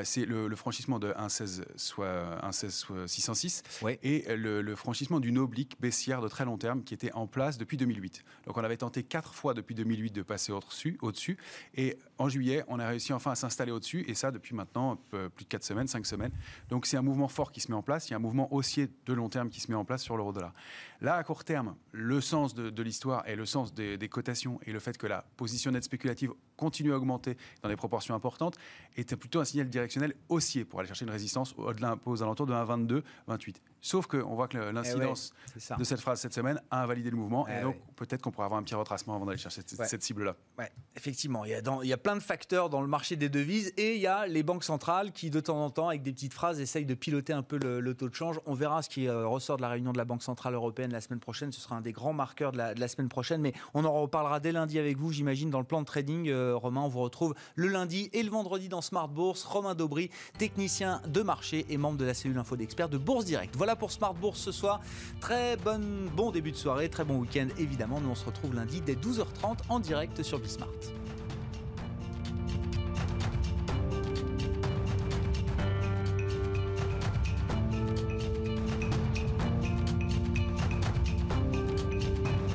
C'est 0.04 0.26
le, 0.26 0.56
franchissement 0.56 1.00
de 1.00 1.12
1,16 1.14 1.64
soit 1.76 2.40
1,16 2.44 3.08
606 3.08 3.64
et 4.04 4.36
le, 4.36 4.62
le 4.62 4.76
franchissement 4.76 5.20
d'une 5.20 5.38
oblique 5.38 5.80
baissière 5.80 6.22
de 6.22 6.28
très 6.28 6.46
long 6.46 6.58
terme 6.58 6.84
qui 6.84 6.94
était 6.94 7.12
en 7.14 7.28
place 7.28 7.58
depuis 7.58 7.78
2008. 7.78 8.24
Donc 8.46 8.58
on 8.58 8.64
avait 8.64 8.78
tenté 8.78 9.04
quatre 9.04 9.34
fois 9.34 9.54
depuis 9.54 9.76
2008 9.76 9.87
de 9.88 10.22
passer 10.22 10.52
au-dessus. 10.52 10.98
Au 11.02 11.12
-dessus, 11.12 11.38
et 11.76 11.98
en 12.18 12.30
juillet, 12.30 12.64
on 12.68 12.80
a 12.80 12.88
réussi 12.88 13.14
enfin 13.14 13.32
à 13.32 13.36
s'installer 13.36 13.72
au-dessus, 13.72 14.04
et 14.08 14.14
ça 14.14 14.32
depuis 14.32 14.56
maintenant 14.56 15.00
euh, 15.14 15.30
plus 15.30 15.46
de 15.46 15.50
4 15.50 15.64
semaines, 15.64 15.88
5 15.88 16.06
semaines. 16.06 16.32
Donc 16.70 16.86
c'est 16.86 16.98
un 16.98 17.02
mouvement 17.02 17.28
fort 17.28 17.52
qui 17.52 17.62
se 17.62 17.72
met 17.72 17.78
en 17.78 17.82
place, 17.82 18.10
il 18.10 18.12
y 18.12 18.14
a 18.14 18.18
un 18.18 18.22
mouvement 18.22 18.54
haussier 18.54 18.90
de 19.06 19.14
long 19.14 19.30
terme 19.30 19.50
qui 19.50 19.60
se 19.60 19.72
met 19.72 19.78
en 19.78 19.86
place 19.86 20.04
sur 20.04 20.18
l'euro-dollar. 20.18 20.54
Là, 21.02 21.16
à 21.16 21.24
court 21.24 21.44
terme, 21.44 21.76
le 21.92 22.22
sens 22.22 22.56
de, 22.56 22.82
l'histoire 22.82 23.28
et 23.28 23.36
le 23.36 23.46
sens 23.46 23.74
des, 23.74 23.98
cotations 24.10 24.60
et 24.66 24.72
le 24.72 24.80
fait 24.80 24.98
que 24.98 25.08
la 25.08 25.24
position 25.36 25.72
nette 25.72 25.84
spéculative 25.84 26.32
continue 26.56 26.94
à 26.94 26.98
augmenter 26.98 27.38
dans 27.62 27.70
des 27.70 27.76
proportions 27.76 28.16
importantes 28.16 28.58
était 28.96 29.16
plutôt 29.16 29.40
un 29.40 29.46
signal 29.46 29.70
directionnel 29.70 30.16
haussier 30.30 30.66
pour 30.66 30.80
aller 30.80 30.88
chercher 30.88 31.06
une 31.06 31.12
résistance 31.12 31.54
au-delà, 31.58 31.98
aux 32.06 32.24
alentours 32.24 32.48
de 32.48 32.54
1,22, 32.54 33.04
28. 33.28 33.62
Sauf 33.88 34.06
qu'on 34.08 34.36
voit 34.36 34.50
que 34.50 34.58
l'incidence 34.58 35.34
eh 35.56 35.80
de 35.80 35.84
cette 35.86 36.02
phrase 36.02 36.20
cette 36.20 36.34
semaine 36.34 36.62
a 36.72 36.84
invalidé 36.84 37.10
le 37.10 37.16
mouvement, 37.16 37.48
et 37.48 37.54
eh 37.58 37.64
donc 37.64 37.78
peut-être 37.96 38.22
qu'on 38.22 38.32
pourrait 38.32 38.44
avoir 38.44 38.60
un 38.60 38.64
petit 38.64 38.76
retracement 38.76 39.16
avant 39.16 39.26
d'aller 39.26 39.38
chercher 39.38 39.62
cette, 39.66 40.04
cible-là. 40.04 40.36
Ouais, 40.60 40.70
effectivement, 40.98 41.46
il 41.46 41.52
y, 41.52 41.54
a 41.54 41.62
il 41.84 41.88
y, 41.88 41.94
a 41.94 41.98
plein 41.98 42.18
de 42.18 42.22
facteurs 42.22 42.70
dans 42.70 42.82
le 42.82 42.88
marché 42.88 43.16
des 43.16 43.30
devises, 43.30 43.72
et 43.78 43.96
il 43.96 44.02
y 44.02 44.08
a 44.08 44.28
les 44.28 44.44
banques 44.44 44.66
centrales 44.66 45.14
qui, 45.14 45.30
de 45.30 45.40
temps 45.40 45.64
en 45.64 45.70
temps, 45.70 45.88
avec 45.88 46.02
des 46.02 46.12
petites 46.12 46.34
phrases, 46.34 46.60
essayent 46.60 46.86
de 46.86 46.96
piloter 46.96 47.32
un 47.32 47.44
peu 47.44 47.58
le, 47.58 47.94
taux 47.94 48.10
de 48.10 48.14
change. 48.14 48.42
On 48.46 48.54
verra 48.54 48.82
ce 48.82 48.90
qui 48.90 49.08
euh, 49.08 49.26
ressort 49.26 49.56
de 49.56 49.62
la 49.62 49.70
réunion 49.70 49.94
de 49.94 49.98
la 49.98 50.04
Banque 50.04 50.22
centrale 50.22 50.54
européenne 50.54 50.92
la 50.92 51.00
semaine 51.00 51.22
prochaine. 51.22 51.54
Ce 51.54 51.62
sera 51.62 51.78
un 51.78 51.82
des 51.82 51.94
grands 51.94 52.12
marqueurs 52.12 52.52
de 52.52 52.58
la, 52.58 52.88
semaine 52.90 53.08
prochaine. 53.08 53.40
Mais 53.40 53.54
on 53.74 53.86
en 53.86 53.94
reparlera 53.94 54.42
dès 54.42 54.52
lundi 54.52 54.80
avec 54.80 54.98
vous, 54.98 55.14
j'imagine, 55.14 55.50
dans 55.50 55.60
le 55.60 55.66
plan 55.66 55.80
de 55.80 55.86
trading. 55.86 56.28
Euh, 56.28 56.58
Romain, 56.58 56.82
on 56.82 56.90
vous 56.90 57.00
retrouve 57.00 57.36
le 57.56 57.70
lundi 57.70 58.10
et 58.12 58.22
le 58.22 58.30
vendredi 58.30 58.68
dans 58.68 58.82
Smart 58.82 59.08
Bourse. 59.08 59.46
Romain 59.46 59.76
Daubry, 59.76 60.10
technicien 60.38 61.02
de 61.08 61.22
marché 61.22 61.66
et 61.70 61.78
membre 61.78 61.98
de 61.98 62.04
la 62.04 62.14
cellule 62.14 62.38
info 62.38 62.58
d'experts 62.58 62.90
de 62.90 62.98
Bourse 62.98 63.24
Direct. 63.24 63.56
Voilà 63.56 63.77
pour 63.78 63.92
Smart 63.92 64.14
Bourse 64.14 64.40
ce 64.40 64.52
soir. 64.52 64.82
Très 65.20 65.58
bon 65.58 66.32
début 66.32 66.52
de 66.52 66.58
soirée, 66.58 66.90
très 66.90 67.04
bon 67.04 67.18
week-end 67.20 67.48
évidemment. 67.58 68.00
Nous 68.02 68.10
on 68.10 68.16
se 68.16 68.26
retrouve 68.26 68.56
lundi 68.56 68.82
dès 68.82 68.96
12h30 68.96 69.58
en 69.70 69.80
direct 69.80 70.24
sur 70.24 70.40
Bismart. 70.40 70.70